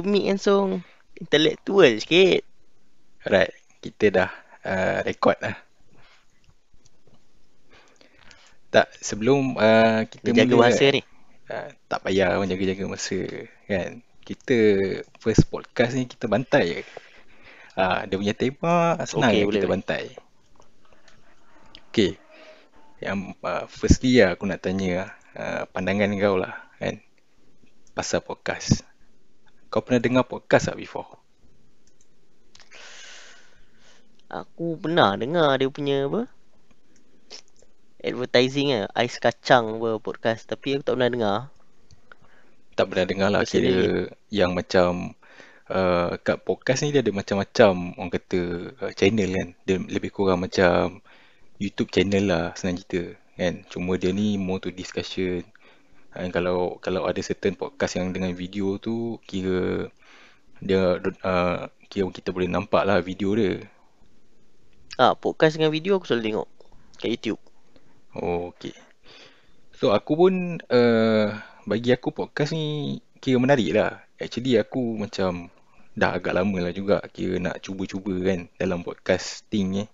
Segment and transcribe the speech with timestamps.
[0.00, 0.68] akademik kan song.
[1.20, 2.42] Intellectual sikit.
[3.28, 3.52] Alright,
[3.84, 4.30] kita dah
[4.64, 5.56] uh, record lah.
[8.72, 11.04] Tak, sebelum uh, kita jaga mula, masa ni.
[11.50, 13.20] Uh, tak payah pun jaga-jaga masa
[13.68, 14.00] kan.
[14.24, 14.56] Kita
[15.20, 16.82] first podcast ni kita bantai je.
[17.76, 19.72] Uh, dia punya tema senang okay, kita boleh.
[19.76, 20.04] bantai.
[21.92, 22.12] Okay.
[23.04, 27.04] Yang uh, firstly lah, aku nak tanya uh, pandangan kau lah kan.
[27.92, 28.88] Pasal podcast.
[29.70, 31.08] Kau pernah dengar podcast tak before?
[34.40, 36.22] Aku pernah dengar dia punya apa?
[38.08, 38.86] Advertising lah.
[38.98, 40.42] Ais kacang apa podcast.
[40.50, 41.38] Tapi aku tak pernah dengar.
[42.76, 45.12] tak pernah dengar lah kira yang macam
[45.68, 48.40] uh, kat podcast ni dia ada macam-macam orang kata
[48.80, 51.04] uh, channel kan dia lebih kurang macam
[51.60, 53.02] YouTube channel lah senang cerita
[53.36, 55.44] kan cuma dia ni more to discussion
[56.16, 59.90] and kalau kalau ada certain podcast yang dengan video tu kira
[60.60, 63.64] dia uh, kira kita boleh nampak lah video dia
[65.00, 66.48] Ah, podcast dengan video aku selalu tengok.
[67.00, 67.40] Kat YouTube.
[68.12, 68.76] Oh, okay.
[69.72, 74.04] So aku pun uh, bagi aku podcast ni kira menarik lah.
[74.20, 75.48] Actually aku macam
[75.96, 79.84] dah agak lama lah juga kira nak cuba-cuba kan dalam podcasting ni.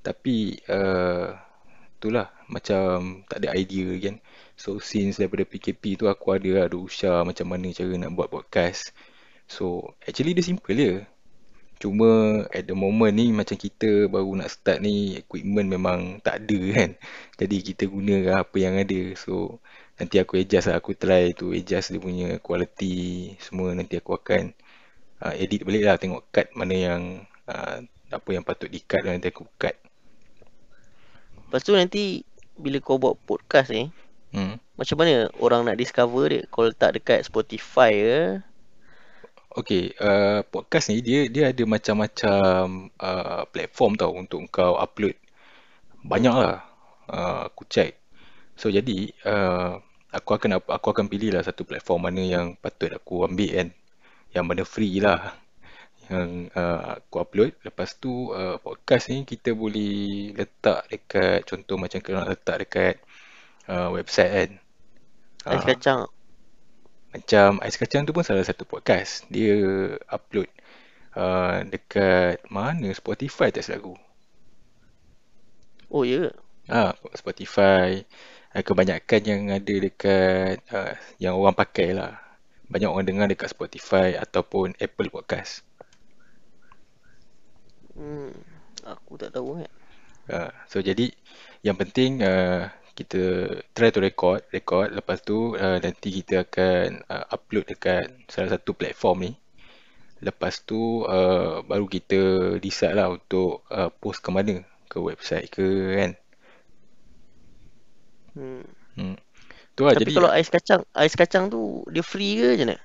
[0.00, 1.36] Tapi uh,
[2.00, 4.18] itulah macam tak ada idea kan.
[4.58, 8.92] So since daripada PKP tu aku ada ada usaha macam mana cara nak buat podcast.
[9.46, 10.92] So actually dia simple je.
[11.80, 16.60] Cuma at the moment ni macam kita baru nak start ni equipment memang tak ada
[16.76, 16.90] kan.
[17.40, 19.16] Jadi kita guna apa yang ada.
[19.16, 19.64] So
[19.96, 20.76] nanti aku adjust lah.
[20.76, 23.72] Aku try to adjust dia punya quality semua.
[23.72, 24.52] Nanti aku akan
[25.24, 25.96] uh, edit balik lah.
[25.96, 27.02] Tengok cut mana yang
[27.48, 27.80] uh,
[28.12, 29.78] apa yang patut di cut nanti aku cut.
[31.48, 32.22] Lepas tu nanti
[32.60, 33.90] bila kau buat podcast ni,
[34.30, 34.62] Hmm.
[34.78, 36.42] macam mana orang nak discover dia?
[36.54, 38.20] Kau letak dekat Spotify ke?
[39.50, 45.18] Okay, uh, podcast ni dia dia ada macam-macam uh, platform tau untuk kau upload.
[46.06, 46.62] Banyak lah.
[47.10, 47.98] Uh, aku check.
[48.54, 49.82] So jadi uh,
[50.14, 53.68] aku akan aku akan pilih lah satu platform mana yang patut aku ambil kan.
[54.30, 55.34] Yang mana free lah.
[56.10, 57.54] Yang uh, aku upload.
[57.62, 62.94] Lepas tu uh, podcast ni kita boleh letak dekat contoh macam kau nak letak dekat
[63.70, 64.50] uh, website kan.
[65.46, 65.66] Ais Ah.
[65.70, 66.02] kacang.
[67.10, 69.26] Macam Ais Kacang tu pun salah satu podcast.
[69.30, 69.54] Dia
[70.10, 70.46] upload
[71.14, 72.90] uh, dekat mana?
[72.94, 73.94] Spotify tak silap aku.
[75.90, 76.30] Oh ya.
[76.70, 78.02] Ah, Spotify.
[78.50, 82.18] Uh, kebanyakan yang ada dekat uh, yang orang pakai lah.
[82.70, 85.66] Banyak orang dengar dekat Spotify ataupun Apple Podcast.
[88.00, 88.32] Hmm.
[88.88, 89.72] Aku tak tahu kan.
[90.30, 91.12] Uh, so jadi
[91.60, 94.96] yang penting uh, kita try to record, record.
[94.96, 99.32] Lepas tu uh, nanti kita akan uh, upload dekat salah satu platform ni.
[100.24, 102.20] Lepas tu uh, baru kita
[102.60, 106.10] decide lah untuk uh, post ke mana, ke website ke kan.
[108.32, 108.64] Hmm.
[108.96, 109.16] Hmm.
[109.76, 112.76] Tu lah Tapi jadi kalau ais kacang, ais kacang tu dia free ke macam mana?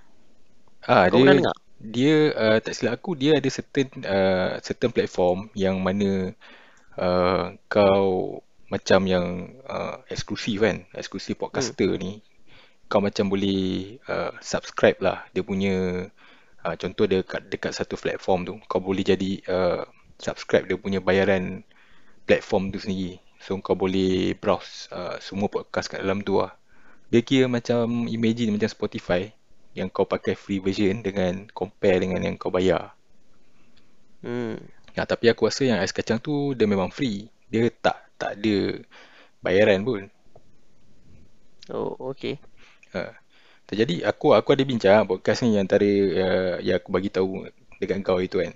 [0.86, 1.58] ah Kau dia pernah dengar?
[1.80, 6.32] Dia uh, tak silap aku dia ada certain uh, certain platform yang mana
[6.98, 8.40] uh, kau
[8.72, 11.42] macam yang uh, eksklusif kan, eksklusif Hmm.
[11.48, 12.24] podcaster ni
[12.86, 15.26] kau macam boleh uh, subscribe lah.
[15.34, 16.06] Dia punya
[16.66, 19.84] uh, contoh dekat dekat satu platform tu kau boleh jadi uh,
[20.22, 21.66] subscribe dia punya bayaran
[22.26, 23.22] platform tu sendiri.
[23.42, 26.58] So kau boleh browse uh, semua podcast kat dalam tu lah.
[27.14, 29.30] Dia kira macam imagine macam Spotify
[29.76, 32.96] yang kau pakai free version dengan compare dengan yang kau bayar
[34.26, 34.58] Hmm.
[34.98, 37.30] Ya, tapi aku rasa yang ais kacang tu dia memang free.
[37.46, 38.82] Dia tak tak ada
[39.46, 40.10] bayaran pun.
[41.70, 42.42] Oh, okay.
[42.98, 43.14] Ha.
[43.70, 47.46] Jadi aku aku ada bincang podcast ni antara uh, yang aku bagi tahu
[47.78, 48.54] dekat kau itu kan.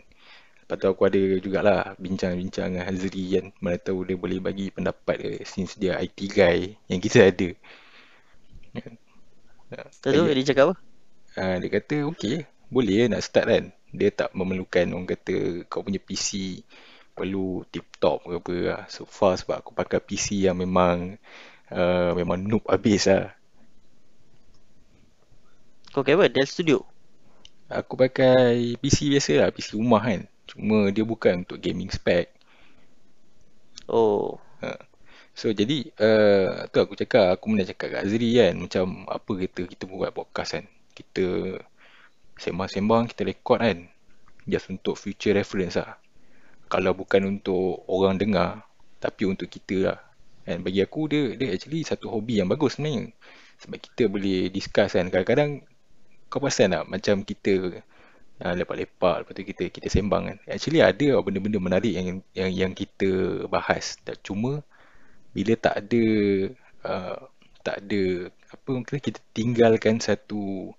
[0.65, 3.45] Lepas tu aku ada jugalah bincang-bincang dengan Hazri kan.
[3.61, 7.49] Mana tahu dia boleh bagi pendapat dia since dia IT guy yang kita ada.
[9.69, 10.75] Lepas tu bagi- dia cakap apa?
[11.39, 13.65] Ha, dia kata okey, boleh nak start kan.
[13.95, 16.59] Dia tak memerlukan orang kata kau punya PC
[17.15, 18.81] perlu tip-top ke apa lah.
[18.91, 21.15] So far sebab aku pakai PC yang memang
[21.71, 23.31] uh, memang noob habis lah.
[25.95, 26.25] Kau pakai apa?
[26.27, 26.83] Dell Studio?
[27.71, 30.27] Aku pakai PC biasa lah, PC rumah kan.
[30.43, 32.35] Cuma dia bukan untuk gaming spec.
[33.87, 34.43] Oh.
[34.59, 34.75] Ha.
[35.31, 38.53] So jadi uh, tu aku cakap, aku pernah cakap kat Azri kan.
[38.59, 40.67] Macam apa kata kita buat podcast kan.
[40.99, 41.55] Kita
[42.35, 43.79] sembang-sembang, kita record kan.
[44.43, 45.95] Just untuk future reference lah.
[46.67, 48.67] Kalau bukan untuk orang dengar,
[48.99, 49.99] tapi untuk kita lah.
[50.49, 53.13] And bagi aku dia dia actually satu hobi yang bagus sebenarnya.
[53.61, 55.07] Sebab kita boleh discuss kan.
[55.07, 55.63] Kadang-kadang
[56.29, 57.81] kau perasan tak macam kita
[58.41, 60.37] uh, lepak-lepak lepas tu kita kita sembang kan.
[60.49, 63.99] Actually ada benda-benda menarik yang yang yang kita bahas.
[64.01, 64.65] Tak cuma
[65.35, 66.03] bila tak ada
[66.85, 67.19] uh,
[67.61, 70.73] tak ada apa kita tinggalkan satu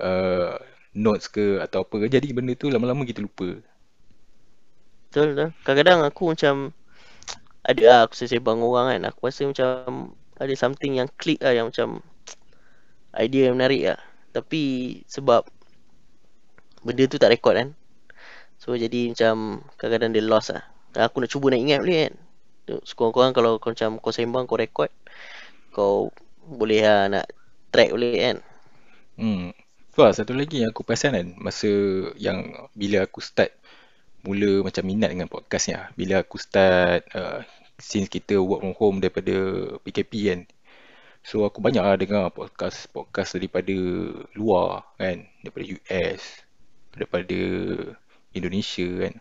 [0.00, 0.58] uh,
[0.94, 3.58] notes ke atau apa jadi benda tu lama-lama kita lupa.
[5.10, 5.48] Betul betul.
[5.62, 6.54] Kadang-kadang aku macam
[7.64, 9.02] ada lah aku sembang orang kan.
[9.14, 12.02] Aku rasa macam ada something yang klik lah yang macam
[13.14, 14.00] idea yang menarik lah.
[14.34, 14.62] Tapi
[15.06, 15.46] sebab
[16.82, 17.68] benda tu tak record kan.
[18.58, 20.66] So jadi macam kadang-kadang dia lost lah.
[20.94, 22.14] Aku nak cuba nak ingat boleh kan.
[22.86, 24.90] Sekurang-kurang kalau kau macam kau sembang kau record.
[25.74, 26.14] Kau
[26.44, 27.26] boleh lah nak
[27.70, 28.36] track boleh kan.
[29.14, 29.54] Hmm.
[29.94, 31.70] Wah, satu lagi yang aku perasan kan masa
[32.18, 33.54] yang bila aku start
[34.26, 35.86] mula macam minat dengan podcast ni lah.
[35.94, 37.46] Bila aku start uh,
[37.78, 39.34] since kita work from home daripada
[39.86, 40.40] PKP kan.
[41.22, 43.76] So aku banyak lah dengar podcast-podcast daripada
[44.34, 45.30] luar kan.
[45.46, 46.42] Daripada US,
[46.90, 47.38] daripada
[48.34, 49.14] Indonesia kan.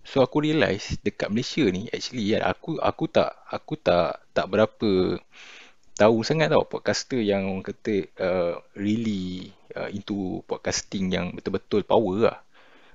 [0.00, 5.20] So aku realise dekat Malaysia ni actually kan aku aku tak aku tak tak berapa
[5.96, 12.16] tahu sangat tau podcaster yang orang kata uh, really uh, into podcasting yang betul-betul power
[12.30, 12.38] lah.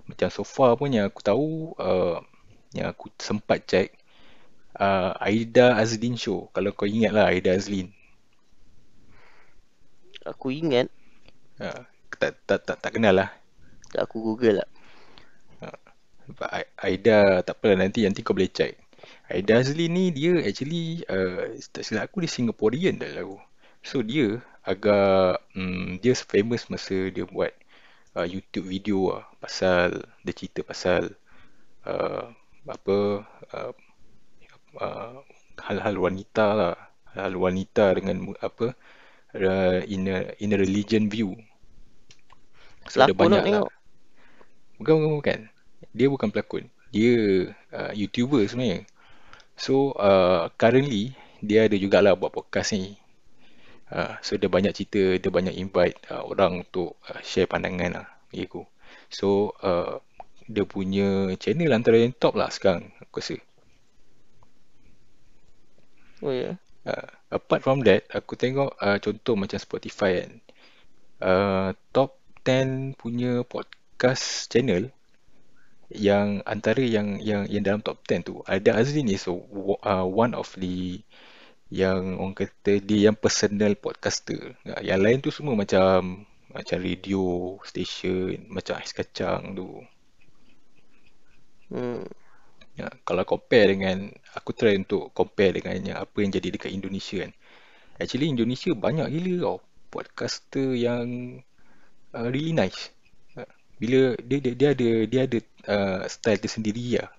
[0.05, 2.21] Macam so far pun yang aku tahu uh,
[2.77, 3.97] yang aku sempat check
[4.77, 6.53] uh, Aida Azlin Show.
[6.53, 7.89] Kalau kau ingat lah Aida Azlin.
[10.21, 10.87] Aku ingat.
[11.57, 11.81] Uh,
[12.21, 13.29] tak, tak, tak, tak kenal lah.
[13.97, 14.69] Aku google lah.
[15.57, 18.77] Uh, Aida tak apalah nanti nanti kau boleh check.
[19.31, 23.39] Aida Azlin ni dia actually uh, tak silap aku dia Singaporean dah lagu.
[23.81, 27.55] So dia agak um, dia famous masa dia buat
[28.19, 31.15] uh, YouTube video lah pasal dia cerita pasal
[31.87, 32.27] uh,
[32.67, 32.97] apa
[33.55, 33.73] uh,
[34.77, 35.23] uh,
[35.63, 36.75] hal-hal wanita lah.
[37.11, 38.75] Hal wanita dengan apa
[39.35, 41.35] uh, in a in a religion view.
[42.87, 43.67] So ada banyak lah.
[44.79, 45.39] Bukan, bukan bukan.
[45.91, 46.67] Dia bukan pelakon.
[46.91, 48.87] Dia uh, youtuber sebenarnya
[49.57, 52.95] so uh, currently dia ada jugalah buat podcast ni
[53.91, 58.07] uh, so dia banyak cerita dia banyak invite uh, orang untuk uh, share pandangan lah
[58.31, 58.63] aku
[59.11, 59.99] so uh,
[60.45, 63.37] dia punya channel antara yang top lah sekarang aku rasa
[66.21, 66.53] Oh ya.
[66.53, 66.55] Yeah.
[66.85, 70.31] Uh, apart from that, aku tengok uh, contoh macam Spotify kan.
[71.17, 74.93] Uh, top 10 punya podcast channel
[75.91, 79.43] yang antara yang yang yang dalam top 10 tu ada Azrin ni so
[79.83, 81.03] uh, one of the
[81.71, 84.59] yang orang kata dia yang personal podcaster.
[84.83, 89.79] Yang lain tu semua macam macam radio station, macam ais kacang tu.
[91.71, 92.03] Hmm.
[92.75, 97.23] Ya, kalau compare dengan aku try untuk compare dengan yang apa yang jadi dekat Indonesia
[97.23, 97.31] kan.
[98.03, 99.57] Actually Indonesia banyak gila tau
[99.91, 101.39] podcaster yang
[102.11, 102.91] uh, really nice.
[103.81, 107.09] Bila dia dia, dia ada dia ada uh, style tersendiri lah.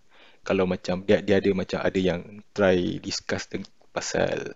[0.47, 3.50] Kalau macam dia dia ada macam ada yang try discuss
[3.91, 4.55] pasal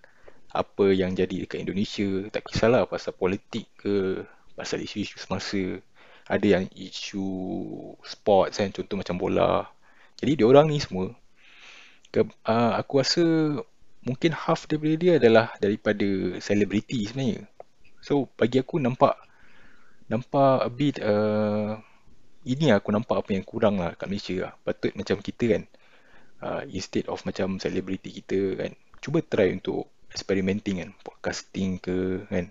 [0.55, 4.23] apa yang jadi dekat Indonesia, tak kisahlah pasal politik ke,
[4.55, 5.83] pasal isu-isu semasa.
[6.27, 7.27] Ada yang isu
[8.03, 9.69] sports kan, contoh macam bola.
[10.19, 11.13] Jadi dia orang ni semua
[12.11, 13.25] ke, uh, aku rasa
[14.07, 16.07] mungkin half daripada dia adalah daripada
[16.41, 17.45] selebriti sebenarnya.
[18.01, 19.19] So bagi aku nampak
[20.09, 21.77] nampak a bit uh,
[22.47, 24.53] ini aku nampak apa yang kurang lah kat Malaysia lah.
[24.63, 25.63] Patut macam kita kan
[26.47, 28.73] uh, instead of macam selebriti kita kan
[29.03, 32.49] cuba try untuk experimenting kan podcasting ke kan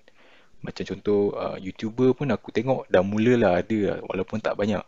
[0.61, 4.81] macam contoh uh, YouTuber pun aku tengok dah mulalah ada lah, walaupun tak banyak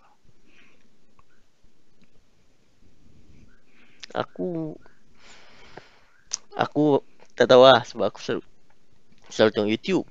[4.17, 4.73] aku
[6.57, 7.05] aku
[7.37, 8.43] tak tahu lah sebab aku selalu
[9.29, 10.05] selalu tengok YouTube.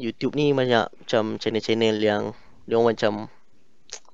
[0.00, 2.32] YouTube ni banyak macam channel-channel yang
[2.64, 2.96] dia orang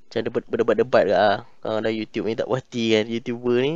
[0.07, 1.37] macam macam berdebat-debat ke lah.
[1.61, 3.75] Kalau ada YouTube ni tak puati kan YouTuber ni.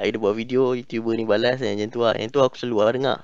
[0.00, 2.16] Dia buat video, YouTuber ni balas kan macam tu lah.
[2.16, 3.18] Yang tu aku selalu lah dengar.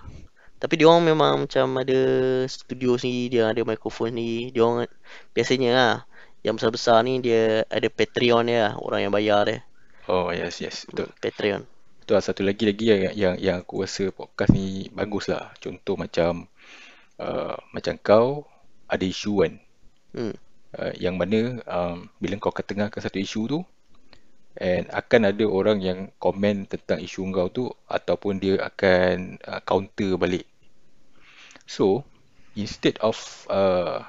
[0.56, 2.00] Tapi dia orang memang macam ada
[2.48, 4.52] studio sendiri, dia ada mikrofon ni.
[4.52, 4.88] Dia orang
[5.32, 5.94] biasanya lah
[6.44, 9.58] yang besar-besar ni dia ada Patreon dia lah, orang yang bayar dia.
[10.06, 11.10] Oh yes yes betul.
[11.18, 11.66] Patreon.
[12.00, 15.50] Betul lah satu lagi lagi yang yang yang aku rasa podcast ni bagus lah.
[15.58, 16.46] Contoh macam
[17.18, 18.46] uh, macam kau
[18.86, 19.52] ada isu kan.
[20.14, 20.36] Hmm.
[20.76, 23.58] Uh, yang mana um, bila kau ketengahkan satu isu tu
[24.60, 30.20] and akan ada orang yang komen tentang isu kau tu ataupun dia akan uh, counter
[30.20, 30.44] balik.
[31.64, 32.04] So
[32.56, 33.16] instead of
[33.48, 34.04] uh,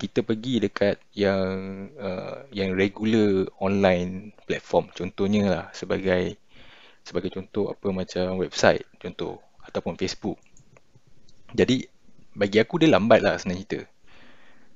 [0.00, 1.52] kita pergi dekat yang
[2.00, 6.40] uh, yang regular online platform contohnya lah sebagai
[7.04, 10.40] sebagai contoh apa macam website contoh ataupun Facebook
[11.52, 11.84] jadi
[12.32, 13.84] bagi aku dia lambat lah senang cerita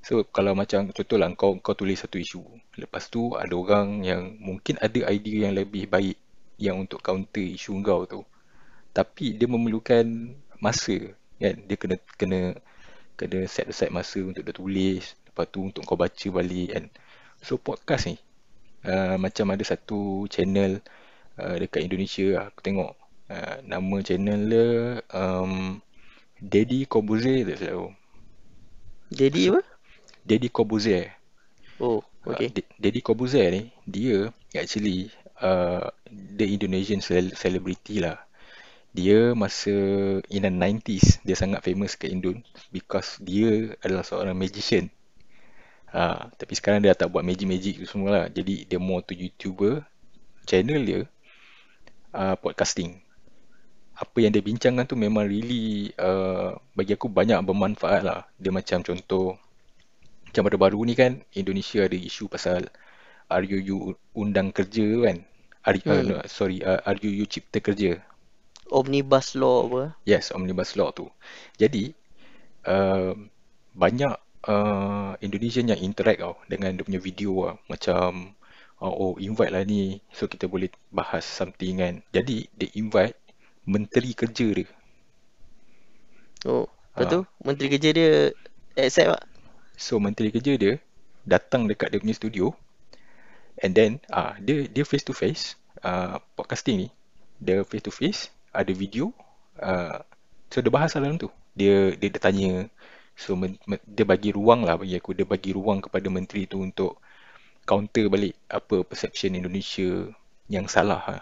[0.05, 2.45] So kalau macam contohlah kau kau tulis satu isu,
[2.77, 6.21] lepas tu ada orang yang mungkin ada idea yang lebih baik
[6.61, 8.21] yang untuk counter isu kau tu.
[8.93, 10.05] Tapi dia memerlukan
[10.61, 11.57] masa kan.
[11.65, 12.41] Dia kena kena
[13.17, 16.85] kena set aside masa untuk dia tulis, lepas tu untuk kau baca balik kan.
[17.41, 18.21] So podcast ni
[18.85, 20.85] uh, macam ada satu channel
[21.41, 22.93] uh, dekat Indonesia aku tengok
[23.33, 24.69] uh, nama channel dia
[25.17, 25.81] um,
[26.45, 27.89] Daddy Corbuzier tak aku.
[29.09, 29.74] Jadi apa?
[30.29, 31.07] Daddy Corbuzier.
[31.79, 32.55] Oh, Uh, okay.
[32.55, 35.13] D- Deddy Corbuzier ni dia actually
[35.45, 38.17] uh, the Indonesian cel- celebrity lah.
[38.99, 39.75] Dia masa
[40.37, 42.39] in the 90s dia sangat famous ke Indon
[42.75, 44.89] because dia adalah seorang magician.
[45.95, 48.27] Uh, tapi sekarang dia tak buat magic-magic tu semua lah.
[48.37, 49.75] Jadi dia more to YouTuber.
[50.49, 51.01] Channel dia
[52.15, 53.01] uh, podcasting.
[53.95, 58.21] Apa yang dia bincangkan tu memang really uh, bagi aku banyak bermanfaat lah.
[58.43, 59.39] Dia macam contoh
[60.35, 62.67] macam baru-baru ni kan Indonesia ada isu pasal
[63.31, 65.23] RUU Undang Kerja kan?
[65.63, 66.11] R, uh, Hmm.
[66.11, 68.03] no, sorry uh, RUU Cipta Kerja.
[68.67, 69.83] Omnibus law apa?
[70.03, 71.07] yes Omnibus Law tu.
[71.55, 71.95] Jadi
[72.67, 73.15] uh,
[73.79, 74.11] banyak
[74.51, 78.35] uh, Indonesian yang interact tau dengan dia punya video lah macam
[78.83, 82.03] uh, oh invite lah ni so kita boleh bahas something kan.
[82.11, 83.15] Jadi dia invite
[83.71, 84.67] Menteri Kerja dia.
[86.43, 86.67] Oh,
[86.99, 88.11] lepas tu uh, menteri kerja dia
[88.77, 89.23] accept tak?
[89.75, 90.75] So Menteri Kerja dia
[91.25, 92.47] datang dekat dia punya studio
[93.55, 95.55] And then ah uh, dia dia face to face
[95.87, 96.89] uh, podcasting ni
[97.39, 99.15] dia face to face ada video
[99.63, 100.03] uh,
[100.51, 102.67] so dia bahas dalam tu dia dia, dia tanya
[103.15, 106.59] so men, men, dia bagi ruang lah bagi aku dia bagi ruang kepada menteri tu
[106.67, 106.99] untuk
[107.63, 110.11] counter balik apa perception Indonesia
[110.51, 111.19] yang salah ha.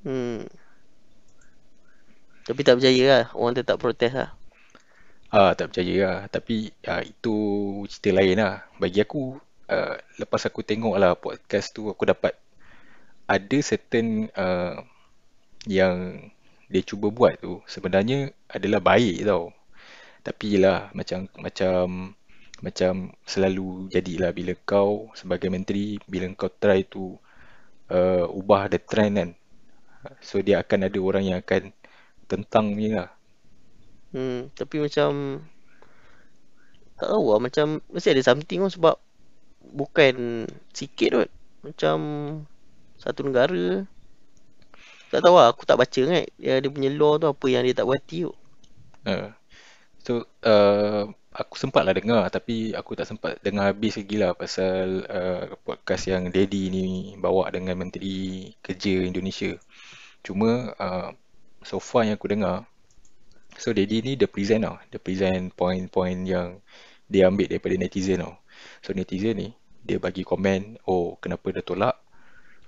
[0.00, 0.48] Hmm.
[2.48, 3.24] Tapi tak berjaya lah.
[3.36, 4.32] Orang tetap protes lah.
[5.30, 7.34] Ah tak percaya lah tapi ah, itu
[7.86, 9.38] cerita lain lah bagi aku
[9.70, 12.34] uh, lepas aku tengok lah podcast tu aku dapat
[13.30, 14.82] ada certain uh,
[15.70, 16.18] yang
[16.66, 19.54] dia cuba buat tu sebenarnya adalah baik tau.
[20.26, 22.14] Tapi lah macam macam
[22.60, 22.94] macam
[23.24, 27.16] selalu jadilah bila kau sebagai menteri bila kau try to
[27.90, 29.30] uh, ubah the trend kan.
[30.22, 31.70] So dia akan ada orang yang akan
[32.26, 33.10] tentang ni lah.
[34.10, 34.50] Hmm.
[34.54, 35.40] Tapi macam
[36.98, 37.40] tak tahu lah.
[37.40, 38.94] Macam mesti ada something pun sebab
[39.72, 41.30] bukan sikit kot.
[41.64, 41.98] Macam
[43.00, 43.86] satu negara.
[45.10, 45.50] Tak tahu lah.
[45.50, 46.24] Aku tak baca kan.
[46.38, 48.34] Dia, dia punya law tu apa yang dia tak berhati tu.
[49.00, 49.32] Uh,
[50.04, 55.06] so uh, aku sempat lah dengar tapi aku tak sempat dengar habis lagi lah pasal
[55.08, 56.86] uh, podcast yang Daddy ni
[57.16, 59.56] bawa dengan Menteri Kerja Indonesia.
[60.20, 61.14] Cuma uh,
[61.64, 62.66] so far yang aku dengar
[63.60, 64.80] So Daddy ni dia present tau.
[64.88, 66.64] Dia present point-point yang
[67.04, 68.40] Dia ambil daripada netizen tau.
[68.80, 69.52] So netizen ni
[69.84, 72.00] Dia bagi komen Oh kenapa dia tolak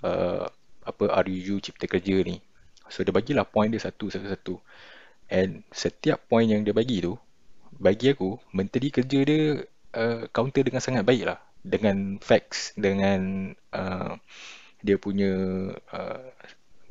[0.05, 0.45] uh,
[0.85, 2.45] Apa RUU Cipta Kerja ni?
[2.93, 4.61] So dia bagilah point dia satu-satu
[5.33, 7.17] And setiap point yang dia bagi tu
[7.81, 9.65] Bagi aku Menteri Kerja dia
[9.97, 11.41] uh, Counter dengan sangat baik lah.
[11.65, 14.21] Dengan facts Dengan uh,
[14.85, 15.33] Dia punya
[15.73, 16.29] uh,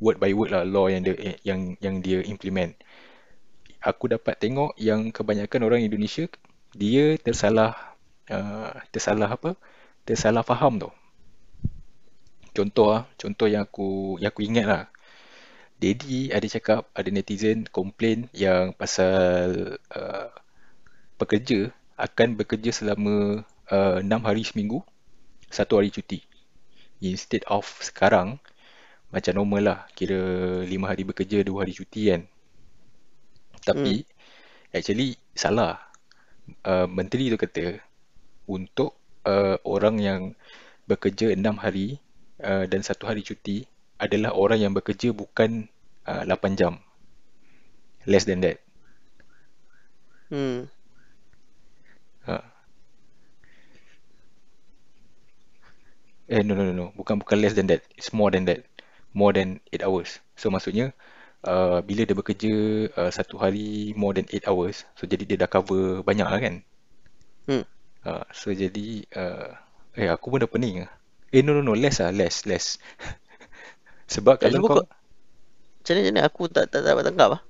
[0.02, 1.14] Word by word lah Law yang dia
[1.46, 2.74] yang yang dia implement
[3.82, 6.30] aku dapat tengok yang kebanyakan orang Indonesia
[6.72, 7.98] dia tersalah
[8.30, 9.58] uh, tersalah apa?
[10.06, 10.90] Tersalah faham tu.
[12.52, 14.84] Contoh ah, contoh yang aku yang aku ingat lah.
[15.82, 20.30] Daddy ada cakap ada netizen komplain yang pasal uh,
[21.18, 24.82] pekerja akan bekerja selama uh, 6 hari seminggu,
[25.50, 26.22] satu hari cuti.
[27.02, 28.38] Instead of sekarang
[29.12, 30.18] macam normal lah, kira
[30.64, 32.22] 5 hari bekerja, 2 hari cuti kan.
[33.68, 34.02] Tapi Hmm.
[34.76, 35.78] actually salah.
[36.66, 37.66] Uh, menteri tu kata
[38.56, 38.90] untuk
[39.32, 40.22] uh, orang yang
[40.90, 41.98] bekerja 6 hari
[42.42, 43.64] uh, dan satu hari cuti
[44.04, 45.66] adalah orang yang bekerja bukan
[46.10, 46.74] uh, 8 jam.
[48.06, 48.60] Less than that.
[50.30, 50.64] Hmm.
[52.26, 52.42] Ha.
[56.34, 57.82] Eh no no no no, bukan bukan less than that.
[57.98, 58.60] It's more than that.
[59.20, 60.10] More than 8 hours.
[60.40, 60.92] So maksudnya
[61.46, 62.54] uh, bila dia bekerja
[62.94, 66.54] uh, satu hari more than 8 hours, so jadi dia dah cover banyak lah kan?
[67.46, 67.64] Hmm.
[68.02, 69.54] Uh, so jadi uh,
[69.94, 70.92] eh aku pun dah pening lah.
[71.30, 72.76] Eh no no no, less lah, less, less.
[74.14, 74.84] Sebab kalau kau kau.
[75.82, 76.20] Macam mana, macam mana?
[76.28, 77.42] Aku tak, tak, tak dapat tangkap lah.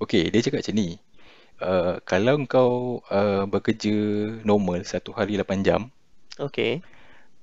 [0.00, 0.88] Okay, dia cakap macam ni.
[1.62, 2.72] Uh, kalau kau
[3.08, 3.94] uh, bekerja
[4.42, 5.92] normal satu hari 8 jam,
[6.34, 6.82] Okay.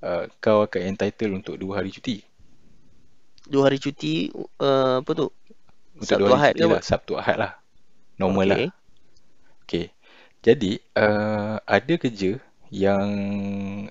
[0.03, 2.19] uh, kau akan entitled untuk dua hari cuti.
[3.47, 4.27] Dua hari cuti,
[4.59, 5.31] uh, apa tu?
[6.01, 6.73] Untuk Sabtu Ahad ke apa?
[6.73, 7.51] lah, Sabtu Ahad lah.
[8.17, 8.57] Normal lah.
[8.57, 8.69] Okay.
[9.69, 9.85] Okay.
[10.41, 12.41] Jadi, uh, ada kerja
[12.73, 13.07] yang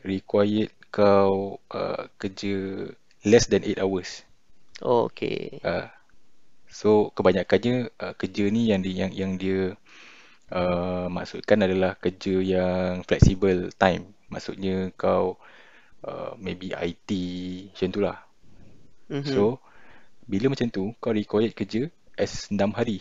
[0.02, 2.90] required kau uh, kerja
[3.22, 4.26] less than 8 hours.
[4.82, 5.62] Oh, okay.
[5.62, 5.86] Uh,
[6.66, 9.78] so, kebanyakannya uh, kerja ni yang dia, yang, yang dia
[10.50, 14.10] uh, maksudkan adalah kerja yang flexible time.
[14.26, 15.38] Maksudnya kau
[16.02, 17.10] uh, maybe IT
[17.70, 18.18] macam tu lah.
[19.06, 19.30] Mm-hmm.
[19.30, 19.62] So,
[20.26, 21.90] bila macam tu, kau required kerja
[22.20, 23.00] as 6 hari.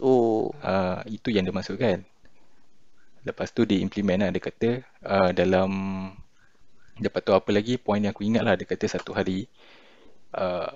[0.00, 2.02] oh, Uh, itu yang dia maksudkan.
[3.26, 4.30] Lepas tu dia implement lah.
[4.34, 4.70] Dia kata
[5.04, 5.70] uh, dalam...
[6.98, 8.54] Lepas tu apa lagi, poin yang aku ingat lah.
[8.58, 9.46] Dia kata satu hari
[10.34, 10.70] uh,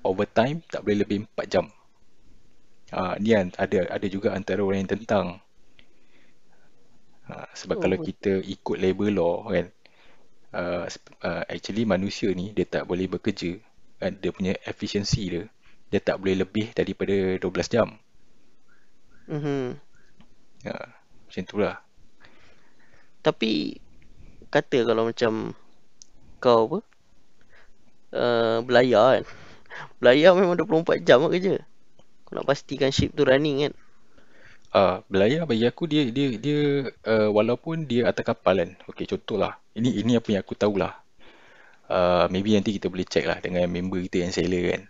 [0.00, 1.66] overtime tak boleh lebih 4 jam.
[2.94, 5.26] Uh, ni an- ada ada juga antara orang yang tentang.
[7.26, 7.82] Uh, sebab Oh.
[7.82, 9.66] kalau kita ikut labor law kan,
[10.54, 10.86] uh,
[11.26, 13.58] uh, actually manusia ni dia tak boleh bekerja.
[13.98, 15.44] Kan, dia punya efficiency dia,
[15.90, 17.88] dia tak boleh lebih daripada 12 jam.
[19.30, 19.64] mm-hmm.
[20.66, 20.88] Uh,
[21.26, 21.78] macam tu lah.
[23.22, 23.78] Tapi
[24.50, 25.54] kata kalau macam
[26.42, 26.78] kau apa?
[28.14, 29.24] Uh, belayar kan.
[29.98, 31.62] Belayar memang 24 jam lah kerja.
[32.26, 33.74] Kau nak pastikan ship tu running kan.
[34.76, 38.70] Ah, belayar bagi aku dia dia dia uh, walaupun dia atas kapal kan.
[38.90, 39.56] Okey, contohlah.
[39.72, 40.92] Ini ini apa yang aku tahulah.
[41.86, 44.82] Uh, maybe nanti kita boleh check lah dengan member kita yang sailor kan.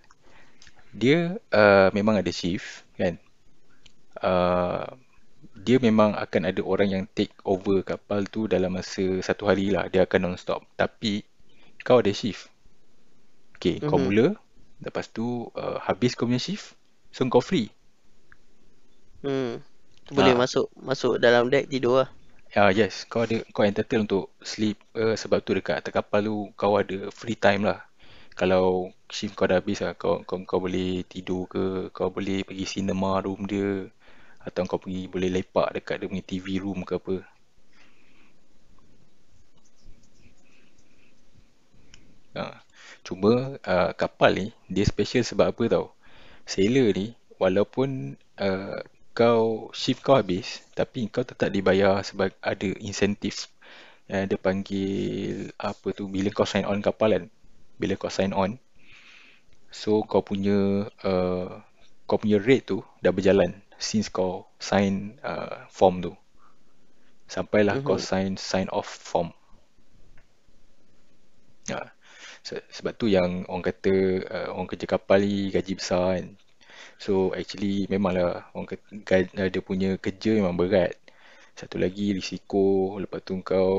[1.03, 1.19] Dia
[1.61, 2.69] uh, memang ada shift
[3.01, 3.15] kan.
[4.31, 4.87] Uh,
[5.67, 9.85] dia memang akan ada orang yang take over kapal tu dalam masa satu hari lah.
[9.93, 10.61] Dia akan non-stop.
[10.81, 11.25] Tapi
[11.87, 12.45] kau ada shift.
[13.57, 14.05] Okay, kau Mhm.
[14.05, 14.27] mula.
[14.85, 15.27] Lepas tu
[15.57, 16.77] uh, habis kau punya shift.
[17.13, 17.69] So kau free.
[19.25, 19.61] Hmm.
[20.17, 20.39] Boleh Ah.
[20.43, 22.09] masuk masuk dalam deck tidur lah.
[22.57, 26.37] Ah yes, kau ada kau entitled untuk sleep uh, sebab tu dekat atas kapal tu
[26.59, 27.86] kau ada free time lah.
[28.41, 28.67] Kalau
[29.17, 31.65] shift kau dah habis lah, kau, kau kau boleh tidur ke,
[31.97, 33.69] kau boleh pergi cinema room dia
[34.47, 37.17] atau kau pergi boleh lepak dekat dia punya TV room ke apa.
[42.37, 42.45] Ha.
[43.07, 43.33] Cuma
[43.75, 45.87] uh, kapal ni dia special sebab apa tau?
[46.53, 47.07] Sailor ni
[47.43, 47.91] walaupun
[48.47, 48.79] uh,
[49.19, 50.47] kau shift kau habis
[50.79, 53.37] tapi kau tetap dibayar sebab ada insentif
[54.11, 57.25] yang dia panggil apa tu bila kau sign on kapal kan.
[57.81, 58.53] Bila kau sign on
[59.81, 60.59] so kau punya
[61.11, 61.49] uh,
[62.09, 63.51] kau punya rate tu dah berjalan
[63.89, 64.33] since kau
[64.69, 66.13] sign uh, form tu.
[67.35, 68.07] Sampailah kau Mhm.
[68.09, 69.29] sign sign off form.
[71.73, 71.79] Ha.
[72.49, 73.95] Se- Sebab tu yang orang kata
[74.37, 76.27] uh, orang kerja kapal ni gaji besar kan.
[77.05, 78.87] So actually memanglah orang kata
[79.43, 80.95] uh, dia punya kerja memang berat.
[81.61, 83.75] Satu lagi risiko, lepas tu kau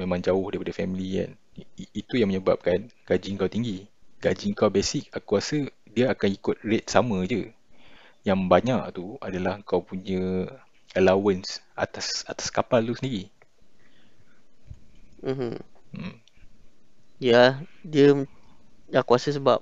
[0.00, 1.32] memang jauh daripada family kan.
[2.00, 3.78] Itu yang menyebabkan gaji kau tinggi.
[4.24, 5.58] Gaji kau basic aku rasa
[5.94, 7.42] dia akan ikut rate sama je.
[8.28, 10.22] Yang banyak tu adalah kau punya
[10.98, 11.48] allowance
[11.84, 13.24] atas atas kapal tu sendiri.
[15.22, 15.58] Mhm.
[15.94, 16.16] Hmm.
[17.22, 17.62] Ya,
[17.92, 18.06] dia
[19.00, 19.58] aku rasa sebab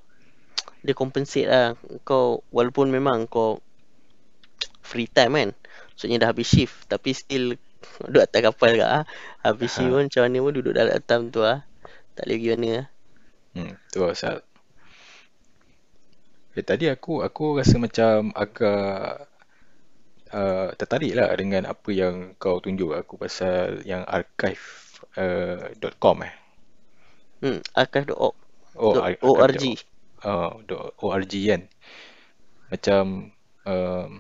[0.85, 1.67] dia compensate lah
[2.09, 2.27] kau
[2.57, 3.51] walaupun memang kau
[4.91, 5.51] free time kan.
[5.95, 7.47] Maksudnya dah habis shift tapi still
[8.05, 9.05] duduk atas kapal kat ah.
[9.45, 9.95] Habis shift Ha.
[9.95, 11.59] pun macam mana pun duduk dalam atam tu ah.
[12.19, 12.87] Tak boleh pergi mana ah.
[13.51, 14.37] Hmm, tu pasal.
[16.59, 19.27] Eh, tadi aku aku rasa macam agak
[20.35, 24.63] uh, tertarik lah dengan apa yang kau tunjuk aku pasal yang archive
[25.15, 25.71] uh,
[26.03, 26.35] .com eh.
[27.41, 28.37] Hmm, archive.org.
[28.77, 29.57] Oh, ar- .org.
[29.57, 29.83] archive
[30.21, 31.65] Oh, dot .org kan.
[32.69, 33.33] Macam
[33.65, 34.11] um,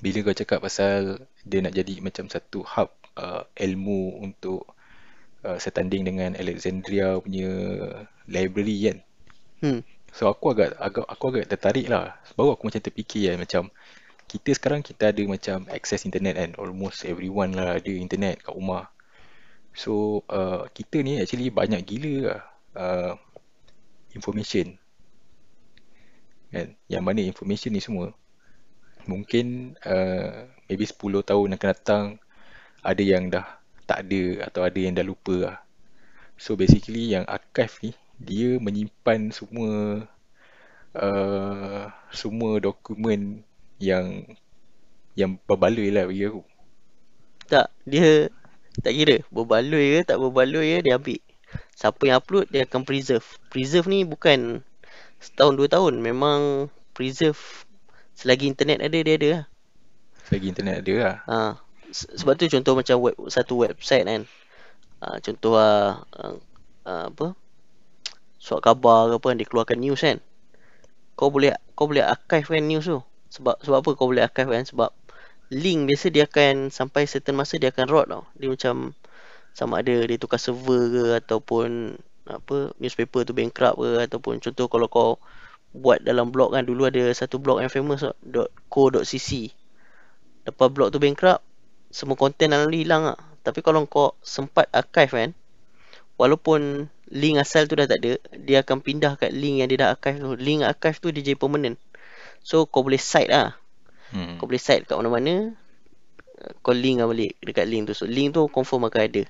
[0.00, 4.75] bila kau cakap pasal dia nak jadi macam satu hub uh, ilmu untuk
[5.46, 7.50] uh, setanding dengan Alexandria punya
[8.26, 8.98] library kan.
[9.62, 9.80] Hmm.
[10.10, 12.18] So aku agak agak aku agak tertarik lah.
[12.34, 13.62] Baru aku macam terfikir kan macam
[14.26, 16.50] kita sekarang kita ada macam access internet kan.
[16.58, 18.90] Almost everyone lah ada internet kat rumah.
[19.76, 22.40] So uh, kita ni actually banyak gila lah
[22.74, 23.12] uh,
[24.12, 24.74] information
[26.50, 26.74] kan.
[26.90, 28.10] Yang mana information ni semua
[29.06, 32.04] mungkin uh, maybe 10 tahun akan datang
[32.82, 33.55] ada yang dah
[33.86, 35.56] tak ada atau ada yang dah lupa lah.
[36.36, 40.04] So basically yang archive ni dia menyimpan semua
[40.96, 43.46] uh, semua dokumen
[43.80, 44.24] yang
[45.16, 46.44] yang berbaloi lah bagi aku.
[47.46, 48.28] Tak, dia
[48.84, 51.20] tak kira berbaloi ke tak berbaloi ke dia ambil.
[51.76, 53.24] Siapa yang upload dia akan preserve.
[53.48, 54.60] Preserve ni bukan
[55.22, 57.40] setahun dua tahun, memang preserve
[58.16, 59.44] selagi internet ada dia ada lah.
[60.28, 61.16] Selagi internet ada lah.
[61.28, 61.36] Ha.
[61.90, 64.22] Se- Sebab tu contoh macam web satu website kan.
[65.02, 65.92] Ha, contoh uh,
[66.86, 67.26] uh, apa?
[68.44, 70.18] Surat khabar ke apa dia keluarkan news kan.
[71.18, 73.00] Kau boleh kau boleh archive kan news tu.
[73.34, 74.64] Sebab sebab apa kau boleh archive kan?
[74.70, 74.90] Sebab
[75.52, 78.24] link biasa dia akan sampai certain masa dia akan rot tau.
[78.40, 78.74] Dia macam
[79.58, 81.96] sama ada dia tukar server ke ataupun
[82.28, 85.10] apa newspaper tu bankrupt ke ataupun contoh kalau kau
[85.76, 88.02] buat dalam blog kan dulu ada satu blog yang famous
[88.72, 89.52] .co.cc.
[90.46, 91.42] Lepas blog tu bankrupt,
[91.96, 93.18] semua konten dalam tu hilang ah.
[93.40, 95.30] Tapi kalau kau sempat archive kan,
[96.20, 99.88] walaupun link asal tu dah tak ada, dia akan pindah kat link yang dia dah
[99.96, 100.36] archive tu.
[100.36, 101.80] Link archive tu dia jadi permanent.
[102.44, 103.56] So kau boleh cite lah.
[104.12, 104.36] Hmm.
[104.36, 105.56] Kau boleh cite kat mana-mana,
[106.60, 107.94] kau link lah balik dekat link tu.
[107.96, 109.22] So link tu confirm akan ada.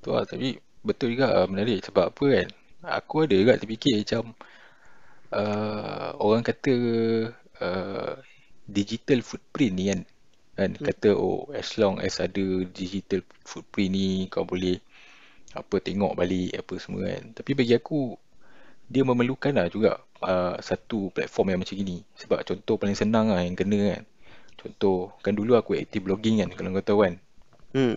[0.00, 2.48] Tu lah, tapi betul juga lah menarik sebab apa kan?
[3.02, 4.34] Aku ada juga terfikir macam
[5.34, 6.74] uh, orang kata
[7.58, 8.14] uh,
[8.66, 10.00] digital footprint ni kan
[10.58, 10.84] kan Hmm.
[10.86, 14.76] kata oh as long as ada digital footprint ni kau boleh
[15.56, 18.16] apa tengok balik apa semua kan tapi bagi aku
[18.92, 23.40] dia memerlukan lah juga uh, satu platform yang macam gini sebab contoh paling senang lah
[23.44, 24.04] yang kena kan
[24.60, 27.14] contoh kan dulu aku aktif blogging kan kalau kau tahu kan
[27.72, 27.96] Hmm.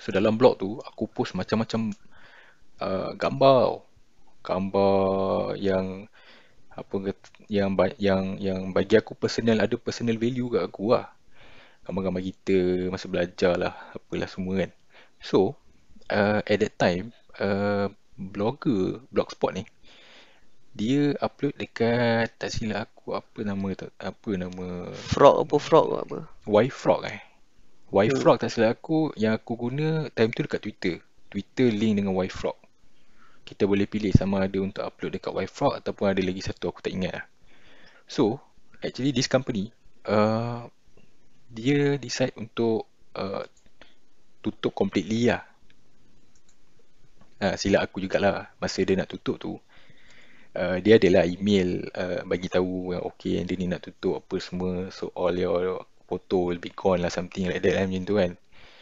[0.00, 1.92] so dalam blog tu aku post macam-macam
[2.80, 3.76] uh, gambar tau.
[4.44, 5.86] gambar yang
[6.74, 6.94] apa
[7.48, 7.70] yang
[8.00, 11.06] yang yang bagi aku personal ada personal value kat aku lah
[11.84, 12.56] gambar-gambar kita
[12.88, 14.70] masa belajar lah apalah semua kan.
[15.20, 15.56] So
[16.08, 19.64] uh, at that time uh, blogger blogspot ni
[20.74, 24.90] dia upload dekat tak silap aku apa nama tak apa nama?
[24.90, 26.18] Frog apa frog apa.
[26.50, 27.22] Yfrog eh.
[27.94, 28.10] Hmm.
[28.10, 30.98] Yfrog tak silap aku yang aku guna time tu dekat Twitter.
[31.30, 32.58] Twitter link dengan Yfrog
[33.44, 36.96] kita boleh pilih sama ada untuk upload dekat Yfrog ataupun ada lagi satu aku tak
[36.96, 37.26] ingat lah.
[38.08, 38.40] So
[38.80, 39.70] actually this company
[40.08, 40.66] uh,
[41.54, 43.46] dia decide untuk uh,
[44.42, 45.46] tutup completely lah.
[47.38, 49.54] Uh, silap aku jugalah masa dia nak tutup tu.
[50.54, 54.34] Uh, dia adalah email uh, bagi tahu yang okay yang dia ni nak tutup apa
[54.42, 54.90] semua.
[54.90, 58.32] So all your photo will be gone lah something like that lah macam tu kan.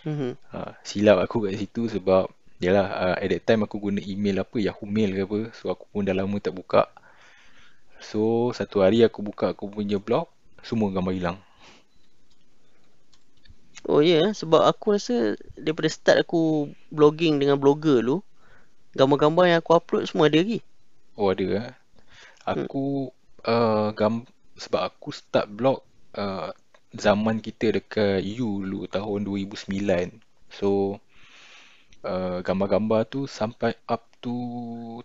[0.03, 0.35] Mhm.
[0.51, 2.27] uh, silap aku kat situ sebab
[2.59, 5.41] yalah uh, at that time aku guna email apa Yahoo Mail ke apa.
[5.55, 6.89] So aku pun dah lama tak buka.
[8.03, 10.27] So satu hari aku buka aku punya blog
[10.63, 11.39] semua gambar hilang
[13.89, 18.23] Oh ya, yeah, sebab aku rasa daripada start aku blogging dengan blogger dulu,
[18.95, 20.63] gambar-gambar yang aku upload semua ada lagi.
[21.17, 21.77] oh ada
[22.53, 22.67] Hmm.
[22.69, 23.09] aku
[23.47, 24.27] uh, gam
[24.59, 25.79] sebab aku start blog
[26.19, 26.51] uh,
[26.93, 30.21] zaman kita dekat U dulu tahun 2009
[30.53, 30.99] so
[32.05, 34.37] uh, gambar-gambar tu sampai up to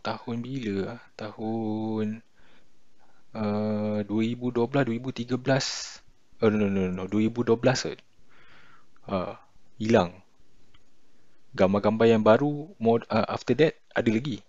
[0.02, 1.02] tahun bila ah?
[1.14, 2.26] tahun
[3.38, 8.00] uh, 2012 2013 oh no no no, no 2012 kot
[9.08, 9.34] uh,
[9.80, 10.22] hilang
[11.58, 14.44] gambar-gambar yang baru mod, uh, after that ada lagi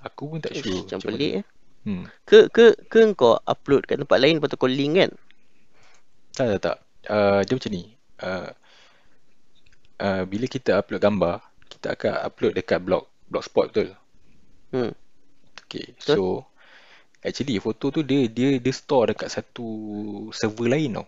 [0.00, 1.44] aku pun tak sure macam pelik eh.
[1.84, 2.04] hmm.
[2.24, 5.12] Ke ke ke kau upload kat tempat lain lepas tu kau link kan?
[6.32, 6.76] tak tak tak
[7.12, 7.84] uh, dia macam ni
[8.24, 8.48] uh,
[10.00, 11.34] uh, bila kita upload gambar
[11.68, 13.92] kita akan upload dekat blog blogspot betul
[14.70, 14.94] Hmm.
[15.66, 16.14] okay Betul?
[16.14, 16.24] so
[17.28, 19.66] actually foto tu dia dia dia store dekat satu
[20.38, 21.06] server lain tau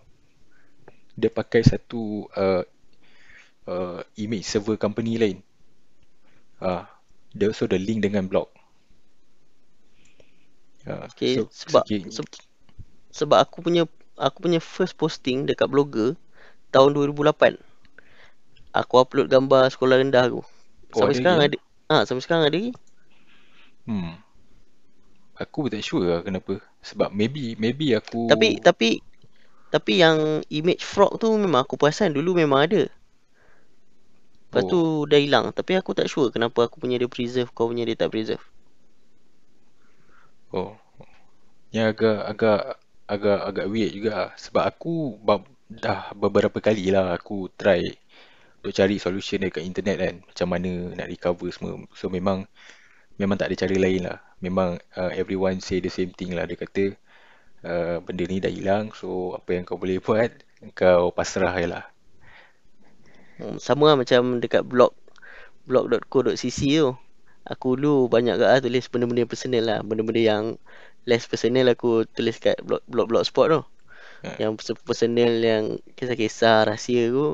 [1.17, 2.63] dia pakai satu uh,
[3.69, 5.39] uh, image server company lain
[6.71, 6.85] ah
[7.37, 8.49] dia also ada link dengan blog
[10.87, 12.21] Ah, Okay, so sebab sikit se,
[13.19, 13.83] sebab aku punya
[14.27, 16.11] aku punya first posting dekat blogger
[16.75, 17.55] tahun 2008.
[18.81, 20.43] Aku upload gambar sekolah rendah aku.
[20.95, 21.59] oh Sampai ada sekarang lagi ada.
[21.93, 22.73] ah Ah, sampai sekarang ada lagi.
[23.87, 24.32] hmm
[25.43, 29.03] aku tak sure lah kenapa sebab maybe maybe aku Tapi tapi
[29.73, 32.83] tapi yang image frog tu memang aku perasan dulu memang ada.
[34.53, 35.49] Lepas oh tu dah hilang.
[35.57, 38.45] Tapi aku tak sure kenapa aku punya dia preserve, kau punya dia tak preserve.
[40.53, 40.77] oh
[41.73, 42.61] yang agak agak
[43.09, 44.31] agak agak weird juga lah.
[44.37, 45.17] sebab aku
[45.73, 47.81] dah beberapa kali lah aku try
[48.61, 52.45] untuk cari solution dekat internet kan macam mana nak recover semua so memang
[53.17, 56.59] memang tak ada cara lain lah memang uh, everyone say the same thing lah dia
[56.65, 56.85] kata
[57.71, 60.31] uh, benda ni dah hilang so apa yang kau boleh buat
[60.79, 61.85] kau pasrah je lah
[63.41, 64.93] Hmm, sama lah macam dekat blog
[65.69, 66.91] blog.co.cc tu.
[67.53, 69.79] Aku dulu banyak gak lah tulis benda-benda personal lah.
[69.89, 70.45] Benda-benda yang
[71.09, 73.61] less personal aku tulis kat blog blog blogspot tu.
[74.23, 74.33] Ha.
[74.41, 75.65] Yang pers- personal yang
[75.99, 77.29] kisah-kisah rahsia aku.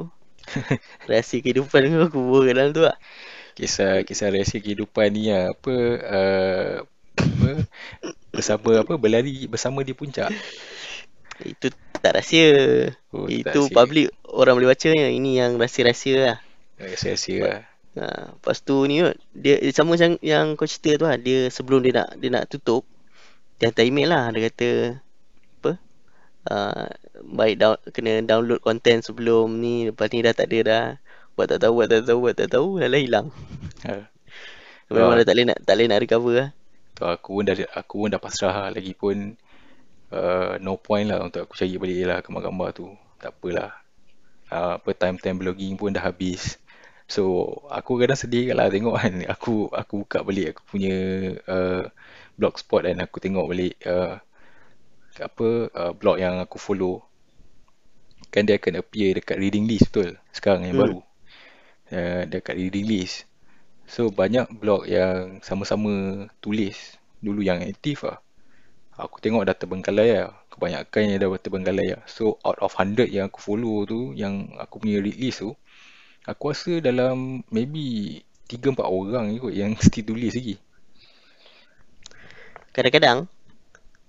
[1.11, 2.97] rahsia kehidupan aku aku buat kat dalam tu lah.
[3.57, 5.75] kisah kisah rahsia kehidupan ni lah apa
[6.17, 6.75] uh,
[7.19, 7.51] apa
[8.33, 10.31] bersama apa berlari bersama di puncak
[11.39, 11.71] Itu
[12.03, 12.51] tak rahsia.
[13.15, 16.37] oh tak Itu rahsia public orang boleh baca yang ini yang rahsia-rahsia lah.
[16.79, 17.61] rahsia-rahsia lah
[17.99, 21.19] ha, lepas tu ni kot, dia dia sama macam yang kau cerita tu lah.
[21.19, 22.87] Dia sebelum dia nak dia nak tutup,
[23.59, 24.31] dia hantar email lah.
[24.31, 24.71] Dia kata,
[26.49, 26.87] uh,
[27.23, 30.85] baik down, kena download konten sebelum ni lepas ni dah tak ada dah
[31.37, 33.29] buat tak tahu buat tak tahu buat tak tahu dah lah hilang
[33.87, 34.11] Ha.
[34.91, 35.17] memang Wah.
[35.23, 36.49] dah tak boleh nak tak boleh nak recover lah
[36.99, 38.69] Tu aku pun dah aku pun dah pasrah lah.
[38.77, 39.17] Lagipun
[40.13, 42.87] uh, no point lah untuk aku cari balik lah gambar-gambar tu.
[43.23, 43.73] Tak apalah.
[44.51, 46.59] Uh, apa time-time blogging pun dah habis.
[47.09, 47.23] So
[47.73, 49.15] aku kadang sedih kat lah tengok kan.
[49.35, 50.95] Aku aku buka balik aku punya
[51.49, 51.85] uh,
[52.39, 54.21] blogspot dan aku tengok balik uh,
[55.19, 55.49] apa
[55.81, 57.03] uh, blog yang aku follow.
[58.33, 60.11] Kan dia akan appear dekat reading list betul.
[60.37, 60.83] Sekarang yang Hmm.
[60.85, 61.01] baru.
[61.93, 63.25] Uh, dekat reading list.
[63.89, 66.77] So banyak blog yang sama-sama tulis
[67.25, 68.21] dulu yang aktif lah.
[69.01, 70.37] Aku tengok dah terbengkalai lah.
[70.53, 72.03] Kebanyakan yang dah terbengkalai lah.
[72.05, 75.57] So out of 100 yang aku follow tu, yang aku punya read list tu,
[76.29, 78.21] aku rasa dalam maybe
[78.53, 80.61] 3-4 orang je kot yang still tulis lagi.
[82.79, 83.27] kadang-kadang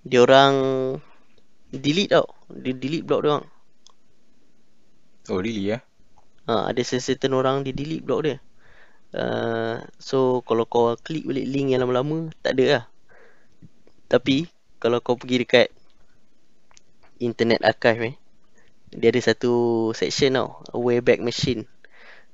[0.06, 0.54] dia orang
[1.74, 3.46] delete tau dia delete blog dia orang
[5.28, 5.78] Oh really ya?
[6.46, 8.36] ha, ada certain orang dia delete blog dia
[9.14, 12.84] uh, so kalau kau klik balik link yang lama-lama tak ada lah.
[14.10, 14.50] Tapi
[14.82, 15.68] kalau kau pergi dekat
[17.20, 18.16] internet archive eh
[18.90, 19.52] dia ada satu
[19.94, 21.66] section tau wayback machine.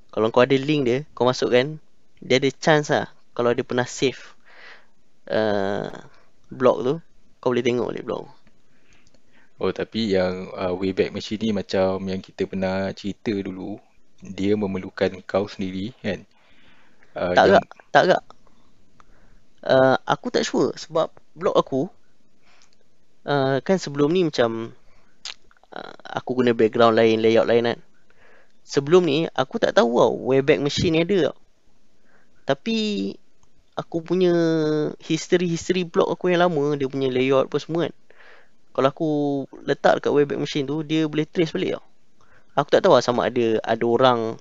[0.09, 1.77] Kalau kau ada link dia kau masukkan
[2.25, 4.37] dia ada chance lah kalau dia pernah save
[5.29, 5.93] uh,
[6.49, 6.95] blog tu.
[7.37, 8.27] Kau boleh tengok balik blog
[9.57, 13.81] Oh tapi yang uh, Wayback Machine ni macam yang kita pernah cerita dulu,
[14.21, 16.29] dia memerlukan kau sendiri kan?
[17.17, 18.23] Uh, tak yang, agak tak agak
[19.65, 21.89] uh, aku tak sure sebab blog aku
[23.25, 24.77] uh, kan sebelum ni macam
[25.73, 27.81] uh, aku guna background lain layout lain kan.
[28.67, 31.37] Sebelum ni aku tak tahu tau wayback machine ni ada tau
[32.47, 32.77] tapi
[33.75, 34.33] aku punya
[35.01, 37.95] history-history blog aku yang lama dia punya layout apa semua kan.
[38.77, 39.11] Kalau aku
[39.65, 41.85] letak dekat wayback machine tu dia boleh trace balik tau.
[42.61, 44.37] Aku tak tahu lah sama ada ada orang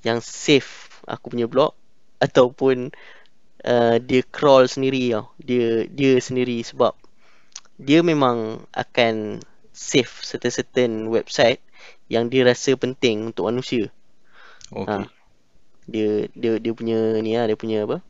[0.00, 1.76] yang save aku punya blog
[2.20, 2.92] ataupun
[3.64, 6.92] uh, dia crawl sendiri tau dia dia sendiri sebab
[7.80, 9.40] dia memang akan
[9.72, 11.64] save certain-certain website
[12.12, 13.88] yang dia rasa penting untuk manusia
[14.68, 15.00] okay.
[15.00, 15.08] ha.
[15.88, 18.04] dia dia dia punya ni lah dia punya apa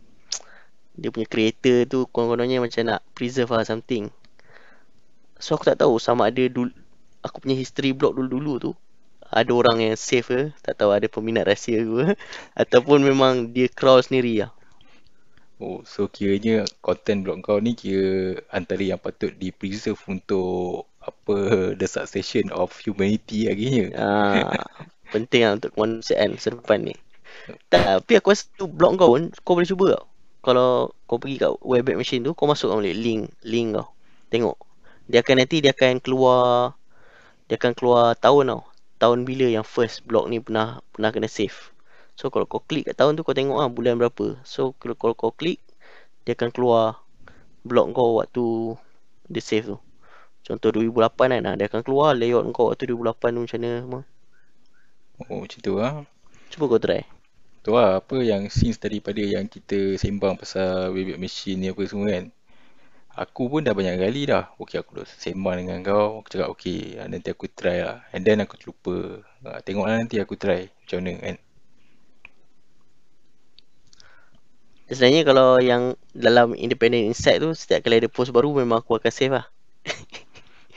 [0.98, 4.10] dia punya creator tu konon-kononnya macam nak preserve lah something
[5.38, 6.74] so aku tak tahu sama ada dulu
[7.22, 8.72] aku punya history blog dulu-dulu tu
[9.30, 12.18] ada orang yang save ke tak tahu ada peminat rahsia ke
[12.58, 14.52] ataupun memang dia crawl sendiri lah
[15.60, 21.36] Oh, so kiranya konten blog kau ni kira antara yang patut di preserve untuk apa
[21.76, 23.92] the succession of humanity agaknya.
[23.92, 24.56] Ah,
[25.12, 26.96] penting lah untuk kemanusiaan masa depan ni.
[27.68, 30.04] Tapi aku rasa tu blog kau pun kau boleh cuba tau.
[30.40, 33.92] Kalau kau pergi kat webback machine tu kau masukkan boleh link link kau.
[34.32, 34.56] Tengok.
[35.12, 36.72] Dia akan nanti dia akan keluar
[37.52, 38.62] dia akan keluar tahun tau.
[39.00, 41.72] Tahun bila yang first blog ni pernah pernah kena save.
[42.20, 44.36] So kalau kau klik kat tahun tu kau tengok ah bulan berapa.
[44.44, 45.58] So kalau, kalau kau klik
[46.28, 47.00] dia akan keluar
[47.64, 48.76] blog kau waktu
[49.32, 49.78] dia save tu.
[50.44, 54.02] Contoh 2008 kan ah, dia akan keluar layout kau waktu 2008 tu macam mana semua.
[55.28, 56.04] Oh, macam tu lah.
[56.52, 57.04] Cuba kau try.
[57.60, 62.08] Tu lah apa yang since daripada yang kita sembang pasal Wayback Machine ni apa semua
[62.08, 62.32] kan.
[63.18, 64.54] Aku pun dah banyak kali dah.
[64.54, 66.22] Okay aku dah sembang dengan kau.
[66.22, 68.06] Aku cakap okay nanti aku try lah.
[68.14, 69.26] And then aku terlupa.
[69.42, 71.36] Ha, tengoklah nanti aku try macam mana kan.
[74.90, 79.10] Sebenarnya kalau yang dalam Independent Insight tu setiap kali ada post baru memang aku akan
[79.10, 79.46] save lah.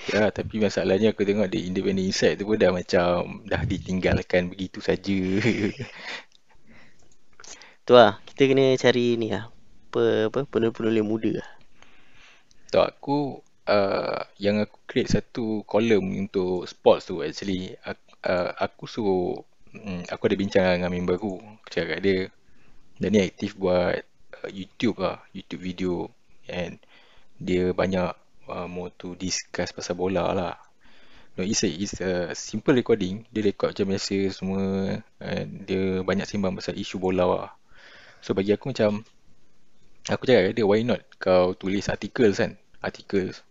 [0.04, 4.84] Ya, tapi masalahnya aku tengok di Independent Insight tu pun dah macam dah ditinggalkan begitu
[4.84, 5.16] saja.
[7.88, 9.48] Tu lah, kita kena cari ni lah.
[9.92, 11.63] Apa, apa penulis-penulis muda lah.
[12.74, 13.38] Tu aku
[13.70, 19.46] uh, yang aku create satu column untuk sports tu actually uh, aku suruh
[19.78, 21.38] um, aku ada bincang dengan member aku.
[21.70, 22.18] Cakap kat dia
[22.98, 24.02] dia ni aktif buat
[24.42, 26.10] uh, YouTube lah, YouTube video
[26.50, 26.82] and
[27.38, 28.10] dia banyak
[28.50, 30.58] uh, more to discuss pasal bola lah.
[31.38, 33.30] No, it's a, it's a simple recording.
[33.30, 34.98] Dia record macam biasa semua.
[35.66, 37.50] Dia banyak sembang pasal isu bola lah.
[38.22, 39.06] So bagi aku macam
[40.12, 43.42] Aku cakap dia why not kau tulis articles kan Articles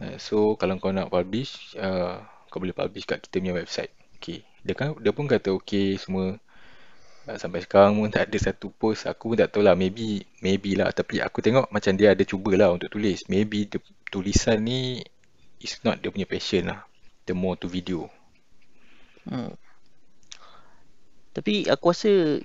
[0.00, 3.92] uh, So kalau kau nak publish uh, Kau boleh publish kat kita punya website.
[4.16, 4.46] Okay.
[4.62, 6.38] Dia, kan, dia pun kata okay semua
[7.26, 9.04] uh, Sampai sekarang pun tak ada satu post.
[9.10, 10.94] Aku pun tak tahu lah maybe Maybe lah.
[10.94, 13.26] Tapi aku tengok macam dia ada cubalah untuk tulis.
[13.28, 15.02] Maybe the, tulisan ni
[15.60, 16.86] Is not dia punya passion lah.
[17.26, 18.06] The more to video.
[19.26, 19.58] Hmm.
[21.34, 22.40] Tapi aku rasa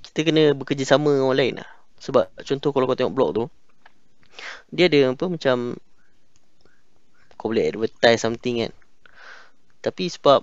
[0.00, 1.68] kita kena bekerjasama orang lain lah.
[2.00, 3.44] Sebab contoh kalau kau tengok blog tu,
[4.70, 5.78] dia ada apa macam
[7.38, 8.72] kau boleh advertise something kan.
[9.78, 10.42] Tapi sebab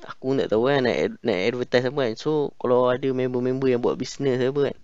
[0.00, 2.14] aku tak tahu kan nak, nak advertise apa kan.
[2.16, 4.76] So kalau ada member-member yang buat business apa kan.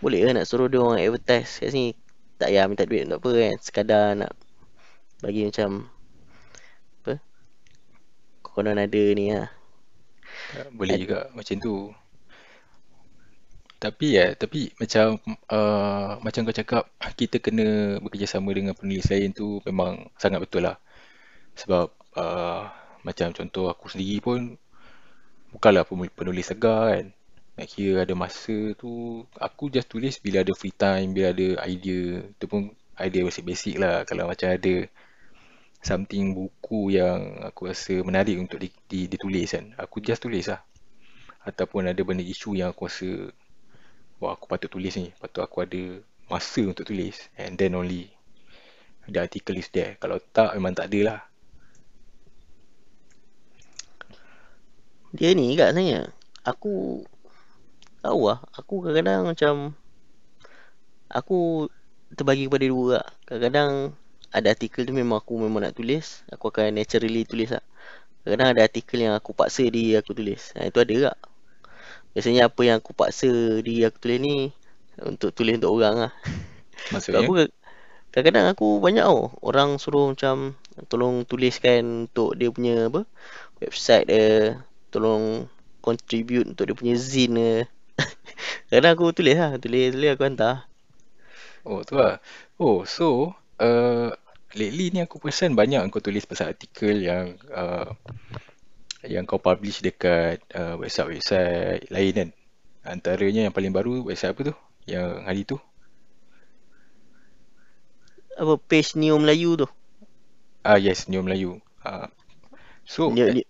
[0.00, 1.92] Boleh ke nak suruh dia orang advertise kat sini.
[2.40, 3.54] Tak payah minta duit untuk apa kan.
[3.60, 4.32] Sekadar nak
[5.20, 5.92] bagi macam
[7.04, 7.20] apa.
[8.40, 9.52] Konon ada ni lah.
[10.72, 11.92] Boleh juga macam tu.
[13.80, 15.16] Tapi ya, tapi macam
[15.48, 16.84] uh, macam kau cakap
[17.16, 20.76] kita kena bekerjasama dengan penulis lain tu memang sangat betul lah.
[21.56, 21.88] Sebab
[22.20, 22.68] uh,
[23.00, 24.60] macam contoh aku sendiri pun
[25.56, 27.06] bukanlah penulis segar kan.
[27.56, 32.20] Nak kira ada masa tu aku just tulis bila ada free time, bila ada idea.
[32.36, 32.68] Tu pun
[33.00, 34.74] idea basic-basic lah kalau macam ada
[35.80, 38.60] something buku yang aku rasa menarik untuk
[38.92, 39.72] ditulis kan.
[39.80, 40.60] Aku just tulis lah.
[41.48, 43.32] Ataupun ada benda isu yang aku rasa
[44.20, 45.10] wah aku patut tulis ni.
[45.16, 45.82] Patut aku ada
[46.28, 47.16] masa untuk tulis.
[47.34, 48.12] And then only
[49.08, 49.96] the article is there.
[49.98, 51.20] Kalau tak memang tak ada lah
[55.10, 56.14] dia ni kat sebenarnya
[56.46, 57.02] aku
[57.98, 59.54] tahu lah aku kadang-kadang macam
[61.10, 61.66] aku
[62.14, 63.98] terbagi kepada dua lah kadang-kadang
[64.30, 66.22] ada artikel tu memang aku memang nak tulis.
[66.30, 67.66] Aku akan naturally tulis lah.
[68.22, 70.54] Kadang-kadang ada artikel yang aku paksa diri aku tulis.
[70.54, 71.16] Ha, itu ada tak
[72.12, 73.30] Biasanya apa yang aku paksa
[73.62, 74.36] diri aku tulis ni
[75.00, 76.12] Untuk tulis untuk orang lah.
[76.92, 77.22] Maksudnya?
[77.24, 77.32] Aku
[78.10, 79.30] Kadang-kadang aku banyak tau.
[79.38, 80.58] Orang suruh macam
[80.90, 83.06] Tolong tuliskan untuk dia punya apa?
[83.62, 84.58] Website dia
[84.90, 85.46] Tolong
[85.80, 87.64] contribute untuk dia punya zine dia.
[88.74, 89.54] Kadang aku tulis lah.
[89.62, 90.66] Tulis-tulis aku hantar.
[91.62, 92.18] Oh tu lah.
[92.58, 94.10] Oh so uh,
[94.50, 97.94] Lately ni aku perasan banyak kau tulis pasal artikel yang uh,
[99.06, 102.28] yang kau publish dekat uh, website-website lain kan?
[102.84, 104.54] Antaranya yang paling baru website apa tu?
[104.88, 105.56] Yang hari tu?
[108.36, 109.68] Apa page Neo Melayu tu?
[110.64, 111.60] Ah yes Neo Melayu.
[111.84, 112.08] Ah.
[112.84, 113.44] So Neo, eh,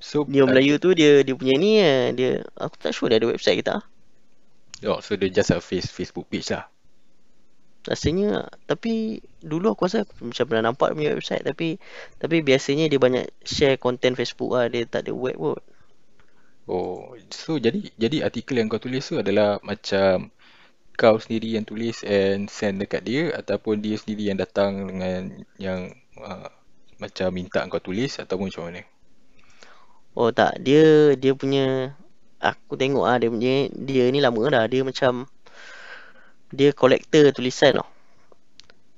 [0.00, 3.20] so Neo uh, Melayu tu dia dia punya ni eh, dia aku tak sure dia
[3.20, 3.84] ada website kita
[4.88, 6.64] oh so dia just a face Facebook page lah
[7.88, 11.80] Rasanya tapi dulu aku rasa macam pernah nampak punya website tapi
[12.20, 15.60] tapi biasanya dia banyak share content Facebook lah dia tak ada web pun.
[16.70, 20.30] Oh, so jadi jadi artikel yang kau tulis tu adalah macam
[20.94, 25.96] kau sendiri yang tulis and send dekat dia ataupun dia sendiri yang datang dengan yang
[26.20, 26.52] uh,
[27.00, 28.84] macam minta kau tulis ataupun macam mana?
[30.12, 31.96] Oh tak, dia dia punya
[32.40, 35.28] aku tengok ah dia punya dia ni lama dah dia macam
[36.50, 37.88] dia collector tulisan tau.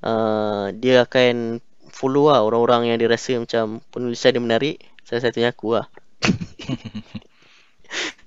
[0.02, 1.62] Uh, dia akan
[1.92, 4.76] follow lah orang-orang yang dia rasa macam penulisan dia menarik.
[5.04, 5.86] Salah satunya aku lah.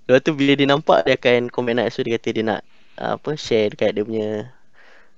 [0.05, 1.89] Lepas tu bila dia nampak dia akan komen lah.
[1.89, 2.61] So dia kata dia nak
[3.01, 4.53] uh, apa share dekat dia punya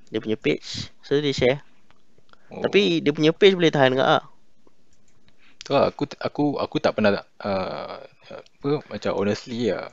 [0.07, 0.89] dia punya page.
[1.03, 1.59] So dia share.
[2.47, 2.63] Oh.
[2.63, 4.25] Tapi dia punya page boleh tahan enggak ah?
[5.67, 7.99] Tu lah, aku aku aku tak pernah uh,
[8.31, 9.91] apa macam honestly lah.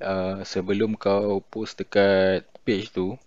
[0.00, 3.20] Uh, sebelum kau post dekat page tu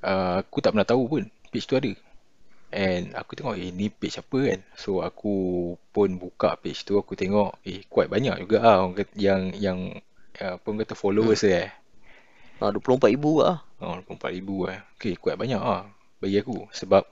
[0.00, 1.92] uh, aku tak pernah tahu pun page tu ada.
[2.74, 4.60] And aku tengok eh ni page apa kan?
[4.74, 5.34] So aku
[5.94, 9.78] pun buka page tu aku tengok eh quite banyak juga lah orang kata, yang yang
[10.42, 11.54] uh, apa orang kata followers hmm.
[11.54, 11.68] eh.
[12.56, 13.60] Ah, 24 ribu lah.
[13.84, 14.80] Oh, 24 ribu eh.
[14.96, 15.86] Ok quite banyak lah
[16.18, 16.66] bagi aku.
[16.72, 17.04] Sebab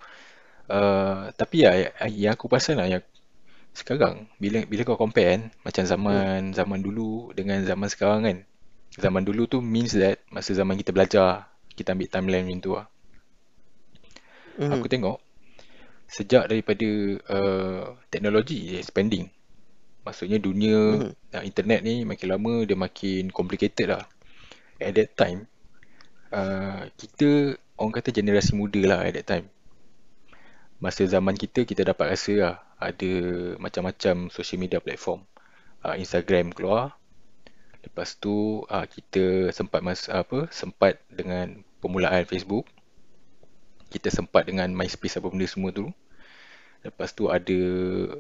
[0.73, 3.05] uh, tapi ya yang aku pasal lah yang
[3.75, 6.55] sekarang bila bila kau compare kan macam zaman hmm.
[6.55, 8.39] zaman dulu dengan zaman sekarang kan
[8.95, 12.87] Zaman dulu tu means that masa zaman kita belajar, kita ambil timeline macam tu lah.
[14.55, 14.71] Mm.
[14.71, 15.19] Aku tengok,
[16.07, 16.87] sejak daripada
[17.27, 19.27] uh, teknologi expanding,
[20.07, 21.43] maksudnya dunia mm.
[21.43, 24.07] internet ni makin lama dia makin complicated lah.
[24.79, 25.51] At that time,
[26.31, 29.47] uh, kita orang kata generasi muda lah at that time.
[30.79, 33.13] Masa zaman kita, kita dapat rasa lah ada
[33.59, 35.27] macam-macam social media platform.
[35.83, 36.95] Uh, Instagram keluar,
[37.85, 42.65] Lepas tu uh, kita sempat mas apa sempat dengan permulaan Facebook.
[43.93, 45.93] Kita sempat dengan MySpace apa benda semua tu.
[46.85, 47.61] Lepas tu ada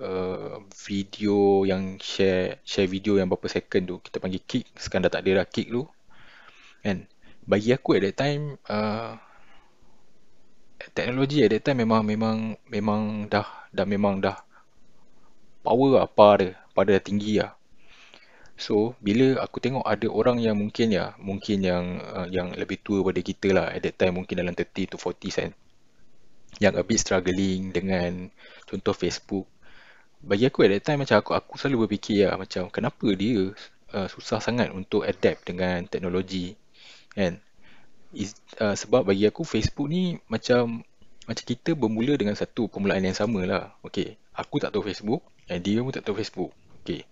[0.00, 0.56] uh,
[0.88, 4.68] video yang share share video yang berapa second tu kita panggil kick.
[4.76, 5.88] Sekarang dah tak ada dah kick tu.
[6.84, 7.08] Kan?
[7.44, 9.16] Bagi aku at that time uh,
[10.92, 12.36] teknologi at that time memang memang
[12.68, 13.00] memang
[13.32, 14.36] dah dah memang dah
[15.64, 17.56] power apa dia pada tinggi lah.
[18.54, 23.02] So bila aku tengok ada orang yang mungkin ya mungkin yang uh, yang lebih tua
[23.02, 25.50] pada kita lah at that time mungkin dalam 30 to 40 kan
[26.62, 28.30] yang a bit struggling dengan
[28.62, 29.50] contoh Facebook
[30.22, 33.50] bagi aku at that time macam aku aku selalu berfikir ya macam kenapa dia
[33.90, 36.54] uh, susah sangat untuk adapt dengan teknologi
[37.10, 37.42] kan
[38.14, 40.86] Is, uh, sebab bagi aku Facebook ni macam
[41.26, 43.74] macam kita bermula dengan satu permulaan yang sama lah.
[43.82, 46.54] Okay, aku tak tahu Facebook, and dia pun tak tahu Facebook.
[46.84, 47.08] Okay,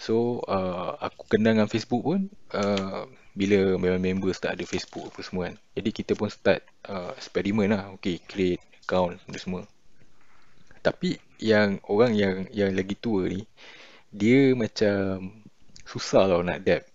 [0.00, 3.04] so uh, aku kenal dengan Facebook pun uh,
[3.36, 5.56] bila member-member start ada Facebook apa semua kan.
[5.76, 7.92] Jadi kita pun start uh, eksperimen lah.
[8.00, 9.62] Okay, create account apa semua.
[10.80, 13.44] Tapi yang orang yang yang lagi tua ni,
[14.10, 15.30] dia macam
[15.86, 16.88] susah lah nak adapt.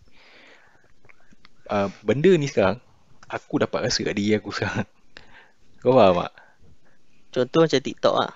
[1.66, 2.78] Uh, benda ni sekarang,
[3.26, 4.86] aku dapat rasa kat diri aku sekarang.
[5.82, 6.34] Kau faham tak?
[7.32, 8.32] Contoh macam TikTok lah.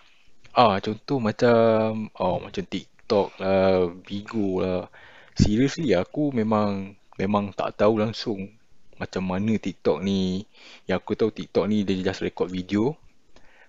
[0.50, 2.64] Ah, contoh macam oh macam
[3.10, 4.86] TikTok lah, Bigo lah.
[5.34, 8.54] Seriously aku memang memang tak tahu langsung
[9.02, 10.46] macam mana TikTok ni.
[10.86, 12.94] Yang aku tahu TikTok ni dia just record video.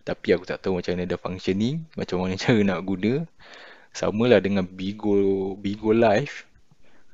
[0.05, 3.25] Tapi aku tak tahu macam mana ada functioning, macam mana cara nak guna.
[3.97, 6.45] Sama lah dengan Bigo Bigo Live.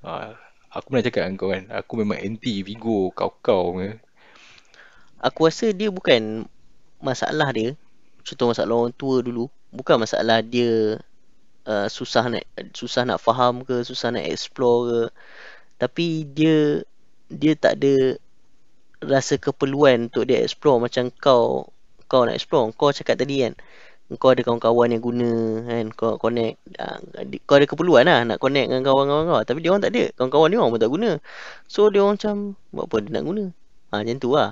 [0.03, 0.35] Ah,
[0.75, 4.03] aku pernah cakap dengan kau kan, aku memang anti Bigo kau-kau punya.
[5.23, 6.43] Aku rasa dia bukan
[6.99, 7.79] masalah dia.
[8.27, 9.47] Contoh masalah orang tua dulu.
[9.71, 10.99] Bukan masalah dia
[11.67, 15.01] uh, susah nak susah nak faham ke, susah nak explore ke.
[15.77, 16.81] Tapi dia
[17.29, 18.17] dia tak ada
[19.03, 21.69] rasa keperluan untuk dia explore macam kau
[22.07, 22.71] kau nak explore.
[22.79, 23.53] Kau cakap tadi kan,
[24.17, 25.31] kau ada kawan-kawan yang guna
[25.67, 26.57] kan, kau connect.
[26.79, 26.99] Uh,
[27.45, 29.43] kau ada keperluan lah nak connect dengan kawan-kawan kau.
[29.43, 30.05] Tapi dia orang tak ada.
[30.15, 31.11] Kawan-kawan dia orang pun tak guna.
[31.67, 32.35] So dia orang macam,
[32.73, 33.45] buat apa dia nak guna?
[33.91, 34.51] Ha, macam tu lah.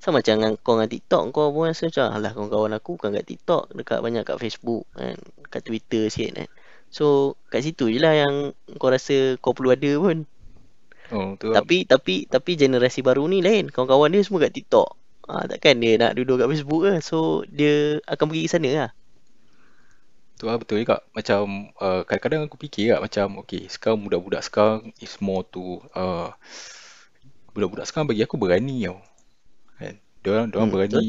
[0.00, 3.26] Sama macam dengan kau dengan TikTok Kau pun rasa macam Alah kawan-kawan aku bukan kat
[3.28, 5.20] TikTok Dekat banyak kat Facebook kan
[5.52, 6.48] Kat Twitter sikit kan.
[6.88, 10.24] So kat situ je lah yang Kau rasa kau perlu ada pun.
[11.12, 13.68] Oh, tu Tapi tapi tapi generasi baru ni lain.
[13.68, 14.88] Kawan-kawan dia semua kat TikTok.
[15.28, 18.90] Ha, Takkan dia nak duduk kat Facebook ke So dia akan pergi ke sana lah.
[20.40, 21.04] Tu lah betul juga.
[21.12, 26.32] Macam uh, kadang-kadang aku fikir lah macam okay sekarang budak-budak sekarang is more to uh,
[27.52, 29.02] budak-budak sekarang bagi aku berani tau.
[30.20, 31.08] Diorang, diorang hmm, berani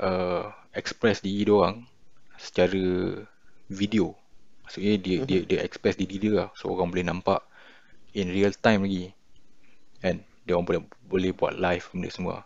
[0.00, 1.84] uh, express diri diorang
[2.40, 2.80] secara
[3.68, 4.16] video.
[4.64, 5.28] Maksudnya dia mm-hmm.
[5.28, 6.48] dia dia express diri dia lah.
[6.56, 7.44] So orang boleh nampak
[8.16, 9.12] in real time lagi.
[10.00, 10.24] Kan?
[10.48, 12.36] Dia orang boleh boleh buat live benda semua.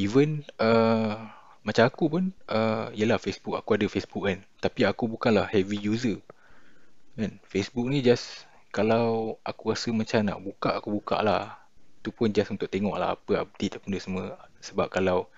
[0.00, 1.20] Even uh,
[1.60, 4.40] macam aku pun uh, yalah Facebook aku ada Facebook kan.
[4.64, 6.16] Tapi aku bukanlah heavy user.
[7.20, 7.36] Kan?
[7.44, 11.59] Facebook ni just kalau aku rasa macam nak buka aku buka lah.
[12.00, 14.24] Tu pun just untuk tengok lah apa update apa benda semua.
[14.64, 15.28] Sebab kalau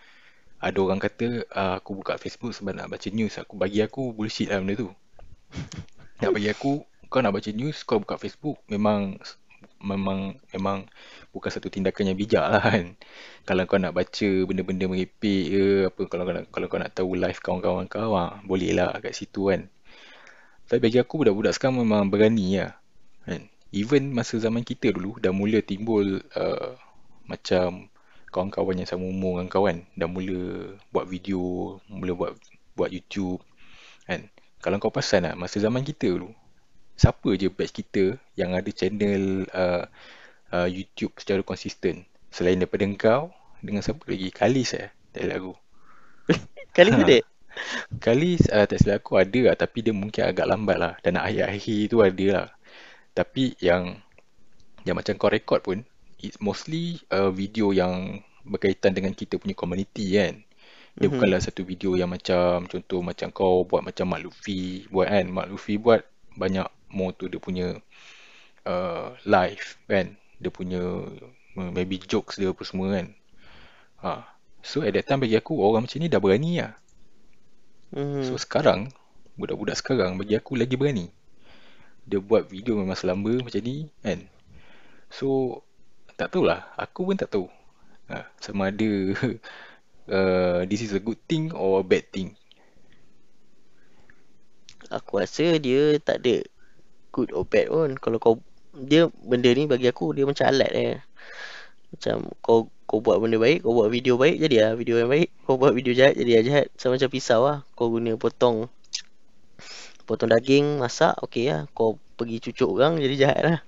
[0.63, 3.35] ada orang kata uh, aku buka Facebook sebab nak baca news.
[3.43, 4.91] Aku bagi aku bullshit lah benda tu.
[6.23, 8.63] Nak bagi aku kau nak baca news kau buka Facebook.
[8.71, 9.19] Memang
[9.83, 10.87] memang memang
[11.35, 12.95] bukan satu tindakan yang bijak lah kan.
[13.51, 17.19] Kalau kau nak baca benda-benda merepek ke apa kalau kau nak kalau kau nak tahu
[17.19, 19.67] live kawan-kawan kau ah boleh lah kat situ kan.
[20.71, 22.71] Tapi bagi aku budak-budak sekarang memang berani lah.
[22.71, 22.82] kan
[23.73, 26.77] even masa zaman kita dulu dah mula timbul uh,
[27.25, 27.89] macam
[28.33, 32.33] kawan-kawan yang sama umur dengan kawan dah mula buat video, mula buat
[32.77, 33.41] buat YouTube
[34.09, 34.29] kan.
[34.63, 36.31] Kalau kau perasan lah, masa zaman kita dulu,
[36.95, 39.91] siapa je batch kita yang ada channel uh,
[40.55, 42.07] uh, YouTube secara konsisten?
[42.31, 44.31] Selain daripada kau, dengan siapa lagi?
[44.31, 45.59] Kalis eh, tak lagu.
[46.79, 47.19] Kalis ada?
[47.99, 50.95] Kalis uh, tak silap aku ada lah, tapi dia mungkin agak lambat lah.
[51.03, 52.47] Dan akhir-akhir tu ada lah.
[53.13, 54.01] Tapi yang
[54.83, 55.79] yang macam kau record pun,
[56.19, 60.43] it's mostly a video yang berkaitan dengan kita punya community kan.
[60.93, 61.13] Dia mm-hmm.
[61.17, 65.25] bukanlah satu video yang macam contoh macam kau buat macam Mak Luffy buat kan.
[65.31, 66.05] Mak Luffy buat
[66.37, 67.81] banyak more tu dia punya
[68.69, 70.13] uh, live kan.
[70.43, 70.83] Dia punya
[71.57, 73.07] uh, maybe jokes dia apa semua kan.
[74.05, 74.11] Ha.
[74.61, 76.75] So at that time bagi aku orang macam ni dah berani lah.
[77.97, 78.29] Mm-hmm.
[78.29, 78.93] So sekarang
[79.41, 81.09] budak-budak sekarang bagi aku lagi berani.
[82.07, 84.27] Dia buat video memang selamba macam ni kan.
[85.13, 85.61] So
[86.19, 86.67] tak tahulah.
[86.79, 87.47] Aku pun tak tahu.
[88.11, 88.91] Ha, sama ada
[90.17, 92.35] uh, this is a good thing or a bad thing.
[94.93, 96.45] Aku rasa dia tak ada
[97.15, 97.91] good or bad pun.
[97.97, 98.35] Kalau kau
[98.73, 100.97] dia benda ni bagi aku dia macam alat eh.
[101.93, 105.29] Macam kau kau buat benda baik, kau buat video baik jadi lah video yang baik.
[105.45, 106.67] Kau buat video jahat jadi lah jahat.
[106.77, 107.59] Sama macam pisau lah.
[107.77, 108.69] Kau guna potong
[110.13, 111.65] potong daging, masak, okey lah.
[111.73, 113.59] Kau pergi cucuk orang jadi jahat lah.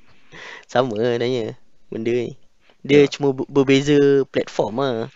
[0.71, 1.57] Sama lah nanya
[1.89, 2.37] benda ni.
[2.85, 3.09] Dia yeah.
[3.09, 5.09] cuma berbeza platform lah.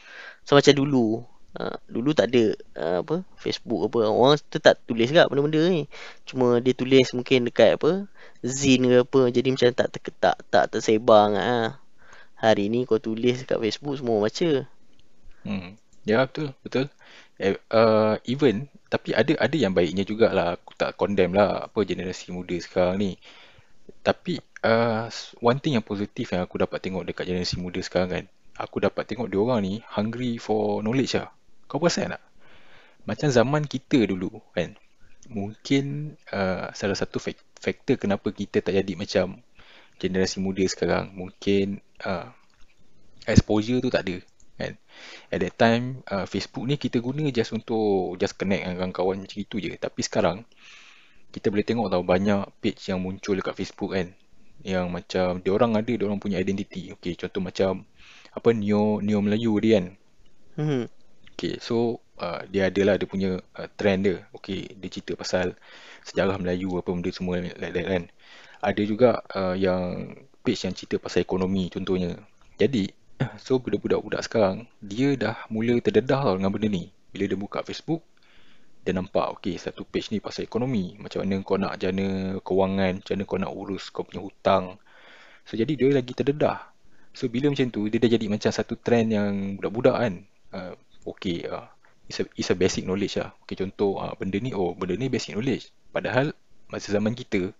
[0.43, 1.23] So macam dulu.
[1.59, 5.89] Uh, dulu tak ada uh, apa Facebook apa orang tu tak tulis kat benda-benda ni
[6.29, 8.05] cuma dia tulis mungkin dekat apa
[8.45, 11.81] zin ke apa jadi macam tak tak tak, tak tersebar ah
[12.37, 14.69] hari ni kau tulis kat Facebook semua baca
[15.49, 15.75] hmm
[16.09, 16.87] ya betul betul
[17.73, 22.57] uh, even tapi ada ada yang baiknya jugalah aku tak condemn lah apa generasi muda
[22.59, 23.13] sekarang ni
[24.03, 25.07] tapi uh,
[25.41, 28.25] one thing yang positif yang aku dapat tengok dekat generasi muda sekarang kan,
[28.59, 31.31] aku dapat tengok dia orang ni hungry for knowledge lah.
[31.69, 32.23] Kau perasan tak?
[33.09, 34.77] macam zaman kita dulu kan.
[35.29, 39.41] Mungkin uh, salah satu fak- faktor kenapa kita tak jadi macam
[39.97, 41.17] generasi muda sekarang.
[41.17, 42.29] Mungkin uh,
[43.25, 44.21] exposure tu tak ada.
[45.29, 49.39] At that time uh, Facebook ni kita guna just untuk just connect dengan kawan macam
[49.39, 49.77] itu je.
[49.77, 50.45] Tapi sekarang
[51.29, 54.15] kita boleh tengok tau banyak page yang muncul dekat Facebook kan.
[54.65, 56.91] Yang macam dia orang ada dia orang punya identiti.
[56.97, 57.87] Okay contoh macam
[58.35, 59.87] apa Neo Neo Melayu dia kan.
[60.59, 60.85] Hmm.
[61.39, 64.27] Okay, so uh, dia adalah dia punya uh, trend dia.
[64.35, 65.55] Okay, dia cerita pasal
[66.03, 68.11] sejarah Melayu apa benda semua like that kan.
[68.59, 72.19] Ada juga uh, yang page yang cerita pasal ekonomi contohnya.
[72.59, 72.91] Jadi,
[73.45, 76.91] so budak-budak-budak sekarang, dia dah mula terdedah tau dengan benda ni.
[77.11, 78.05] Bila dia buka Facebook,
[78.87, 80.95] dia nampak, okay, satu page ni pasal ekonomi.
[80.97, 84.79] Macam mana kau nak jana kewangan, macam mana kau nak urus kau punya hutang.
[85.45, 86.73] So, jadi dia lagi terdedah.
[87.13, 90.15] So, bila macam tu, dia dah jadi macam satu trend yang budak-budak kan.
[90.55, 90.73] Uh,
[91.09, 91.67] okay, uh,
[92.07, 93.35] it's, a, it's a basic knowledge lah.
[93.45, 95.75] Okay, contoh, uh, benda ni, oh, benda ni basic knowledge.
[95.91, 96.31] Padahal,
[96.71, 97.51] masa zaman kita,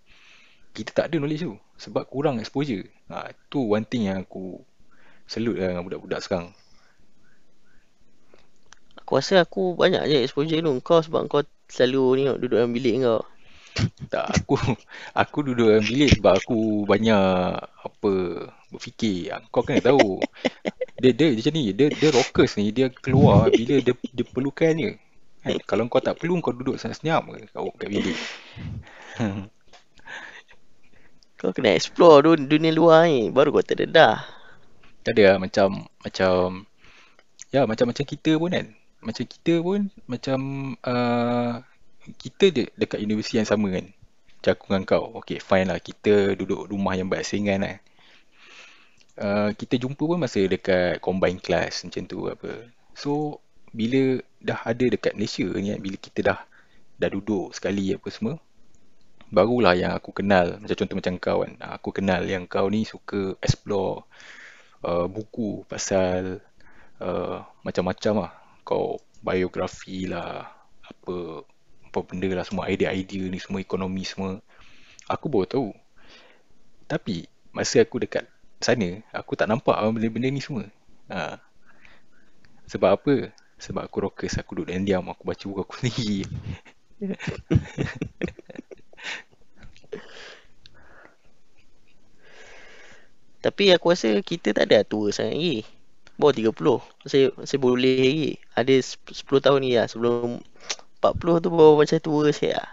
[0.77, 1.57] kita tak ada knowledge tu.
[1.81, 2.87] Sebab kurang exposure.
[3.11, 4.63] Ha, tu one thing yang aku
[5.29, 6.51] salute lah dengan budak-budak sekarang.
[9.05, 10.73] Aku rasa aku banyak je exposure tu.
[10.81, 13.23] Kau sebab kau selalu ni duduk dalam bilik kau.
[14.11, 14.59] Tak, aku
[15.23, 18.13] aku duduk dalam bilik sebab aku banyak apa
[18.73, 19.37] berfikir.
[19.53, 20.19] Kau kena tahu.
[20.99, 24.93] Dia dia macam ni, dia dia rockers ni, dia keluar bila dia dia perlukan je.
[25.45, 25.57] Kan?
[25.65, 27.23] Kalau kau tak perlu kau duduk senyap
[27.55, 28.19] kau kat bilik.
[31.39, 33.31] Kau kena explore dunia luar ni.
[33.31, 34.38] Baru kau terdedah.
[35.09, 36.69] Tak ada lah, macam macam
[37.49, 38.67] ya macam-macam kita pun kan.
[39.01, 40.41] Macam kita pun macam
[40.85, 41.65] uh,
[42.21, 43.89] kita de dekat universiti yang sama kan.
[44.37, 45.05] Macam aku dengan kau.
[45.25, 45.81] Okay, fine lah.
[45.81, 47.81] Kita duduk rumah yang berasingan lah.
[49.17, 52.69] Uh, kita jumpa pun masa dekat combine class macam tu apa.
[52.93, 53.41] So,
[53.73, 56.39] bila dah ada dekat Malaysia ni kan, bila kita dah
[57.01, 58.37] dah duduk sekali apa semua,
[59.33, 60.61] barulah yang aku kenal.
[60.61, 61.57] Macam contoh macam kau kan.
[61.81, 64.05] Aku kenal yang kau ni suka explore
[64.85, 66.43] uh, buku pasal
[67.03, 68.33] uh, macam-macam lah.
[68.63, 70.47] Kau biografi lah,
[70.85, 71.43] apa
[71.89, 74.39] apa benda lah semua idea-idea ni semua ekonomi semua.
[75.09, 75.69] Aku baru tahu.
[76.85, 78.29] Tapi masa aku dekat
[78.61, 80.69] sana, aku tak nampak benda-benda ni semua.
[81.09, 81.41] Ha.
[82.69, 83.33] Sebab apa?
[83.59, 86.29] Sebab aku rockers, aku duduk dan diam, aku baca buku aku sendiri.
[93.39, 95.59] Tapi aku rasa kita tak ada tua sangat lagi.
[96.19, 97.07] Bawah 30.
[97.07, 98.31] Saya saya boleh lagi.
[98.59, 100.43] Ada 10 tahun ni lah sebelum
[100.99, 102.71] 40 tu baru macam tua sikit lah.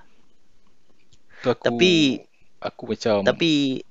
[1.46, 1.94] Tu aku Tapi
[2.58, 3.86] aku macam tapi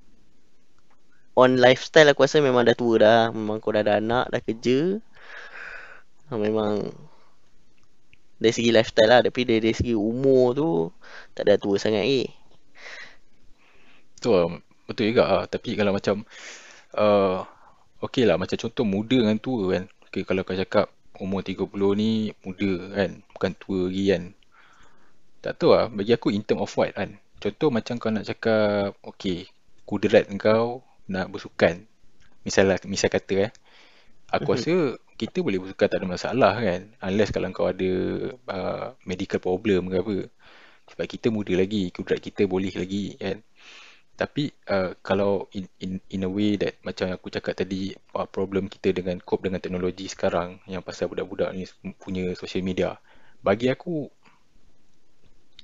[1.39, 3.21] on lifestyle aku rasa memang dah tua dah.
[3.31, 4.99] Memang kau dah ada anak, dah kerja.
[6.31, 6.91] Ha, Memang
[8.43, 9.21] dari segi lifestyle lah.
[9.23, 10.71] Tapi dari, dari segi umur tu
[11.39, 12.27] tak ada tua sangat lagi.
[14.19, 14.51] tu lah,
[14.91, 15.45] betul juga ah.
[15.47, 16.27] Tapi kalau macam
[16.97, 17.45] uh,
[18.05, 19.85] okey lah macam contoh muda dengan tua kan.
[20.09, 20.87] Okay, kalau kau cakap
[21.23, 22.11] umur 30 ni
[22.45, 24.23] muda kan, bukan tua lagi kan.
[25.45, 27.21] Tak tahu lah, bagi aku in term of what kan.
[27.43, 29.45] Contoh macam kau nak cakap, okay,
[29.85, 30.81] kudrat kau
[31.13, 31.85] nak bersukan.
[32.47, 33.53] Misal, lah- misal kata eh,
[34.37, 34.57] aku Mhm.
[34.57, 34.75] rasa
[35.21, 36.83] kita boleh bersukan tak ada masalah kan.
[37.05, 37.91] Unless kalau kau ada
[38.57, 40.17] uh, medical problem ke apa.
[40.93, 43.41] Sebab kita muda lagi, kudrat kita boleh lagi kan.
[44.15, 48.71] Tapi uh, kalau in, in in a way that macam aku cakap tadi uh, problem
[48.71, 51.67] kita dengan cope dengan teknologi sekarang yang pasal budak-budak ni
[51.99, 52.95] punya social media.
[53.43, 54.07] Bagi aku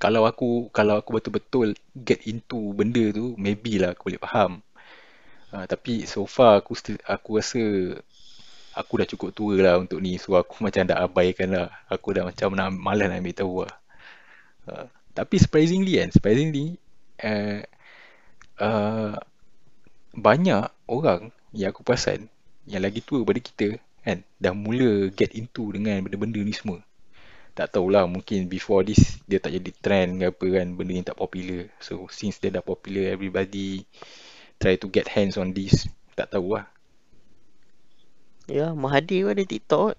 [0.02, 4.52] kalau aku kalau aku betul-betul get into benda tu maybe lah aku boleh faham.
[5.54, 7.62] Uh, tapi so far aku still aku rasa
[8.74, 11.68] aku dah cukup tua lah untuk ni so aku macam dah abaikan lah.
[11.86, 12.50] Aku dah macam
[12.82, 13.74] malas nak ambil tahu lah.
[14.66, 16.82] Uh, tapi surprisingly kan, surprisingly
[17.22, 17.62] uh,
[18.60, 19.16] uh,
[20.14, 22.30] banyak orang yang aku perasan
[22.68, 23.68] yang lagi tua daripada kita
[24.00, 26.80] kan dah mula get into dengan benda-benda ni semua.
[27.52, 31.18] Tak tahulah mungkin before this dia tak jadi trend ke apa kan benda ni tak
[31.18, 31.68] popular.
[31.82, 33.84] So since dia dah popular everybody
[34.56, 35.88] try to get hands on this.
[36.16, 36.68] Tak tahu lah.
[38.50, 39.94] Ya, Mahathir pun ada TikTok.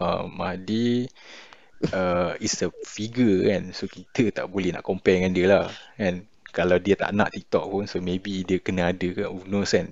[0.00, 1.10] Uh, Mahdi
[1.92, 5.66] uh, is a figure kan so kita tak boleh nak compare dengan dia lah
[5.96, 6.29] kan.
[6.56, 9.88] Kalau dia tak nak TikTok pun so maybe dia kena ada ke who knows kan.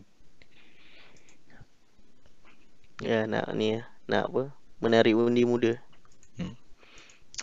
[3.02, 3.78] Ya, nak ni.
[4.10, 4.42] Nak apa?
[4.82, 5.78] Menarik undi muda.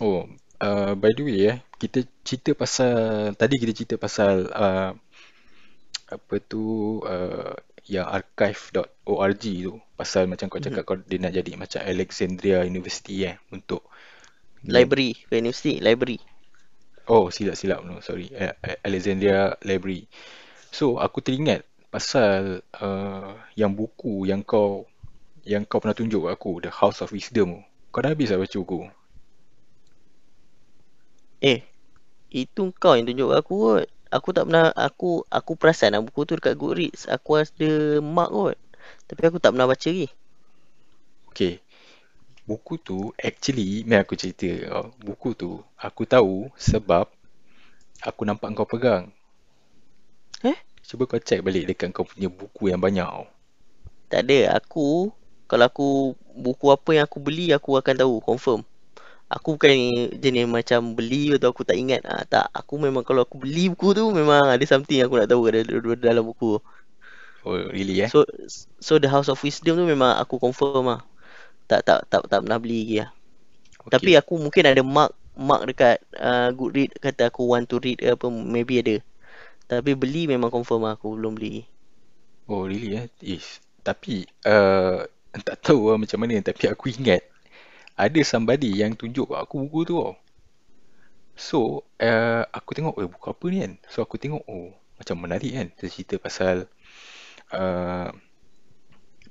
[0.03, 0.28] Oh,
[0.59, 4.91] uh, by the way eh, kita cerita pasal tadi kita cerita pasal uh,
[6.11, 7.55] apa tu uh,
[7.88, 10.88] yang archive.org tu pasal macam kau cakap Mhm.
[10.89, 13.88] kau dia nak jadi macam Alexandria University eh untuk
[14.66, 15.13] Library.
[15.30, 15.78] Bukan universiti.
[15.78, 16.20] Library.
[17.06, 17.86] Oh, silap-silap.
[17.86, 18.34] No, sorry.
[18.82, 20.10] Alexandria Library.
[20.74, 21.62] So, aku teringat
[21.93, 24.84] pasal uh, yang buku yang kau
[25.47, 27.62] yang kau pernah tunjuk aku, The House of Wisdom.
[27.93, 28.89] Kau dah habis tak baca buku?
[31.45, 31.62] Eh,
[32.34, 33.88] itu kau yang tunjuk aku kot.
[34.10, 37.06] Aku tak pernah, aku aku perasan lah buku tu dekat Goodreads.
[37.06, 38.58] Aku ada mark kot.
[39.06, 40.10] Tapi aku tak pernah baca lagi.
[41.30, 41.62] Okay.
[42.45, 44.45] Buku tu, actually, mari aku cerita.
[44.69, 44.93] kau.
[45.01, 47.09] Buku tu, aku tahu sebab
[48.05, 49.09] aku nampak kau pegang.
[50.45, 50.53] Eh?
[50.85, 53.25] Cuba kau check balik dekat kau punya buku yang banyak tau.
[54.13, 54.61] Tak ada.
[54.61, 55.09] Aku,
[55.49, 55.89] kalau aku,
[56.37, 58.21] buku apa yang aku beli, aku akan tahu.
[58.21, 58.61] Confirm.
[59.25, 59.73] Aku bukan
[60.21, 62.05] jenis macam beli atau aku tak ingat.
[62.05, 62.45] Ah, tak.
[62.53, 65.65] Aku memang kalau aku beli buku tu, memang ada something aku nak tahu ada
[65.97, 66.61] dalam buku.
[67.41, 68.09] Oh, really eh?
[68.09, 68.21] So,
[68.77, 71.01] so The House of Wisdom tu memang aku confirm lah.
[71.66, 73.09] Tak, tak, tak, tak pernah beli lagi lah.
[73.86, 74.22] Tapi Okay.
[74.22, 78.82] aku mungkin ada mark mark dekat uh, Goodread kata aku want to read apa maybe
[78.82, 78.97] ada.
[79.66, 81.66] Tapi beli memang confirm lah aku belum beli.
[82.45, 83.05] Oh, really eh?
[83.22, 83.61] Ish.
[83.82, 85.05] Tapi, uh,
[85.41, 86.38] tak tahu lah macam mana.
[86.41, 87.26] Tapi aku ingat
[87.97, 90.13] ada somebody yang tunjuk kat aku buku tu tau.
[91.36, 93.74] So, uh, aku tengok, eh buku apa ni kan?
[93.89, 95.68] So, aku tengok, oh, macam menarik kan?
[95.76, 96.70] Dia cerita pasal
[97.51, 98.09] uh,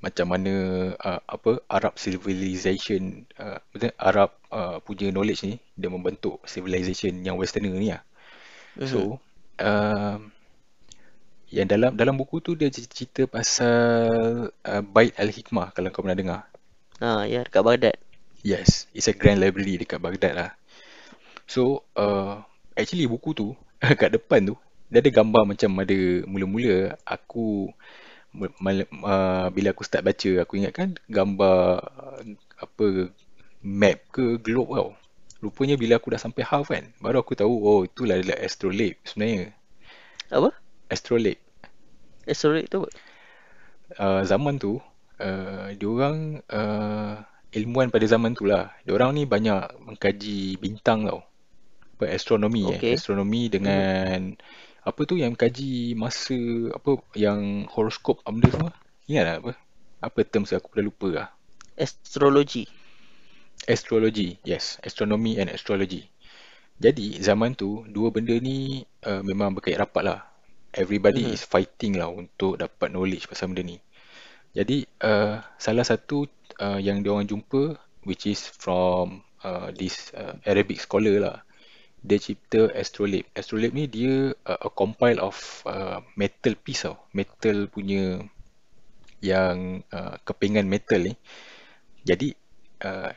[0.03, 0.53] macam mana
[0.99, 7.39] uh, apa Arab civilization uh, betul Arab uh, punya knowledge ni dia membentuk civilization yang
[7.39, 8.03] westerner ni lah.
[8.75, 8.89] Mhm.
[8.91, 8.99] So,
[9.61, 10.35] um,
[11.47, 16.41] yang dalam dalam buku tu dia cerita pasal uh, Bait Al-Hikmah kalau kau pernah dengar.
[16.99, 17.95] Ha ya dekat Baghdad.
[18.45, 20.51] Yes, it's a grand library dekat Baghdad lah.
[21.47, 22.43] So, uh,
[22.75, 23.47] actually buku tu
[24.01, 27.73] kat depan tu dia ada gambar macam ada mula-mula aku
[28.43, 32.21] uh, bila aku start baca aku ingat kan gambar uh,
[32.61, 32.85] apa
[33.63, 34.91] map ke globe tau.
[35.43, 39.53] Rupanya bila aku dah sampai half kan baru aku tahu oh itulah adalah astrolabe sebenarnya.
[40.31, 40.49] Apa?
[40.89, 41.41] Astrolabe.
[42.25, 42.89] Asteroid tu apa?
[43.99, 44.81] uh, zaman tu
[45.21, 47.21] uh, diorang uh,
[47.53, 51.21] ilmuwan pada zaman tu lah diorang ni banyak mengkaji bintang tau
[51.95, 52.91] apa astronomi eh Okay.
[52.91, 53.51] astronomi Mhm.
[53.53, 54.19] dengan
[54.85, 56.37] apa tu yang kaji masa
[56.77, 58.71] apa yang horoskop benda semua?
[59.09, 59.51] Ingat tak apa?
[60.05, 61.27] Apa terms aku dah lupa lah?
[61.75, 62.65] Astrology.
[63.65, 64.77] astrology yes.
[64.83, 66.05] Astronomy and astrology.
[66.77, 70.19] Jadi zaman tu dua benda ni uh, memang berkait rapat lah.
[70.75, 71.33] Everybody Mhm.
[71.33, 73.77] is fighting lah untuk dapat knowledge pasal benda ni.
[74.55, 76.27] Jadi uh, salah satu
[76.59, 81.37] uh, yang diorang jumpa which is from uh, this uh, Arabic scholar lah.
[82.05, 83.25] Dia cipta astrolabe.
[83.33, 87.01] Astrolabe ni dia uh, a compile of uh, metal piece tau.
[87.17, 88.21] Metal punya
[89.25, 91.17] yang uh, kepingan metal ni.
[92.05, 92.37] Jadi
[92.85, 93.09] uh,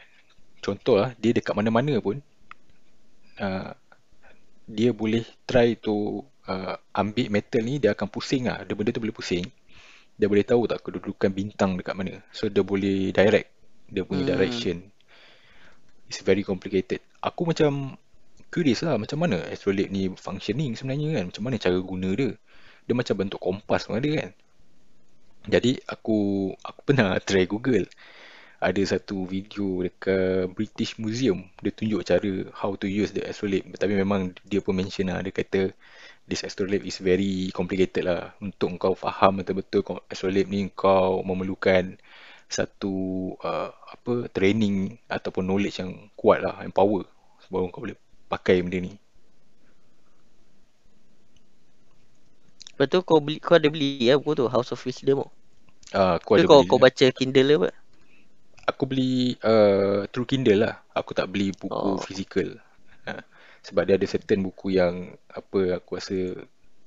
[0.64, 2.24] contoh lah dia dekat mana-mana pun
[3.45, 3.76] uh,
[4.64, 8.64] dia boleh try to uh, ambil metal ni dia akan pusing lah.
[8.64, 9.45] Dia benda tu boleh pusing
[10.18, 12.18] dia boleh tahu tak kedudukan bintang dekat mana.
[12.34, 13.55] So dia boleh direct
[13.86, 14.32] dia punya Hmm.
[14.34, 14.76] direction.
[16.11, 17.05] It's very complicated.
[17.22, 17.95] Aku macam
[18.49, 21.24] curious lah macam mana astrolabe ni functioning sebenarnya kan.
[21.32, 22.30] Macam mana cara guna dia.
[22.88, 24.30] Dia macam bentuk kompas pun ada kan.
[25.49, 27.86] Jadi aku aku pernah try Google.
[28.59, 31.46] Ada satu video dekat British Museum.
[31.62, 33.70] Dia tunjuk cara how to use the astrolabe.
[33.78, 35.22] Tapi memang dia pun mention lah.
[35.22, 35.70] Dia kata
[36.26, 38.34] this astrolabe is very complicated lah.
[38.42, 41.96] Untuk kau faham betul-betul astrolabe ni kau memerlukan
[42.49, 47.07] satu uh, apa training ataupun knowledge yang kuat lah, yang power.
[47.49, 47.96] Baru kau boleh
[48.29, 48.93] pakai benda ni.
[52.79, 55.29] Lepas tu kau beli kau ada beli ya buku tu House of Wisdom tu.
[55.97, 56.70] Uh, aku ada kau beli.
[56.70, 57.70] kau baca Kindle apa?
[58.68, 60.79] Aku beli uh, through Kindle lah.
[60.95, 61.99] Aku tak beli buku Oh.
[61.99, 62.61] fizikal.
[63.09, 63.24] Ha.
[63.66, 66.14] Sebab dia ada certain buku yang apa aku rasa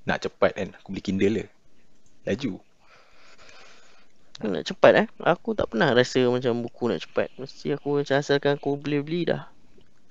[0.08, 0.70] nak cepat kan.
[0.80, 1.46] Aku beli Kindle je.
[2.30, 2.54] Laju.
[4.42, 5.08] Nak cepat eh.
[5.22, 7.28] Aku tak pernah rasa macam buku nak cepat.
[7.36, 9.50] Mesti aku macam asalkan aku beli-beli dah.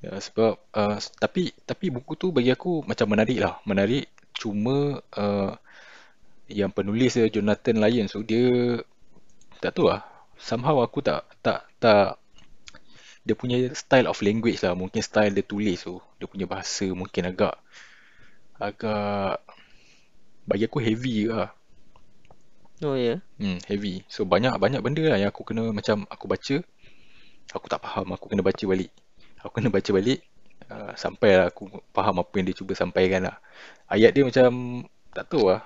[0.00, 3.60] Ya, sebab uh, tapi tapi buku tu bagi aku macam menarik lah.
[3.68, 5.52] Menarik cuma uh,
[6.48, 8.80] yang penulis dia Jonathan Lyons tu dia
[9.60, 10.00] tak tahu lah.
[10.40, 12.16] Somehow aku tak tak tak
[13.28, 14.72] dia punya style of language lah.
[14.72, 16.00] Mungkin style dia tulis tu.
[16.16, 17.60] Dia punya bahasa mungkin agak
[18.56, 19.44] agak
[20.48, 21.52] bagi aku heavy lah.
[22.80, 23.20] Oh ya.
[23.36, 24.00] Hmm, heavy.
[24.08, 26.56] So banyak banyak benda lah yang aku kena macam aku baca,
[27.52, 28.88] aku tak faham, aku kena baca balik.
[29.40, 30.20] Aku kena baca balik
[30.70, 33.36] uh, sampai lah aku faham apa yang dia cuba sampaikan lah.
[33.90, 34.50] Ayat dia macam
[35.14, 35.62] tak tahu lah.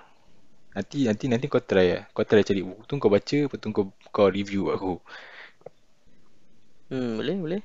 [0.75, 2.03] Nanti nanti nanti kau try lah.
[2.14, 4.99] Kau try cari buku tu kau baca, lepas tu kau kau review aku.
[6.91, 7.62] Hmm boleh boleh.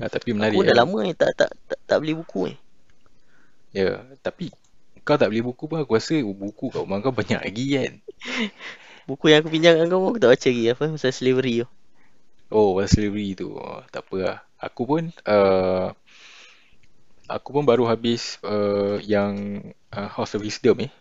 [0.00, 0.80] Ya, tapi Aku menarik dah kan.
[0.80, 2.56] lama ni tak tak tak, tak beli buku ni.
[3.72, 4.52] Ya, tapi
[5.06, 7.92] kau tak beli buku pun aku rasa buku kat rumah kau banyak lagi kan.
[9.08, 11.68] Buku yang aku pinjam kau aku tak baca lagi apa pasal slavery tu.
[12.54, 13.48] Oh, pasal slavery tu.
[13.58, 14.38] Oh, tak apa lah.
[14.62, 15.90] Aku pun uh,
[17.26, 19.58] aku pun baru habis uh, yang
[19.90, 20.92] uh, House of Wisdom eh.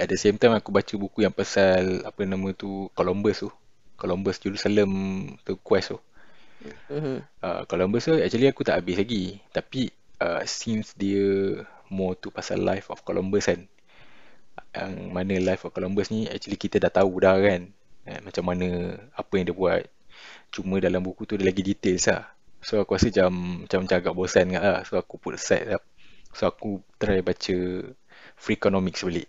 [0.00, 3.50] At the same time aku baca buku yang pasal apa nama tu Columbus tu.
[4.00, 4.90] Columbus Jerusalem
[5.44, 5.98] tu quest tu.
[6.92, 7.24] Mhm.
[7.40, 9.40] Uh, Columbus tu actually aku tak habis lagi.
[9.52, 11.60] Tapi uh, since dia
[11.92, 13.60] more tu pasal life of Columbus kan.
[14.76, 17.68] Yang mana life of Columbus ni actually kita dah tahu dah kan.
[18.08, 19.84] Eh, macam mana apa yang dia buat.
[20.50, 22.26] Cuma dalam buku tu dia lagi details lah.
[22.60, 23.30] So aku rasa macam
[23.64, 24.80] macam, macam agak bosan kat lah.
[24.84, 25.82] So aku put aside lah.
[26.34, 27.56] So aku try baca
[28.40, 29.28] Freakonomics balik.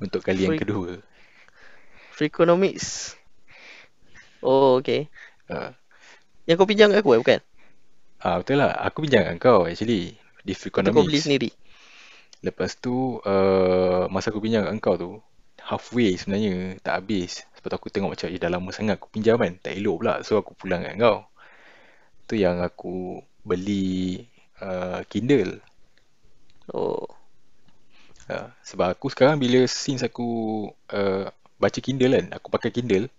[0.00, 0.90] Untuk kali yang Free kedua.
[2.14, 3.14] Freakonomics.
[4.42, 5.10] Oh, okay.
[5.50, 5.74] Uh,
[6.46, 7.40] Yang kau pinjam kat aku eh, bukan?
[8.22, 8.74] ah betul lah.
[8.86, 10.18] Aku pinjam kat kau actually.
[10.46, 11.22] Di Atau kau beli Freakonomics.
[11.22, 11.50] sendiri?
[12.42, 15.10] Lepas tu uh, masa aku pinjam kat kau tu
[15.62, 17.44] halfway sebenarnya tak habis.
[17.68, 19.52] Sebab tu aku tengok macam eh dah lama sangat aku pinjam kan.
[19.60, 20.14] Tak elok pula.
[20.24, 21.28] So aku pulang kat kau.
[22.24, 24.24] Tu yang aku beli
[24.64, 25.60] uh, Kindle.
[26.72, 27.04] Oh.
[28.24, 30.64] Uh, sebab aku sekarang bila since aku
[30.96, 31.28] uh,
[31.60, 33.12] baca Kindle kan, aku pakai Kindle,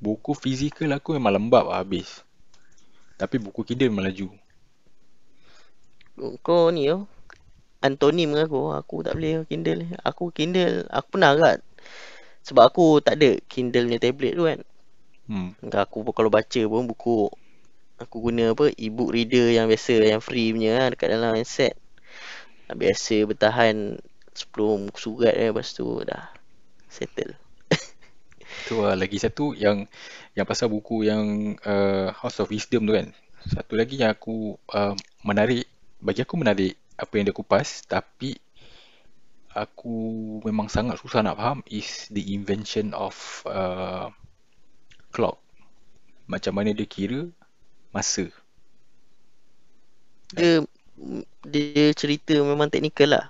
[0.00, 2.24] buku fizikal aku memang lembab lah habis.
[3.20, 4.32] Tapi buku Kindle memang laju.
[6.40, 7.04] Kau ni oh.
[7.84, 8.72] Antonim dengan aku.
[8.72, 9.92] Aku tak boleh Kindle.
[10.08, 10.88] Aku Kindle.
[10.88, 11.67] Aku pernah agak.
[12.48, 14.60] Sebab aku tak ada Kindle punya tablet tu kan.
[15.28, 15.52] Hmm.
[15.60, 17.28] Aku pun kalau baca pun buku.
[18.00, 20.00] Aku guna apa e-book reader yang biasa.
[20.00, 20.86] Yang free punya lah.
[20.96, 21.76] Dekat dalam handset.
[22.72, 24.00] Biasa bertahan
[24.32, 25.52] 10 muka surat eh.
[25.52, 26.32] Lepas tu dah
[26.88, 27.36] settle.
[28.66, 29.84] Tu lah lagi satu yang
[30.32, 33.12] yang pasal buku yang uh, House of Wisdom tu kan.
[33.44, 35.68] Satu lagi yang aku uh, menarik,
[36.00, 38.40] bagi aku menarik apa yang dia kupas, tapi
[39.64, 39.96] aku
[40.46, 43.14] memang sangat susah nak faham is the invention of
[43.48, 44.12] uh,
[45.10, 45.40] clock.
[46.28, 47.26] Macam mana dia kira
[47.90, 48.28] masa.
[50.34, 50.62] Dia
[51.46, 53.26] dia cerita memang teknikal lah.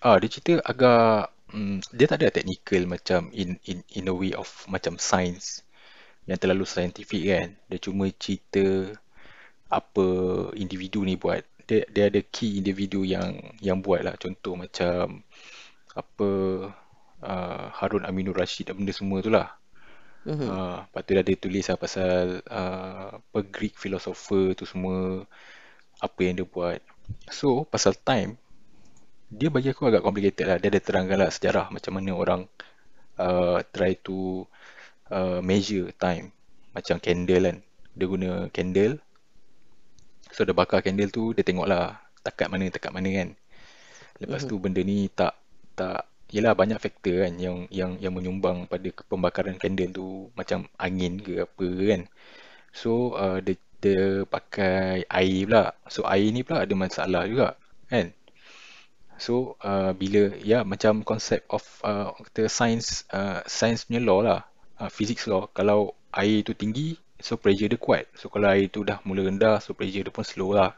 [0.00, 4.32] Ah, dia cerita agak mm, dia tak ada technical macam in in in a way
[4.32, 5.66] of macam science
[6.24, 7.48] yang terlalu scientific kan.
[7.68, 8.94] Dia cuma cerita
[9.68, 10.06] apa
[10.56, 11.44] individu ni buat.
[11.68, 14.16] Dia dia ada key individu yang yang buat lah.
[14.16, 15.20] Contoh macam
[15.98, 16.28] apa
[17.26, 19.58] uh, Harun Aminur Rashid dan benda semua tu lah.
[20.22, 20.46] Mhm.
[20.46, 25.26] Uh, lepas tu dia ada tulis lah pasal uh, apa Greek philosopher tu semua
[25.98, 26.78] apa yang dia buat.
[27.34, 28.38] So pasal time
[29.28, 30.56] dia bagi aku agak complicated lah.
[30.56, 32.40] Dia ada terangkan lah sejarah macam mana orang
[33.20, 34.48] uh, try to
[35.12, 36.32] uh, measure time.
[36.72, 37.58] Macam candle kan.
[37.92, 39.02] Dia guna candle.
[40.32, 43.28] So dia bakar candle tu, dia tengok lah takat mana, takat mana kan.
[44.20, 44.48] Lepas Mhm.
[44.48, 45.36] tu benda ni tak,
[45.78, 51.22] tak, yelah banyak faktor kan yang yang yang menyumbang pada pembakaran candle tu macam angin
[51.22, 52.02] ke apa kan.
[52.74, 55.72] So uh, dia, dia pakai air pula.
[55.86, 57.54] So air ni pula ada masalah juga
[57.88, 58.12] kan.
[59.18, 64.40] So uh, bila ya macam konsep of uh, kata science uh, science punya law lah,
[64.78, 65.48] uh, physics law.
[65.50, 68.06] Kalau air tu tinggi, so pressure dia kuat.
[68.14, 70.76] So kalau air tu dah mula rendah, so pressure dia pun slow lah.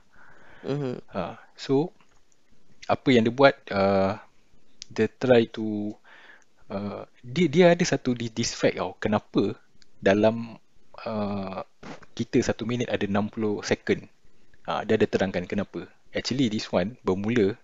[0.64, 1.04] Mhm.
[1.12, 1.92] Uh, so
[2.88, 4.18] apa yang dia buat, uh,
[4.90, 5.94] dia try to
[6.68, 8.98] uh, dia dia ada satu di- this fact tau.
[8.98, 9.54] Kenapa
[10.02, 10.58] dalam
[11.06, 11.60] uh,
[12.18, 14.04] kita satu minit ada 60 second.
[14.66, 15.86] Uh, dia ada terangkan kenapa.
[16.10, 17.54] Actually this one bermula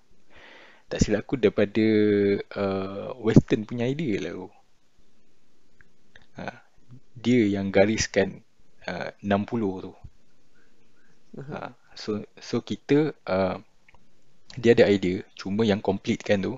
[0.86, 1.86] tak silap aku daripada
[2.54, 4.48] uh, western punya idea lah tu.
[6.38, 6.62] Ha,
[7.18, 8.46] dia yang gariskan
[8.86, 9.92] uh, 60 tu.
[11.42, 13.58] Ha, so so kita uh,
[14.62, 16.54] dia ada idea cuma yang complete kan tu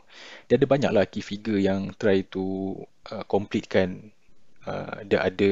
[0.49, 2.75] dia ada banyak lah key figure yang try to
[3.13, 4.13] uh, complete kan
[4.67, 5.51] uh, dia ada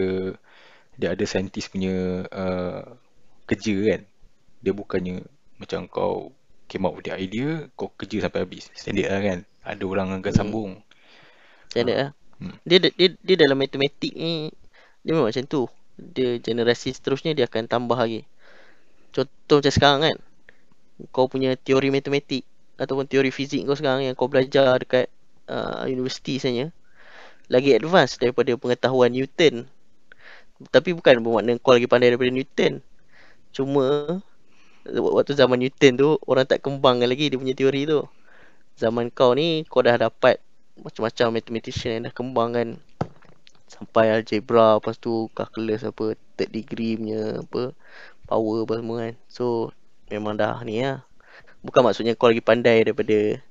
[1.00, 2.82] dia ada saintis punya uh,
[3.48, 4.00] kerja kan
[4.64, 5.22] dia bukannya
[5.60, 6.32] macam kau
[6.70, 10.34] came up with the idea kau kerja sampai habis standard lah kan ada orang akan
[10.34, 10.36] Hmm.
[10.36, 10.72] sambung
[11.70, 12.06] Standard ha.
[12.06, 12.10] lah.
[12.40, 12.58] hmm.
[12.68, 14.50] Dia, dia dia dalam matematik ni
[15.04, 15.62] dia memang macam tu.
[15.96, 18.20] Dia generasi seterusnya dia akan tambah lagi.
[19.14, 20.16] Contoh macam sekarang kan.
[21.12, 22.44] Kau punya teori matematik
[22.76, 25.08] ataupun teori fizik kau sekarang yang kau belajar dekat
[25.48, 26.72] uh, universiti sebenarnya
[27.46, 29.68] lagi advance daripada pengetahuan Newton.
[30.72, 32.82] Tapi bukan bermakna kau lagi pandai daripada Newton.
[33.52, 34.18] Cuma
[34.86, 38.02] waktu zaman Newton tu orang tak kembangkan lagi dia punya teori tu.
[38.76, 40.40] Zaman kau ni kau dah dapat
[40.76, 42.76] macam-macam mathematician yang dah kembangkan
[43.66, 47.72] sampai algebra lepas tu calculus apa third degree punya apa
[48.28, 49.14] power apa semua kan.
[49.30, 49.72] So
[50.12, 51.02] memang dah ni lah.
[51.64, 53.42] Bukan maksudnya kau lagi pandai daripada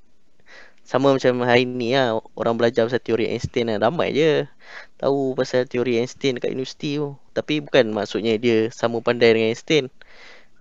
[0.86, 4.46] sama macam hari ni lah orang belajar pasal teori Einstein lah ramai je
[5.02, 9.90] tahu pasal teori Einstein dekat universiti tu tapi bukan maksudnya dia sama pandai dengan Einstein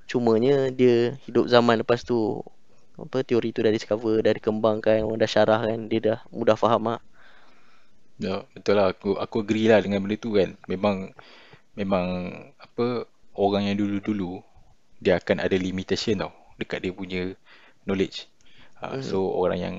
[0.08, 2.40] cumanya dia hidup zaman lepas tu
[2.96, 6.88] apa teori tu dah discover dah dikembangkan orang dah syarah kan dia dah mudah faham
[6.88, 7.00] lah
[8.22, 8.94] Ya, betul lah.
[8.94, 10.54] Aku aku agree lah dengan benda tu kan.
[10.70, 11.10] Memang
[11.74, 12.06] memang
[12.62, 14.38] apa orang yang dulu-dulu
[15.02, 17.22] dia akan ada limitation tau dekat dia punya
[17.88, 18.30] knowledge.
[18.78, 19.02] Uh, hmm.
[19.02, 19.76] so orang yang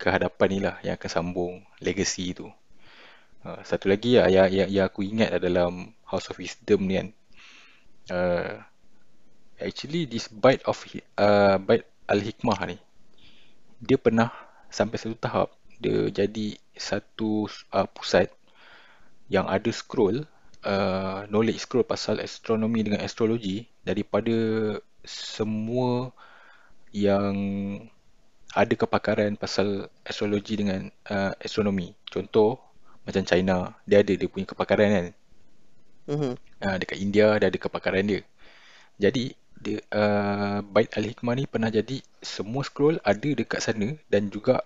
[0.00, 2.48] kehadapan ni lah yang akan sambung legacy tu.
[3.40, 7.08] Uh, satu lagi lah yang, yang, yang aku ingat dalam House of Wisdom ni kan.
[8.10, 8.52] Uh,
[9.60, 10.80] actually this bite of
[11.20, 12.80] uh, bite al-hikmah ni
[13.80, 14.32] dia pernah
[14.72, 15.48] sampai satu tahap
[15.80, 18.28] dia jadi satu uh, pusat
[19.32, 20.24] yang ada scroll
[20.64, 24.34] uh, knowledge scroll pasal astronomi dengan astrologi daripada
[25.04, 26.12] semua
[26.90, 27.34] yang
[28.50, 31.94] ada kepakaran pasal astrologi dengan uh, astronomi.
[32.10, 32.58] Contoh
[33.06, 35.06] macam China, dia ada dia punya kepakaran kan.
[36.10, 36.32] Mm-hmm.
[36.60, 38.20] Uh, dekat India dia ada kepakaran dia.
[38.98, 44.64] Jadi dia uh, Bait Al-Hikmah ni pernah jadi semua scroll ada dekat sana dan juga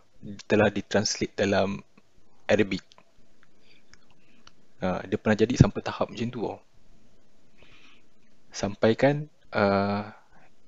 [0.49, 1.85] telah ditranslate dalam
[2.49, 2.81] Arabic.
[4.85, 6.61] Uh, dia pernah jadi sampai tahap macam tu tau.
[8.53, 10.13] Sampai kan uh,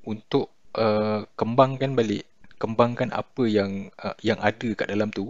[0.08, 2.24] untuk uh, kembangkan balik
[2.56, 5.28] kembangkan apa yang uh, yang ada kat dalam tu.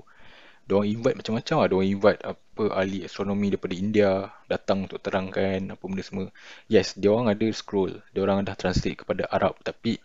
[0.67, 1.69] Diorang invite macam-macam lah.
[1.71, 4.11] Diorang invite apa ahli astronomi daripada India
[4.51, 6.27] datang untuk terangkan apa benda semua.
[6.71, 8.03] Yes diorang ada scroll.
[8.15, 9.59] Diorang dah translate kepada Arab.
[9.63, 9.99] Tapi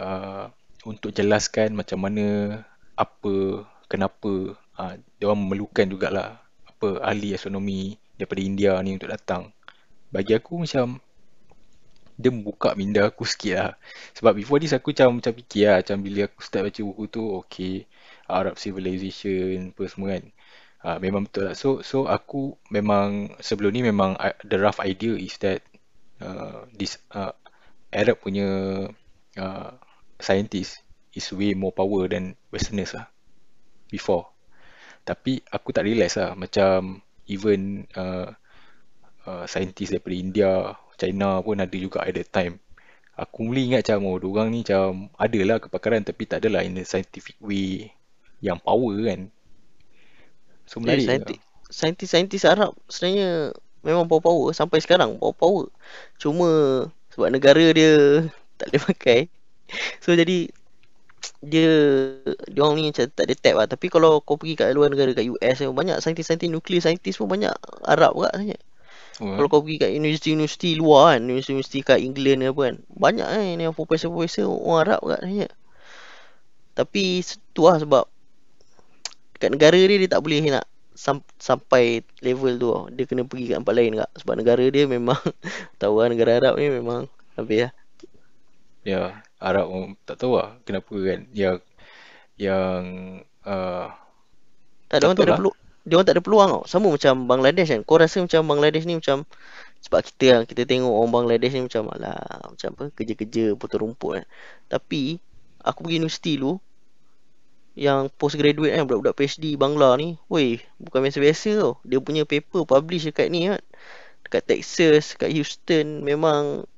[0.00, 0.52] uh,
[0.84, 2.60] untuk jelaskan macam mana
[2.96, 6.40] apa kenapa uh, diorang memerlukan jugalah
[6.80, 9.52] apa ahli astronomi daripada India ni untuk datang
[10.10, 10.98] bagi aku macam
[12.20, 13.72] dia membuka minda aku sikit lah.
[14.12, 15.80] Sebab before this aku macam, macam fikir lah.
[15.80, 17.74] Macam bila aku start baca buku tu, okay.
[18.28, 20.24] Arab Civilization, apa semua kan.
[20.84, 21.56] Uh, memang betul lah.
[21.56, 25.64] So, so aku memang, sebelum ni memang uh, the rough idea is that
[26.20, 27.32] uh, this uh,
[27.88, 28.46] Arab punya
[29.40, 29.70] uh,
[30.20, 30.84] scientist
[31.16, 33.08] is way more power than Westerners lah.
[33.88, 34.29] Before.
[35.10, 36.38] Tapi aku tak realise lah.
[36.38, 38.30] Macam even uh,
[39.26, 40.50] uh, scientist daripada India,
[40.94, 42.62] China pun ada juga at that time.
[43.18, 46.86] Aku mula ingat macam, oh, diorang ni macam adalah kepakaran tapi tak adalah in a
[46.86, 47.90] scientific way
[48.38, 49.28] yang power kan.
[50.70, 51.38] So menarik yeah, saintis,
[51.70, 55.70] Saintis-saintis Arab sebenarnya memang power-power sampai sekarang power-power.
[56.22, 56.48] Cuma
[57.10, 58.24] sebab negara dia
[58.56, 59.20] tak boleh pakai.
[59.98, 60.50] So jadi
[61.52, 61.68] dia
[62.52, 63.66] dia orang ni macam tak ada tap lah.
[63.72, 67.52] Tapi kalau kau pergi kat luar negara kat US banyak saintis-saintis nuklear saintis pun banyak
[67.86, 68.58] Arab juga sebenarnya.
[69.20, 73.58] Oh, Kalau kau pergi kat universiti-universiti luar kan, universiti kat England apa kan, banyak kan
[73.60, 75.48] yang profesor-profesor orang Arab kat sebenarnya.
[76.78, 77.04] Tapi
[77.54, 78.04] tu lah sebab
[79.40, 80.64] kat negara dia dia tak boleh nak
[80.94, 82.82] sam- sampai level tu lah.
[82.92, 84.10] Dia kena pergi kat tempat lain kak.
[84.20, 85.18] Sebab negara dia memang
[85.80, 87.08] tahu lah negara Arab ni memang
[87.38, 87.72] habis lah.
[88.84, 91.58] Ya, Arab tak tahu lah kenapa kan yang
[92.36, 92.80] yang
[93.48, 93.88] uh,
[94.92, 95.52] tak ada orang tak ada perlu
[95.84, 96.64] dia orang tak ada peluang tau.
[96.68, 97.80] Sama macam Bangladesh kan.
[97.88, 99.24] Kau rasa macam Bangladesh ni macam
[99.80, 102.20] sebab kita kan kita tengok orang Bangladesh ni macam alah
[102.52, 104.24] macam apa kerja-kerja potong rumput kan.
[104.68, 105.16] Tapi
[105.64, 106.60] aku pergi universiti dulu
[107.78, 110.20] yang postgraduate kan budak-budak PhD Bangla ni.
[110.28, 111.72] Woi, bukan biasa-biasa tau.
[111.88, 113.62] Dia punya paper publish dekat ni kan.
[114.20, 116.68] Dekat Texas, dekat Houston memang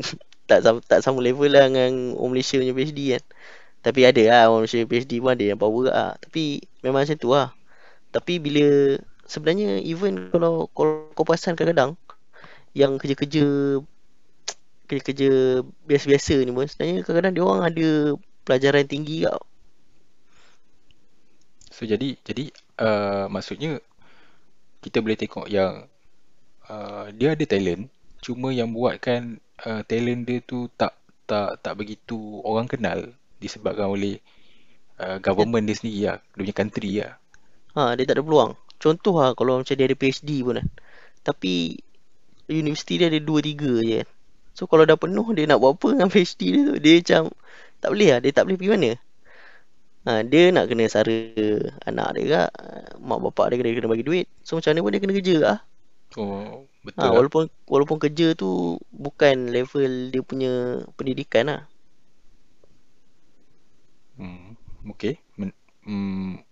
[0.50, 3.24] tak sama, tak sama level lah dengan orang Malaysia punya PhD kan.
[3.86, 6.10] Tapi ada lah orang Malaysia PhD pun ada yang power lah.
[6.18, 7.54] Tapi memang macam tu lah.
[8.10, 8.98] Tapi bila
[9.30, 11.94] sebenarnya even kalau, kalau kau perasan kadang-kadang
[12.74, 13.78] yang kerja-kerja
[14.90, 17.88] kerja-kerja biasa-biasa ni pun sebenarnya kadang-kadang dia orang ada
[18.42, 19.42] pelajaran tinggi tau.
[21.70, 22.50] So jadi jadi
[22.82, 23.78] uh, maksudnya
[24.82, 25.86] kita boleh tengok yang
[26.66, 27.86] uh, dia ada talent
[28.20, 30.96] cuma yang buatkan uh, talent dia tu tak
[31.28, 34.18] tak tak begitu orang kenal disebabkan oleh
[35.00, 37.12] uh, government dia sendiri lah, dia punya country lah.
[37.78, 38.52] Ha, dia tak ada peluang.
[38.80, 40.68] Contoh lah kalau macam dia ada PhD pun kan.
[41.20, 41.78] Tapi
[42.50, 44.08] universiti dia ada 2-3 je kan.
[44.56, 46.76] So kalau dah penuh dia nak buat apa dengan PhD dia tu.
[46.82, 47.22] Dia macam
[47.80, 48.20] tak boleh lah.
[48.20, 48.90] Dia tak boleh pergi mana.
[50.00, 51.16] Ha, dia nak kena sara
[51.84, 52.50] anak dia kak.
[52.98, 54.26] Mak bapak dia kena, kena bagi duit.
[54.42, 55.58] So macam mana pun dia kena kerja lah.
[56.18, 57.16] Oh, betul ha, lah.
[57.20, 60.52] Walaupun, walaupun kerja tu bukan level dia punya
[60.96, 61.62] pendidikan lah.
[64.20, 64.56] Hmm,
[64.88, 65.16] okay.
[65.36, 65.52] Men,
[65.84, 66.44] hmm,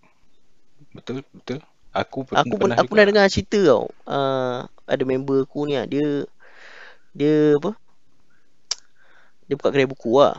[0.96, 1.60] betul, betul.
[1.92, 3.88] Aku pun aku pun aku pernah dengar cerita tau.
[4.04, 6.24] Uh, ada member aku ni ah dia
[7.16, 7.74] Dia apa?
[9.48, 10.38] Dia buka kedai buku lah.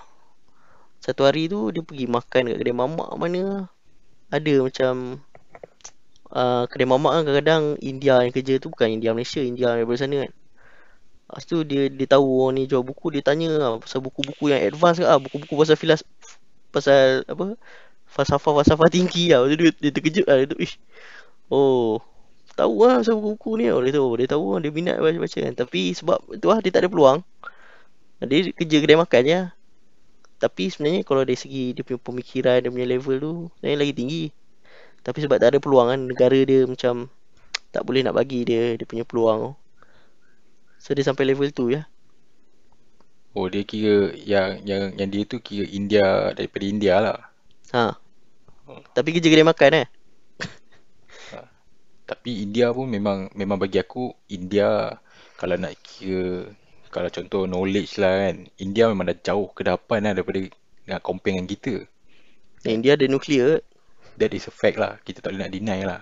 [1.01, 3.67] Satu hari tu dia pergi makan kat kedai mamak mana.
[4.29, 5.19] Ada macam
[6.33, 10.15] uh, kedai mamak kan kadang-kadang India yang kerja tu bukan India Malaysia, India daripada sana
[10.27, 10.31] kan.
[11.29, 14.61] Lepas tu dia dia tahu orang ni jual buku, dia tanya lah pasal buku-buku yang
[14.65, 16.01] advance ke ah, buku-buku pasal filas
[16.73, 17.53] pasal apa?
[18.09, 19.45] Falsafah-falsafah tinggi lah.
[19.45, 20.35] Lepas tu dia, dia terkejut lah.
[20.41, 20.81] Dia tu, ish.
[21.53, 22.01] Oh,
[22.57, 23.65] tahu lah pasal buku-buku ni.
[23.69, 24.09] Oh, dia tahu.
[24.17, 24.59] Dia tahu lah.
[24.65, 25.53] Dia minat baca-baca kan.
[25.53, 27.21] Tapi sebab tu lah dia tak ada peluang.
[28.25, 29.47] Dia kerja kedai makan je lah.
[30.39, 34.23] Tapi sebenarnya kalau dari segi dia punya pemikiran, dia punya level tu, sebenarnya lagi tinggi.
[35.03, 37.07] Tapi sebab tak ada peluang kan, negara dia macam
[37.69, 39.53] tak boleh nak bagi dia dia punya peluang.
[40.81, 41.85] So dia sampai level tu ya.
[43.37, 47.19] Oh dia kira yang yang yang dia tu kira India daripada India lah.
[47.75, 47.93] Ha.
[48.97, 49.87] Tapi kerja kedai makan eh.
[52.09, 54.97] Tapi India pun memang memang bagi aku India
[55.37, 56.49] kalau nak kira
[56.89, 60.41] kalau contoh knowledge lah kan India memang dah jauh ke depan lah daripada
[60.89, 61.85] nak compare dengan kita.
[62.65, 63.61] India ada nuklear.
[64.19, 64.99] That is a fact lah.
[65.01, 66.01] Kita tak boleh nak deny lah.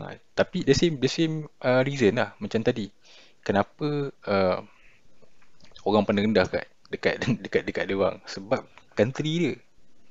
[0.00, 2.88] Ha, tapi the same the same uh, reason lah macam tadi
[3.44, 4.58] kenapa uh,
[5.84, 8.64] orang pandang rendah kat dekat dekat dekat dia orang sebab
[8.96, 9.54] country dia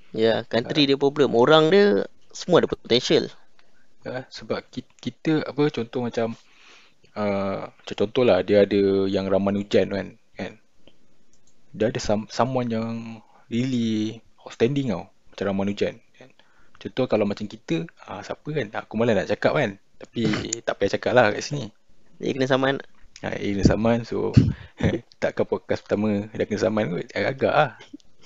[0.10, 1.38] Ya, country dia problem.
[1.38, 3.30] Orang dia semua ada potential.
[4.02, 6.34] ya, sebab kita, kita apa contoh macam
[7.14, 10.08] uh, macam contoh lah dia ada yang Ramanujan kan
[10.40, 10.52] kan
[11.76, 13.20] dia ada some, someone yang
[13.52, 16.00] really outstanding tau macam Ramanujan
[16.80, 18.68] contoh kalau macam kita uh, siapa kan?
[18.84, 19.76] Aku malah nak cakap kan.
[20.00, 20.22] Tapi
[20.66, 21.70] tak payah cakap lah kat sini.
[22.20, 22.80] Dia kena saman.
[23.20, 24.32] Ha, A kena saman so
[25.22, 27.08] takkan podcast pertama dah kena saman kot.
[27.12, 27.72] Agak-agak lah.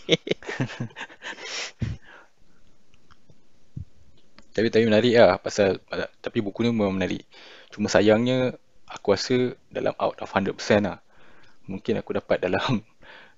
[4.53, 5.81] Tapi tapi menarik lah pasal
[6.21, 7.25] tapi buku ni memang menarik.
[7.73, 8.53] Cuma sayangnya
[8.85, 10.53] aku rasa dalam out of 100%
[10.85, 11.01] lah.
[11.65, 12.85] Mungkin aku dapat dalam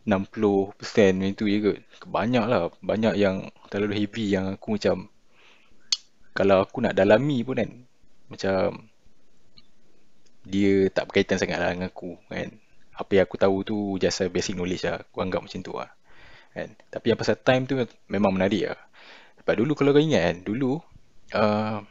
[0.05, 0.77] 60%
[1.17, 1.77] macam tu je kot.
[2.05, 2.69] Banyak lah.
[2.79, 5.09] Banyak yang terlalu heavy yang aku macam
[6.35, 7.71] kalau aku nak dalami pun kan
[8.29, 8.91] macam
[10.45, 12.53] dia tak berkaitan sangat lah dengan aku kan.
[12.95, 15.01] Apa yang aku tahu tu just basic knowledge lah.
[15.01, 15.89] Aku anggap macam tu lah
[16.53, 16.69] kan.
[16.93, 17.75] Tapi yang pasal time tu
[18.07, 18.79] memang menarik lah.
[19.41, 20.79] Sebab dulu kalau kau ingat kan dulu
[21.33, 21.81] uh,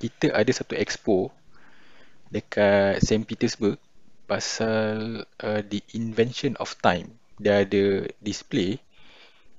[0.00, 1.30] kita ada satu expo
[2.32, 3.22] dekat St.
[3.28, 3.76] Petersburg
[4.26, 7.18] pasal uh, the invention of time.
[7.42, 8.78] Dia ada display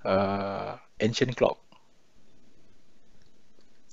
[0.08, 1.60] uh, ancient clock.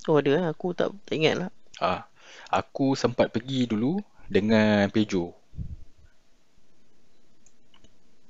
[0.09, 0.45] Oh ada lah.
[0.55, 1.49] Aku tak, tak ingat lah.
[1.81, 2.05] ah
[2.53, 3.97] aku sempat pergi dulu
[4.29, 5.33] dengan Peugeot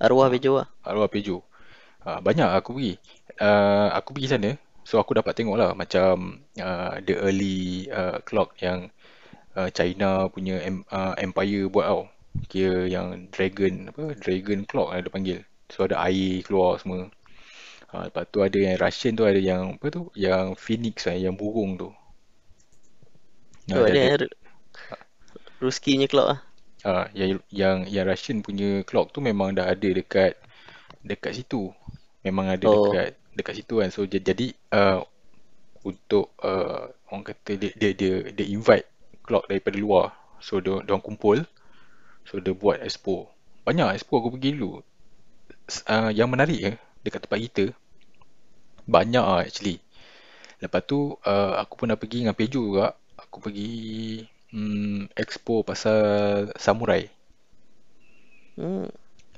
[0.02, 0.68] Arwah Bejo lah.
[0.82, 1.46] arwah Peugeot
[2.06, 2.94] uh, banyak aku pergi.
[3.38, 4.52] Uh, aku pergi sana.
[4.82, 8.90] So aku dapat tengok lah macam uh, the early uh, clock yang
[9.54, 12.02] uh, China punya em, uh, empire buat tau
[12.52, 15.40] kira yang dragon apa dragon clock lah dia panggil
[15.72, 17.08] so ada air keluar semua
[17.94, 21.36] uh, lepas tu ada yang Russian tu ada yang apa tu yang phoenix lah yang
[21.40, 21.90] burung tu
[23.74, 24.36] Tu uh, ada dia yang Ru-
[25.62, 26.40] Ruski punya clock lah.
[26.82, 30.34] Ah, yang yang yang Russian punya clock tu memang dah ada dekat
[31.06, 31.70] dekat situ.
[32.26, 32.86] Memang ada Oh.
[32.86, 33.08] dekat
[33.38, 33.90] dekat situ kan.
[33.94, 35.00] So jadi uh,
[35.86, 38.88] untuk uh, orang kata dia, dia dia dia invite
[39.26, 40.06] clock daripada luar.
[40.42, 41.38] So dia dia orang kumpul.
[42.26, 43.30] So dia buat expo.
[43.68, 44.82] Banyak expo aku pergi dulu.
[45.88, 47.66] Uh, yang menarik eh dekat tempat kita
[48.90, 49.80] banyak ah actually.
[50.62, 52.94] Lepas tu uh, aku pernah pergi dengan Pejo juga.
[53.18, 57.10] Aku pergi hmm, expo pasal samurai.
[58.58, 58.90] Hmm.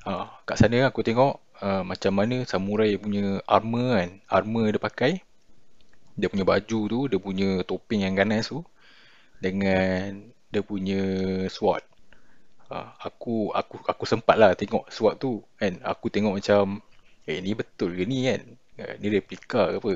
[0.04, 4.10] Ha, kat sana aku tengok uh, macam mana samurai punya armor kan.
[4.28, 5.12] Armor dia pakai.
[6.20, 8.62] Dia punya baju tu, dia punya topeng yang ganas tu
[9.42, 11.02] dengan dia punya
[11.50, 11.82] sword.
[12.72, 15.74] Ha, aku aku aku sempat lah tengok sword tu kan.
[15.84, 16.80] Aku tengok macam
[17.30, 18.42] eh ni betul ke ni kan?
[18.80, 19.92] Eh, Ni replika ke apa?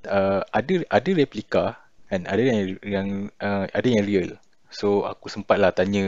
[0.00, 1.64] Uh, ada ada replika
[2.08, 3.08] kan, ada yang yang
[3.38, 4.28] uh, ada yang real.
[4.72, 6.06] So aku sempatlah tanya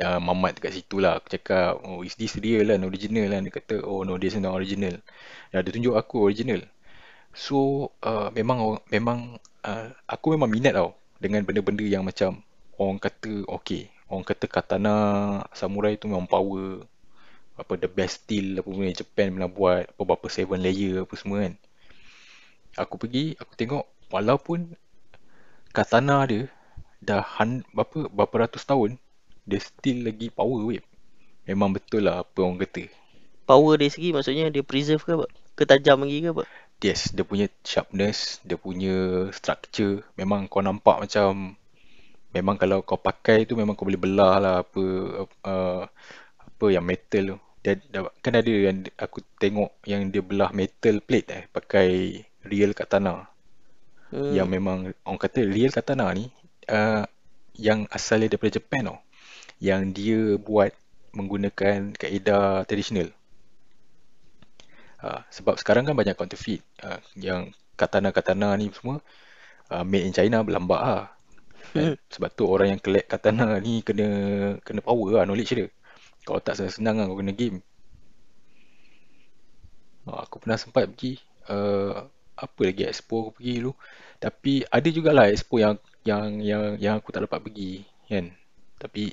[0.00, 3.52] uh, Mamat dekat situ lah aku cakap oh is this real lah original lah dia
[3.52, 4.94] kata oh no this is not original
[5.52, 6.60] dan dia tunjuk aku original
[7.32, 12.40] so uh, memang memang uh, aku memang minat tau dengan benda-benda yang macam
[12.78, 14.94] orang kata okay orang kata katana
[15.56, 16.84] samurai tu memang power
[17.56, 21.14] apa the best steel apa pun yang Japan pernah buat apa berapa seven layer apa
[21.16, 21.54] semua kan
[22.76, 24.72] aku pergi aku tengok walaupun
[25.72, 26.48] katana dia
[27.02, 29.00] dah han, berapa berapa ratus tahun
[29.42, 30.82] dia still lagi power weh.
[31.50, 32.86] Memang betul lah apa orang kata.
[33.42, 35.26] Power dari segi maksudnya dia preserve ke apa?
[35.58, 36.44] Ke tajam lagi ke apa?
[36.82, 41.58] Yes, dia punya sharpness, dia punya structure memang kau nampak macam
[42.32, 44.82] memang kalau kau pakai tu memang kau boleh belah lah apa
[45.44, 45.82] uh,
[46.40, 47.38] apa yang metal tu.
[47.62, 47.78] Dia,
[48.18, 52.18] kan ada yang aku tengok yang dia belah metal plate eh pakai
[52.48, 53.30] real katana.
[54.10, 54.34] Hmm.
[54.34, 56.26] Yang memang orang kata real katana ni
[56.68, 57.06] uh,
[57.54, 58.98] yang asalnya daripada Japan tau.
[59.62, 60.74] Yang dia buat
[61.14, 63.14] menggunakan kaedah tradisional.
[64.98, 66.66] Uh, sebab sekarang kan banyak counterfeit.
[66.82, 68.98] Uh, yang katana-katana ni semua
[69.70, 71.04] uh, made in China berlambak lah.
[71.72, 71.96] Kan?
[71.96, 71.96] Hmm.
[72.12, 74.06] Sebab tu orang yang collect katana ni kena
[74.60, 75.68] kena power lah knowledge dia.
[76.22, 77.64] Kalau tak senang lah kau kena game.
[80.04, 81.16] Uh, aku pernah sempat pergi
[81.48, 82.04] uh,
[82.36, 83.72] apa lagi expo aku pergi dulu.
[84.20, 88.28] Tapi ada jugalah expo yang yang yang yang aku tak dapat pergi kan.
[88.76, 89.10] Tapi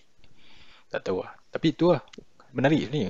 [0.91, 1.32] tak tahu lah.
[1.49, 2.03] Tapi tu lah.
[2.51, 3.07] Menarik ni.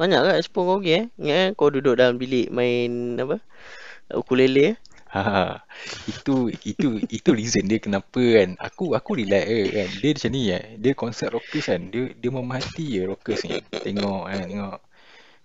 [0.00, 1.04] Banyak kan expo kau pergi eh?
[1.20, 3.36] Ingat kan kau duduk dalam bilik main apa?
[4.16, 4.76] Ukulele eh?
[5.12, 5.60] Ha,
[6.12, 8.56] itu itu itu reason dia kenapa kan.
[8.56, 9.88] Aku aku relax eh, kan.
[10.00, 11.80] Dia macam ni eh dia konsert rockers kan.
[11.92, 13.60] Dia dia memahati je rockers ni.
[13.60, 14.78] Tengok kan tengok.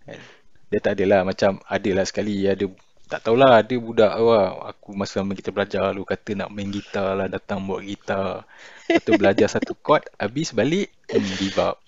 [0.07, 0.19] Kan.
[0.67, 2.47] dia tak adalah macam adalah sekali.
[2.47, 2.63] Ada
[3.11, 4.71] tak tahulah ada budak lah.
[4.71, 8.47] Aku masa kita belajar lu kata nak main gitar lah datang bawa gitar.
[8.87, 11.83] Atau belajar satu chord habis balik hmm, give up.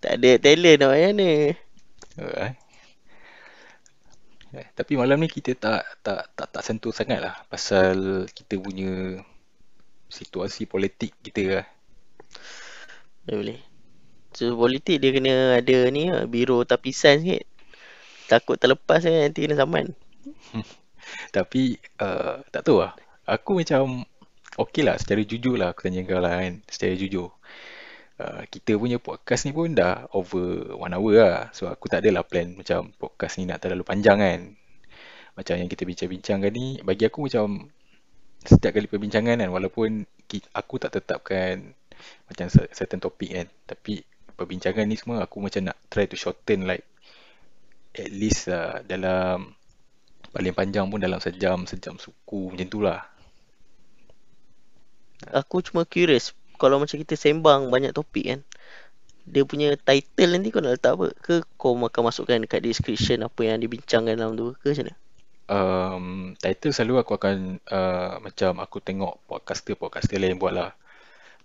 [0.00, 1.32] Tak ada talent nak macam ni
[2.20, 2.52] uh, Eh,
[4.74, 9.22] tapi malam ni kita tak tak tak tak sentuh sangat lah pasal kita punya
[10.10, 11.66] situasi politik kita lah.
[13.30, 13.58] Ya boleh.
[14.34, 17.46] So politik dia kena ada ni lah, biro tapisan sikit.
[18.26, 19.94] Takut terlepas kan nanti kena saman.
[21.36, 22.94] tapi uh, tak tahu lah.
[23.26, 24.02] Aku macam
[24.58, 26.62] okey lah secara jujur lah aku tanya kau lah kan.
[26.66, 27.30] Secara jujur.
[28.20, 31.48] Uh, kita punya podcast ni pun dah over one hour lah.
[31.56, 34.40] So aku tak adalah plan macam podcast ni nak terlalu panjang kan.
[35.40, 37.72] Macam yang kita bincang-bincangkan ni, bagi aku macam
[38.44, 40.04] setiap kali perbincangan kan, walaupun
[40.52, 41.72] aku tak tetapkan
[42.28, 43.48] macam certain topik kan.
[43.64, 44.04] Tapi
[44.36, 46.84] perbincangan ni semua aku macam nak try to shorten like
[47.96, 49.56] at least uh, dalam
[50.28, 53.00] paling panjang pun dalam sejam, sejam suku macam tu lah.
[55.32, 58.40] Aku cuma curious kalau macam kita sembang banyak topik kan
[59.30, 61.06] dia punya title nanti kau nak letak apa?
[61.22, 64.94] Ke kau akan masukkan dekat description apa yang dibincangkan dalam tu ke macam mana?
[65.50, 66.06] Um,
[66.38, 70.70] title selalu aku akan uh, macam aku tengok podcaster-podcaster lain buat lah.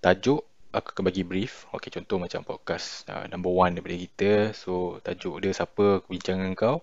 [0.01, 0.41] Tajuk
[0.73, 1.69] aku akan bagi brief.
[1.73, 4.31] Ok contoh macam podcast uh, number one daripada kita.
[4.57, 6.77] So tajuk dia siapa aku bincang dengan kau.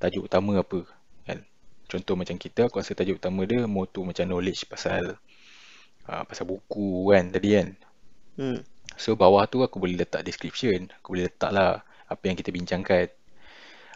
[0.00, 0.84] Tajuk utama apa
[1.28, 1.44] kan?
[1.88, 5.20] Contoh macam kita aku rasa tajuk utama dia motu macam knowledge pasal
[6.10, 7.68] uh, pasal buku kan tadi kan.
[8.34, 8.60] Hmm.
[8.98, 11.80] So bawah tu aku boleh letak description, aku boleh letak lah
[12.10, 13.06] apa yang kita bincangkan.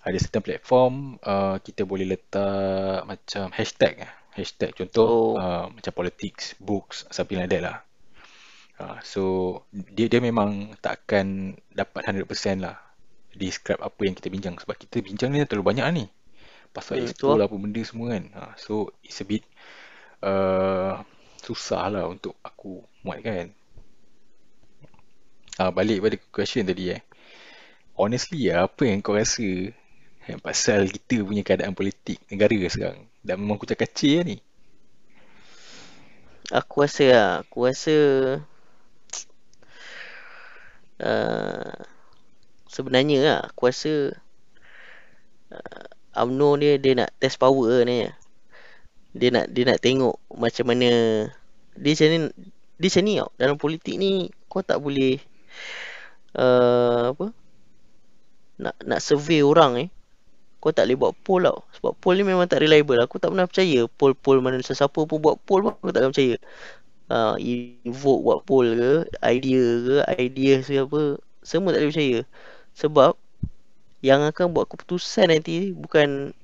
[0.04, 4.04] Ada certain platform uh, kita boleh letak macam hashtag
[4.34, 5.40] Hashtag contoh oh.
[5.40, 7.78] uh, macam politics, books, something like that lah.
[8.74, 9.22] Uh, so
[9.70, 12.26] dia dia memang tak akan dapat 100%
[12.58, 12.74] lah
[13.30, 16.04] describe apa yang kita bincang sebab kita bincang ni terlalu banyak ni
[16.74, 19.46] pasal hmm, expo lah apa benda semua kan uh, so it's a bit
[20.26, 20.98] uh,
[21.44, 23.52] susah lah untuk aku muat kan.
[25.60, 27.02] Ah, balik pada question tadi eh.
[27.94, 29.70] Honestly ya, apa yang kau rasa
[30.24, 33.06] eh, pasal kita punya keadaan politik negara sekarang?
[33.22, 34.42] Dan memang kucak kacir ni.
[36.50, 37.96] Aku rasa lah, aku rasa
[40.98, 41.76] uh,
[42.74, 44.12] sebenarnya lah, aku rasa
[45.54, 45.86] uh,
[46.18, 48.10] UMNO dia, dia nak test power ni
[49.14, 50.90] dia nak dia nak tengok macam mana
[51.78, 52.18] dia macam ni
[52.74, 53.30] dia macam ni tau.
[53.38, 55.22] Dalam politik ni kau tak boleh
[56.34, 57.30] uh, apa?
[58.58, 59.88] Nak nak survey orang eh.
[60.58, 61.62] Kau tak boleh buat poll tau.
[61.78, 62.98] Sebab poll ni memang tak reliable.
[62.98, 66.36] Aku tak pernah percaya poll-poll mana sesiapa pun buat poll pun aku tak akan percaya.
[67.04, 67.36] Uh,
[67.84, 68.92] evoke buat poll ke
[69.28, 72.18] idea ke idea siapa semua tak boleh percaya.
[72.74, 73.12] Sebab
[74.02, 76.34] yang akan buat keputusan nanti bukan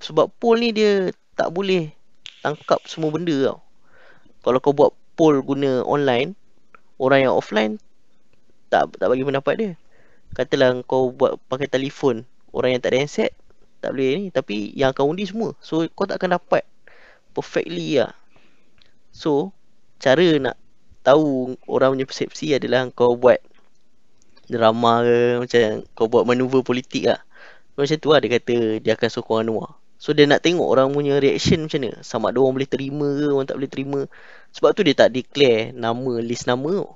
[0.00, 1.88] sebab poll ni dia tak boleh
[2.44, 3.64] tangkap semua benda tau.
[4.44, 6.36] Kalau kau buat poll guna online,
[7.00, 7.80] orang yang offline
[8.68, 9.72] tak tak bagi pendapat dia.
[10.36, 13.32] Katalah kau buat pakai telefon, orang yang tak ada handset
[13.80, 15.56] tak boleh ni tapi yang akan undi semua.
[15.64, 16.68] So kau tak akan dapat
[17.32, 18.12] perfectly lah.
[19.08, 19.56] So
[19.96, 20.60] cara nak
[21.00, 23.40] tahu orang punya persepsi adalah kau buat
[24.52, 25.60] drama ke macam
[25.96, 27.24] kau buat manuver politik lah.
[27.80, 29.79] Macam tu lah dia kata dia akan sokong Anwar.
[30.00, 32.00] So dia nak tengok orang punya reaction macam mana.
[32.00, 34.00] Sama ada orang boleh terima ke Orang tak boleh terima.
[34.56, 36.72] Sebab tu dia tak declare Nama list nama.
[36.72, 36.88] Tu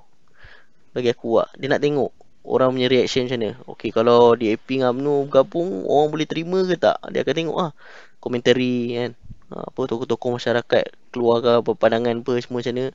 [0.97, 2.09] Bagi aku lah Dia nak tengok
[2.45, 3.51] Orang punya reaction macam mana.
[3.77, 6.97] Okay kalau DAP dengan UMNO bergabung Orang boleh terima ke tak?
[7.13, 7.71] Dia akan tengok lah
[8.17, 9.11] Komentari kan?
[9.53, 12.85] Ha, apa tokoh-tokoh masyarakat keluarga berpandangan apa semua macam mana.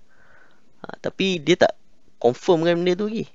[0.82, 1.78] Ha, tapi dia tak
[2.18, 3.30] confirm kan benda tu lagi.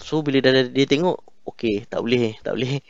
[0.00, 1.20] So bila dah dia tengok,
[1.54, 2.80] okey tak boleh, tak boleh.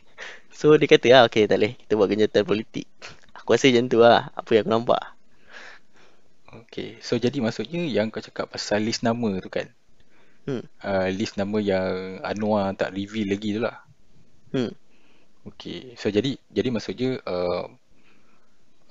[0.59, 2.91] So dia kata ah okey tak boleh, kita buat kenyataan politik.
[3.31, 5.05] Aku rasa macam tu lah, apa yang aku nampak.
[6.67, 9.71] Okay, so jadi maksudnya yang kau cakap pasal list nama tu kan?
[10.51, 10.67] Hmm.
[10.83, 13.87] Uh, list nama yang Anwar tak reveal lagi tu lah.
[14.51, 14.75] Hmm.
[15.47, 17.71] Okay, so jadi jadi maksudnya uh,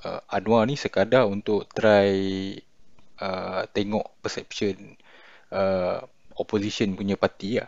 [0.08, 2.16] uh, Anwar ni sekadar untuk try
[3.20, 4.96] uh, tengok perception
[5.52, 6.00] uh,
[6.40, 7.68] opposition punya parti lah.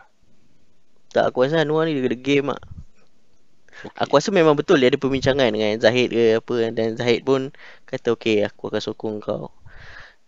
[1.12, 2.79] Tak, aku rasa Anwar ni dia ada game lah.
[3.80, 3.96] Okay.
[4.04, 7.48] Aku rasa memang betul dia ada perbincangan dengan Zahid ke apa dan Zahid pun
[7.88, 9.48] kata okey aku akan sokong kau.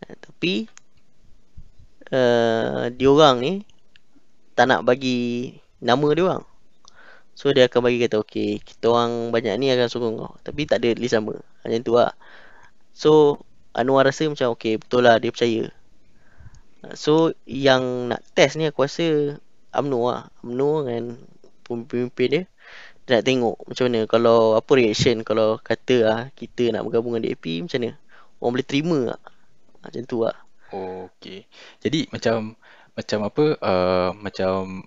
[0.01, 0.73] Uh, tapi
[2.09, 3.69] uh, diorang ni
[4.57, 5.53] tak nak bagi
[5.85, 6.45] nama dia orang.
[7.37, 10.81] So dia akan bagi kata okey kita orang banyak ni akan sokong kau tapi tak
[10.81, 11.37] ada list nama.
[11.37, 12.17] Macam tu lah.
[12.97, 13.45] So
[13.77, 15.69] Anwar rasa macam okey betul lah dia percaya.
[16.97, 19.37] So yang nak test ni aku rasa
[19.77, 20.33] UMNO lah.
[20.41, 21.05] UMNO dengan
[21.69, 22.52] pemimpin dia dia
[23.11, 27.67] nak tengok macam mana kalau apa reaction kalau kata ah kita nak bergabung dengan DAP
[27.67, 27.93] macam mana.
[28.39, 29.23] Orang boleh terima tak?
[29.83, 30.37] Macam tu lah.
[30.73, 31.45] Oh, okay.
[31.83, 32.55] Jadi macam
[32.93, 34.85] macam apa uh, macam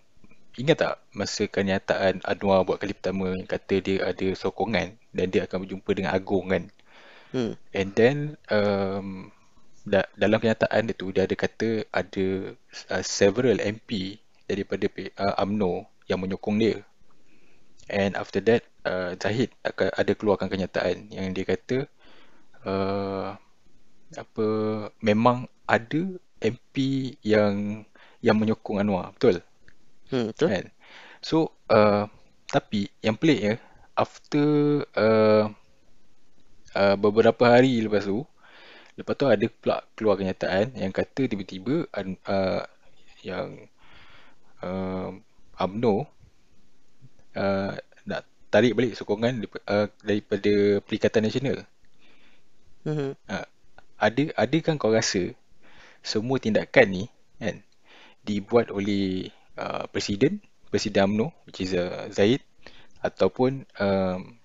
[0.55, 5.43] ingat tak masa kenyataan Anwar buat kali pertama yang kata dia ada sokongan dan dia
[5.43, 6.65] akan berjumpa dengan Agong kan
[7.35, 7.51] Hmm.
[7.75, 9.27] and then um,
[9.83, 12.55] da- dalam kenyataan dia tu dia ada kata ada
[12.87, 14.87] uh, several MP daripada
[15.19, 16.79] uh, UMNO yang menyokong dia
[17.91, 21.85] and after that uh, Zahid akan ada keluarkan kenyataan yang dia kata
[22.65, 23.37] uh,
[24.15, 24.47] apa
[25.01, 26.75] memang ada MP
[27.25, 27.83] yang
[28.21, 29.41] yang menyokong Anwar, betul?
[30.09, 30.47] Hmm, betul.
[30.49, 30.65] Kan?
[31.21, 32.09] So, uh,
[32.49, 33.55] tapi yang pelik ya,
[33.97, 35.49] after uh,
[36.73, 38.25] uh, beberapa hari lepas tu,
[38.97, 42.63] lepas tu ada pula keluar kenyataan yang kata tiba-tiba uh,
[43.25, 43.69] yang
[44.61, 45.09] uh,
[45.61, 46.09] UMNO
[47.35, 47.75] uh,
[48.07, 51.67] nak tarik balik sokongan uh, daripada Perikatan Nasional.
[52.85, 53.13] Uh,
[53.99, 55.33] ada ada kan kau rasa
[56.05, 57.03] semua tindakan ni
[57.41, 57.65] kan
[58.21, 62.43] dibuat oleh uh, presiden presiden UMNO which is uh, Zaid
[63.01, 64.37] ataupun um,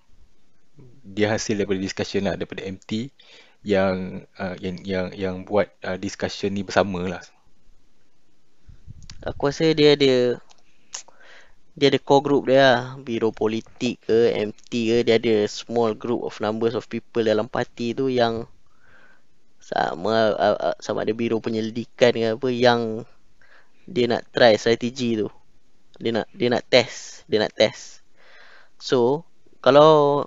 [1.04, 3.12] dia hasil daripada discussion lah daripada MT
[3.66, 7.22] yang uh, yang yang yang buat uh, discussion ni bersama lah
[9.20, 10.40] Aku rasa dia ada
[11.80, 12.78] dia ada core group dia lah.
[13.00, 17.96] Biro politik ke, MT ke, dia ada small group of numbers of people dalam parti
[17.96, 18.44] tu yang
[19.64, 20.36] sama
[20.76, 23.08] sama ada biro penyelidikan ke apa yang
[23.88, 25.32] dia nak try strategi tu.
[25.96, 28.04] Dia nak dia nak test, dia nak test.
[28.76, 29.24] So,
[29.64, 30.24] kalau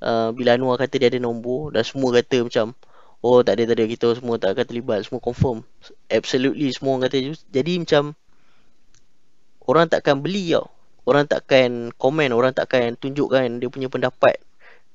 [0.00, 2.72] uh, bila Anwar kata dia ada nombor dan semua kata macam
[3.20, 5.60] oh tak ada tak ada kita semua tak akan terlibat, semua confirm.
[6.08, 8.16] Absolutely semua orang kata jadi macam
[9.68, 10.70] orang takkan beli tau.
[11.04, 14.40] Orang takkan komen, orang takkan tunjukkan dia punya pendapat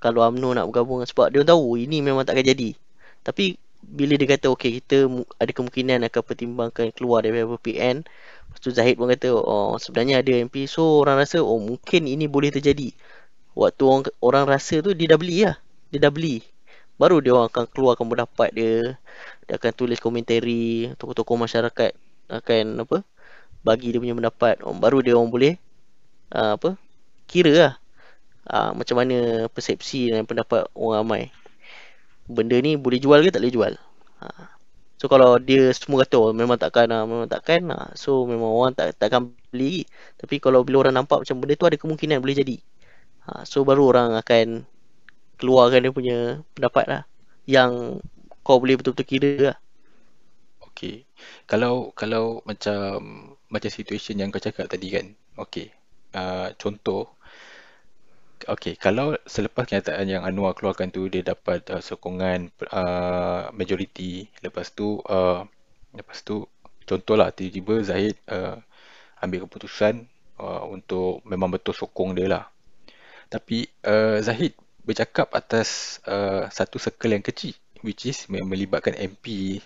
[0.02, 2.74] kalau UMNO nak bergabung sebab dia tahu ini memang takkan jadi.
[3.22, 5.08] Tapi bila dia kata okey kita
[5.40, 8.04] ada kemungkinan akan pertimbangkan keluar daripada PN
[8.50, 12.26] Lepas tu Zahid pun kata oh sebenarnya ada MP so orang rasa oh mungkin ini
[12.26, 12.90] boleh terjadi.
[13.54, 15.62] Waktu orang orang rasa tu dia dah beli lah.
[15.94, 16.42] Dia dah beli.
[16.98, 18.98] Baru dia orang akan keluarkan pendapat dia.
[19.46, 21.94] Dia akan tulis komentari, tokoh-tokoh masyarakat
[22.30, 22.98] akan apa?
[23.66, 24.62] Bagi dia punya pendapat.
[24.64, 25.54] Baru dia orang boleh
[26.36, 26.78] uh, apa?
[27.30, 27.74] kira lah
[28.50, 31.24] uh, macam mana persepsi dan pendapat orang ramai
[32.26, 33.74] benda ni boleh jual ke tak boleh jual.
[34.22, 34.28] Ha.
[35.00, 37.90] So kalau dia semua kata oh, memang takkan lah, memang takkan lah.
[37.98, 39.88] So memang orang tak takkan beli.
[40.20, 42.58] Tapi kalau bila orang nampak macam benda tu ada kemungkinan boleh jadi.
[43.26, 43.48] Ha.
[43.50, 44.70] So baru orang akan
[45.42, 46.18] keluarkan dia punya
[46.54, 47.02] pendapat lah.
[47.50, 48.04] Yang
[48.46, 49.58] kau boleh betul-betul kira lah.
[50.70, 51.10] Okay.
[51.50, 52.94] Kalau kalau macam
[53.50, 55.06] macam situation yang kau cakap tadi kan.
[55.36, 55.74] Okay.
[56.10, 57.20] Uh, contoh
[58.48, 64.72] Okey, kalau selepas kenyataan yang Anwar keluarkan tu dia dapat uh, sokongan uh, majoriti, lepas
[64.72, 65.44] tu uh,
[65.92, 66.48] lepas tu
[66.88, 68.56] contohlah tiba-tiba Zahid uh,
[69.20, 70.08] ambil keputusan
[70.40, 72.46] uh, untuk memang betul sokong dia lah.
[73.28, 74.56] Tapi uh, Zahid
[74.88, 79.60] bercakap atas uh, satu circle yang kecil which is melibatkan MP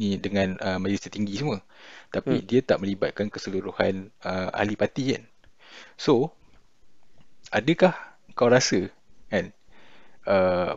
[0.00, 1.60] ni dengan uh, majlis tertinggi semua.
[2.08, 2.46] Tapi hmm.
[2.48, 5.24] dia tak melibatkan keseluruhan uh, ahli parti kan.
[6.00, 6.32] So,
[7.52, 7.94] adakah
[8.36, 8.88] kau rasa
[9.28, 9.52] kan
[10.28, 10.72] uh,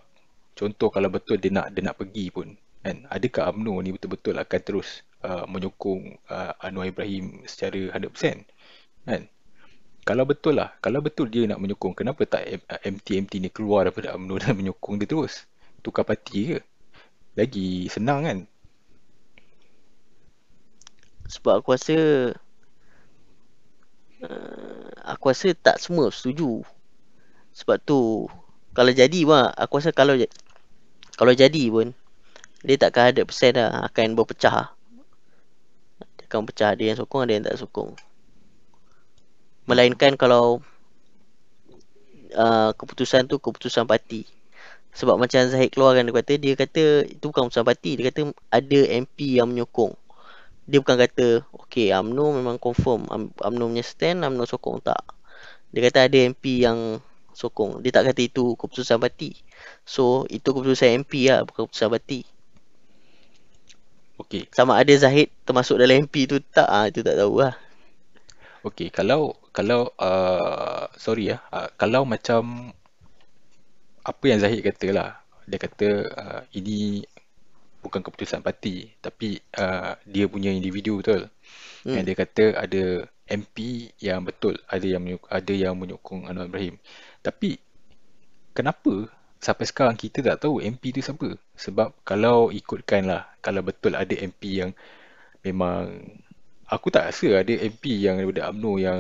[0.56, 4.62] contoh kalau betul dia nak dia nak pergi pun kan adakah UMNO ni betul-betul akan
[4.66, 8.42] terus uh, menyokong uh, Anwar Ibrahim secara 100%
[9.06, 9.22] kan
[10.02, 14.36] kalau betul lah kalau betul dia nak menyokong kenapa tak MT-MT ni keluar daripada UMNO
[14.42, 15.46] dan menyokong dia terus
[15.86, 16.60] tukar parti ke?
[17.32, 18.38] Lagi senang kan?
[21.32, 21.98] Sebab aku rasa
[24.20, 26.60] uh, aku rasa tak semua setuju.
[27.56, 28.28] Sebab tu
[28.76, 30.20] kalau jadi pun aku rasa kalau
[31.16, 31.96] kalau jadi pun
[32.62, 34.76] dia takkan 100% lah akan berpecah.
[36.20, 37.96] Dia akan pecah ada yang sokong ada yang tak sokong.
[39.66, 40.60] Melainkan kalau
[42.36, 44.28] uh, keputusan tu keputusan parti.
[44.92, 48.80] Sebab macam Zahid keluarkan dia kata dia kata itu bukan keputusan parti dia kata ada
[48.92, 49.96] MP yang menyokong.
[50.68, 51.28] Dia bukan kata
[51.68, 53.08] okey UMNO memang confirm
[53.40, 55.00] UMNO punya stand UMNO sokong tak.
[55.72, 57.00] Dia kata ada MP yang
[57.32, 57.80] sokong.
[57.80, 59.40] Dia tak kata itu keputusan parti.
[59.88, 62.28] So itu keputusan MP lah bukan keputusan parti.
[64.20, 64.52] Okey.
[64.52, 67.56] Sama ada Zahid termasuk dalam MP tu tak ah itu tak tahu lah.
[68.62, 72.70] Okey, kalau kalau uh, sorry ya, uh, kalau macam
[74.02, 75.10] apa yang Zahid kata lah,
[75.46, 77.06] dia kata uh, ini
[77.82, 81.30] bukan keputusan parti, tapi uh, dia punya individu betul.
[81.86, 81.98] Hmm.
[81.98, 82.84] Yang dia kata ada
[83.26, 83.58] MP
[84.04, 86.76] yang betul, ada yang menyokong, ada yang menyokong Anwar Ibrahim.
[87.26, 87.58] Tapi
[88.54, 89.10] kenapa
[89.42, 91.38] sampai sekarang kita tak tahu MP tu siapa?
[91.58, 94.72] Sebab kalau ikutkan lah, kalau betul ada MP yang
[95.42, 96.06] memang
[96.70, 99.00] aku tak rasa ada MP yang daripada UMNO yang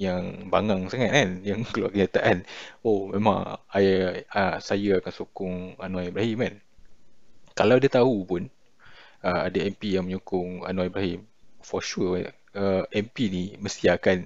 [0.00, 2.48] yang bangang sangat kan yang keluar kenyataan
[2.80, 3.84] oh memang I,
[4.32, 6.54] uh, saya akan sokong Anwar Ibrahim kan.
[7.52, 8.42] Kalau dia tahu pun
[9.20, 11.28] uh, ada MP yang menyokong Anwar Ibrahim
[11.60, 14.24] for sure uh, MP ni mesti akan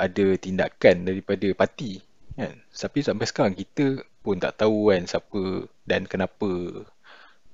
[0.00, 2.00] ada tindakan daripada parti
[2.32, 2.56] kan.
[2.72, 6.48] Tapi sampai sekarang kita pun tak tahu kan siapa dan kenapa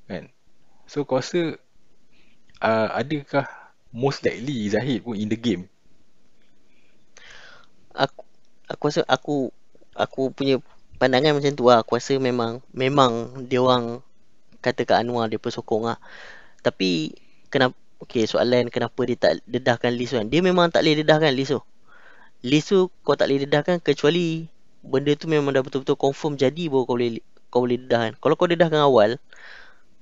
[0.07, 0.31] kan.
[0.87, 1.59] So kau rasa
[2.63, 3.51] uh, adakah
[3.91, 5.67] most likely Zahid pun in the game.
[7.97, 8.23] Aku
[8.69, 9.51] aku rasa aku
[9.97, 10.61] aku punya
[11.01, 11.81] pandangan macam tu lah.
[11.81, 14.05] Aku rasa memang memang dia orang
[14.61, 15.99] kata kat Anwar dia persokong lah.
[16.61, 17.17] Tapi
[17.49, 17.75] kenapa
[18.05, 20.29] okey soalan kenapa dia tak dedahkan list kan?
[20.29, 21.63] Dia memang tak boleh dedahkan list tu.
[22.45, 24.45] List tu kau tak boleh dedahkan kecuali
[24.85, 28.13] benda tu memang dah betul-betul confirm jadi baru kau boleh kau boleh dedahkan.
[28.21, 29.17] Kalau kau dedahkan awal,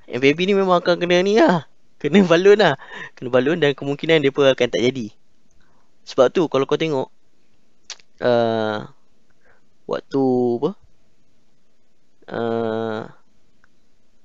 [0.04, 1.64] MBB ni memang akan kena ni lah
[2.00, 2.76] kena balun lah
[3.16, 5.08] kena balun dan kemungkinan dia pun akan tak jadi
[6.04, 7.08] sebab tu kalau kau tengok
[8.20, 8.86] uh,
[9.88, 10.24] waktu
[10.60, 10.70] apa
[12.30, 13.02] uh,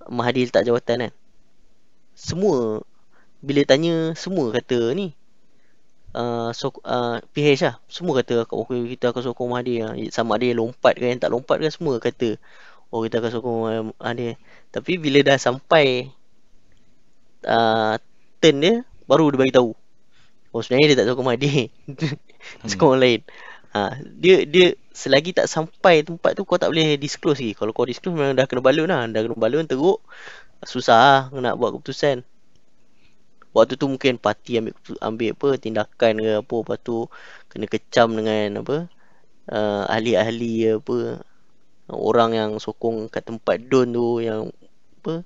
[0.09, 1.13] Mahathir letak jawatan kan
[2.17, 2.81] semua
[3.39, 5.13] bila tanya semua kata ni
[6.17, 9.93] uh, so, uh, PH lah semua kata okay, kita akan sokong Mahathir lah.
[10.11, 12.35] sama ada yang lompat ke yang tak lompat ke semua kata
[12.91, 13.59] oh kita akan sokong
[14.01, 14.35] Mahathir
[14.69, 16.09] tapi bila dah sampai
[17.45, 17.95] uh,
[18.39, 18.73] turn dia
[19.05, 19.71] baru dia bagi tahu.
[20.49, 21.69] Oh sebenarnya dia tak tahu Mahathir.
[22.65, 23.03] Sokong hmm.
[23.03, 23.19] lain.
[23.69, 27.53] Ha, dia dia selagi tak sampai tempat tu kau tak boleh disclose lagi.
[27.53, 29.05] Kalau kau disclose memang dah kena balun lah.
[29.09, 30.01] Dah kena balun teruk.
[30.65, 32.25] Susah lah nak buat keputusan.
[33.53, 36.97] Waktu tu mungkin parti ambil ambil apa tindakan ke apa lepas tu
[37.49, 38.77] kena kecam dengan apa
[39.49, 41.25] uh, ahli-ahli apa
[41.89, 44.53] orang yang sokong kat tempat don tu yang
[45.01, 45.25] apa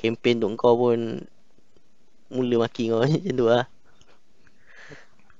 [0.00, 1.20] kempen tu kau pun
[2.32, 3.64] mula maki kau macam tu lah.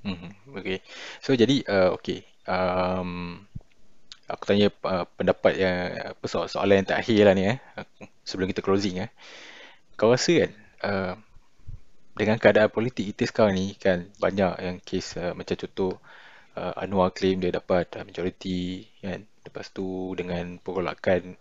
[0.03, 0.83] Hmm, okay.
[1.23, 2.27] So jadi, uh, okay.
[2.43, 3.43] Um,
[4.27, 5.77] aku tanya uh, pendapat yang
[6.15, 7.57] apa soal soalan yang terakhir lah ni eh.
[8.27, 9.09] Sebelum kita closing eh.
[9.95, 10.51] Kau rasa kan
[10.83, 11.13] uh,
[12.13, 15.97] dengan keadaan politik kita sekarang ni kan banyak yang kes uh, macam contoh
[16.59, 19.23] uh, Anwar claim dia dapat uh, majority kan.
[19.43, 21.35] Lepas tu dengan pergolakan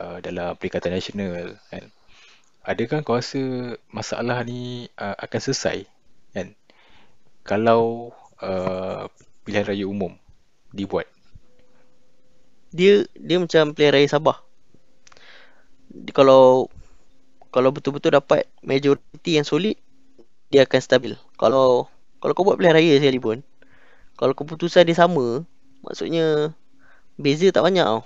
[0.00, 1.92] uh, dalam Perikatan Nasional kan
[2.68, 5.88] adakah kau rasa masalah ni uh, akan selesai
[6.36, 6.52] kan
[7.48, 8.12] kalau
[8.44, 9.08] uh,
[9.48, 10.12] pilihan raya umum
[10.68, 11.08] dibuat?
[12.76, 14.44] Dia dia macam pilihan raya Sabah.
[15.88, 16.68] Dia, kalau
[17.48, 19.80] kalau betul-betul dapat majoriti yang solid
[20.52, 21.16] dia akan stabil.
[21.40, 21.88] Kalau
[22.20, 23.40] kalau kau buat pilihan raya sekali pun
[24.20, 25.48] kalau keputusan dia sama
[25.80, 26.52] maksudnya
[27.16, 28.04] beza tak banyak tau.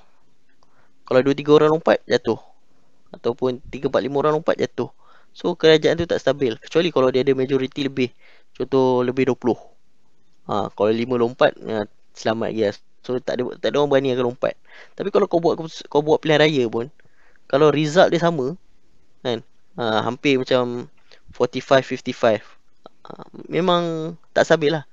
[1.02, 2.38] Kalau 2 3 orang lompat jatuh.
[3.10, 4.94] Ataupun 3 4 5 orang lompat jatuh.
[5.32, 8.12] So kerajaan tu tak stabil kecuali kalau dia ada majoriti lebih.
[8.52, 9.56] Contoh lebih 20.
[10.48, 12.74] Ha kalau 5 lompat ya, selamat lagi lah.
[13.02, 14.54] So tak ada tak ada orang berani akan lompat.
[14.94, 15.56] Tapi kalau kau buat
[15.88, 16.92] kau buat pilihan raya pun
[17.48, 18.56] kalau result dia sama
[19.24, 19.44] kan
[19.76, 20.88] ha, hampir macam
[21.36, 22.40] 45 55
[23.08, 23.10] ha,
[23.48, 24.84] memang tak stabil lah.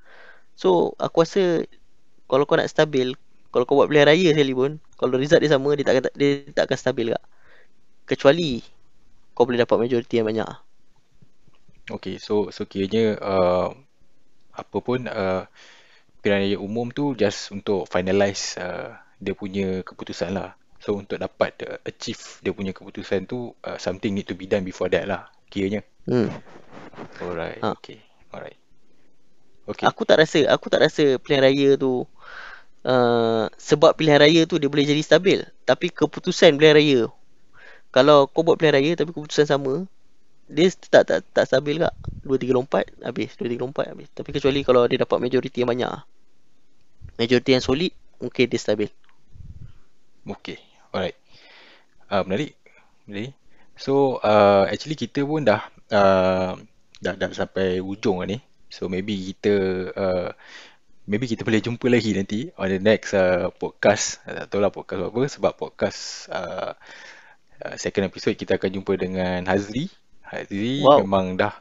[0.56, 1.68] So aku rasa
[2.32, 3.11] kalau kau nak stabil
[3.52, 6.72] kalau kau buat pilihan raya sekali pun kalau result dia sama dia tak dia tak
[6.72, 7.24] akan stabil tak
[8.10, 8.66] kecuali
[9.40, 10.52] kau boleh dapat majoriti yang banyak.
[11.88, 13.72] Okay, so so kiranya uh,
[14.52, 15.48] apa pun uh,
[16.20, 20.60] pilihan raya umum tu just untuk finalize uh, dia punya keputusan lah.
[20.84, 24.68] So untuk dapat uh, achieve dia punya keputusan tu uh, something need to be done
[24.68, 25.88] before that lah kiranya.
[26.03, 26.28] Hmm.
[27.24, 27.80] Alright, Ha.
[27.80, 28.03] okay.
[28.36, 28.60] Alright.
[29.70, 29.86] Okay.
[29.88, 32.03] Aku tak rasa, aku tak rasa pilihan raya tu
[32.84, 35.40] uh, sebab pilihan raya tu dia boleh jadi stabil.
[35.64, 37.02] Tapi keputusan pilihan raya
[37.90, 39.90] kalau kau buat pilihan raya tapi keputusan sama,
[40.49, 41.94] dia tak tak tak stabil kak.
[42.26, 44.10] 2 3 lompat habis, 2 3 lompat habis.
[44.14, 45.94] Tapi kecuali kalau dia dapat majoriti yang banyak.
[47.18, 48.90] Majoriti yang solid, mungkin dia stabil.
[50.26, 50.61] Okay.
[50.94, 51.18] Alright.
[52.10, 52.53] Uh, menarik.
[53.10, 53.34] Menarik.
[53.78, 56.53] So, uh, actually kita pun dah uh,
[56.99, 58.38] dah dah sampai ujung lah ni.
[58.70, 59.53] So maybe kita
[59.98, 60.30] uh,
[61.10, 64.22] maybe kita boleh jumpa lagi nanti on the next uh, podcast.
[64.22, 66.78] Tak tahu lah podcast apa sebab podcast uh,
[67.65, 69.91] uh, second episode kita akan jumpa dengan Hazri.
[70.23, 71.03] Hazri Wow.
[71.03, 71.57] memang dah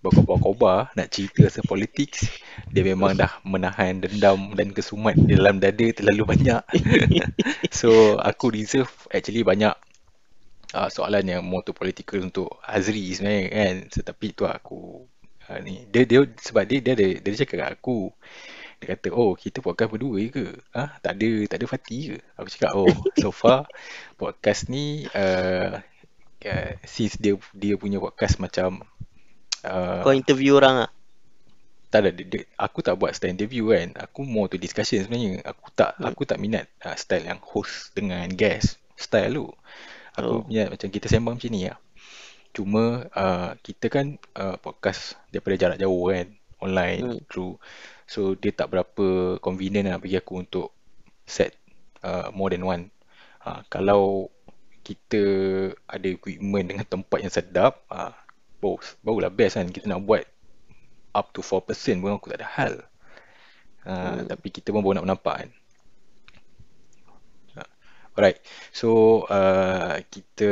[0.00, 2.14] berkobar-kobar nak cerita pasal politik.
[2.70, 6.62] Dia memang dah menahan dendam dan kesumat di dalam dada terlalu banyak.
[7.80, 9.74] so aku reserve actually banyak
[10.76, 13.74] uh, soalan yang more to political untuk Hazri sebenarnya kan.
[13.90, 15.02] Tetapi tu aku
[15.50, 18.14] uh, ni dia dia sebab dia dia ada dia cakap kat aku
[18.76, 22.48] dia kata oh kita podcast berdua ke ah tak ada tak ada Fati ke aku
[22.52, 23.64] cakap oh so far
[24.20, 25.80] podcast ni uh,
[26.44, 28.84] uh, since dia dia punya podcast macam
[29.64, 30.90] uh, Kau interview orang ah.
[31.88, 35.40] tak ada dia, dia, aku tak buat style interview kan aku more to discussion sebenarnya
[35.46, 36.12] aku tak Hmm.
[36.12, 39.46] aku tak minat uh, style yang host dengan guest style tu
[40.12, 40.44] aku Oh.
[40.44, 41.80] minat macam kita sembang macam ni lah
[42.52, 46.28] cuma uh, kita kan uh, podcast daripada jarak jauh kan
[46.60, 47.20] online Hmm.
[47.28, 47.56] through
[48.06, 50.70] so dia tak berapa convenient lah bagi aku untuk
[51.26, 51.58] set
[52.06, 52.88] uh, more than one.
[53.42, 54.30] Uh, kalau
[54.86, 55.22] kita
[55.90, 58.14] ada equipment dengan tempat yang sedap uh,
[58.62, 59.66] baru, barulah best kan.
[59.66, 60.22] Kita nak buat
[61.10, 61.66] up to 4%
[61.98, 62.74] pun aku tak ada hal.
[63.86, 64.26] Uh, Hmm.
[64.26, 65.50] tapi kita pun baru nak menampak kan.
[67.58, 67.70] Uh,
[68.18, 68.38] alright.
[68.70, 70.50] So uh, kita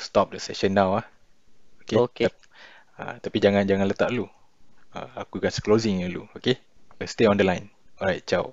[0.00, 1.06] stop the session now ah.
[1.84, 2.28] Okay, Okay.
[3.00, 4.28] Uh, tapi jangan jangan letak dulu.
[4.92, 6.58] Uh, aku kasi closing dulu okay
[7.06, 7.70] stay on the line.
[8.00, 8.50] Alright ciao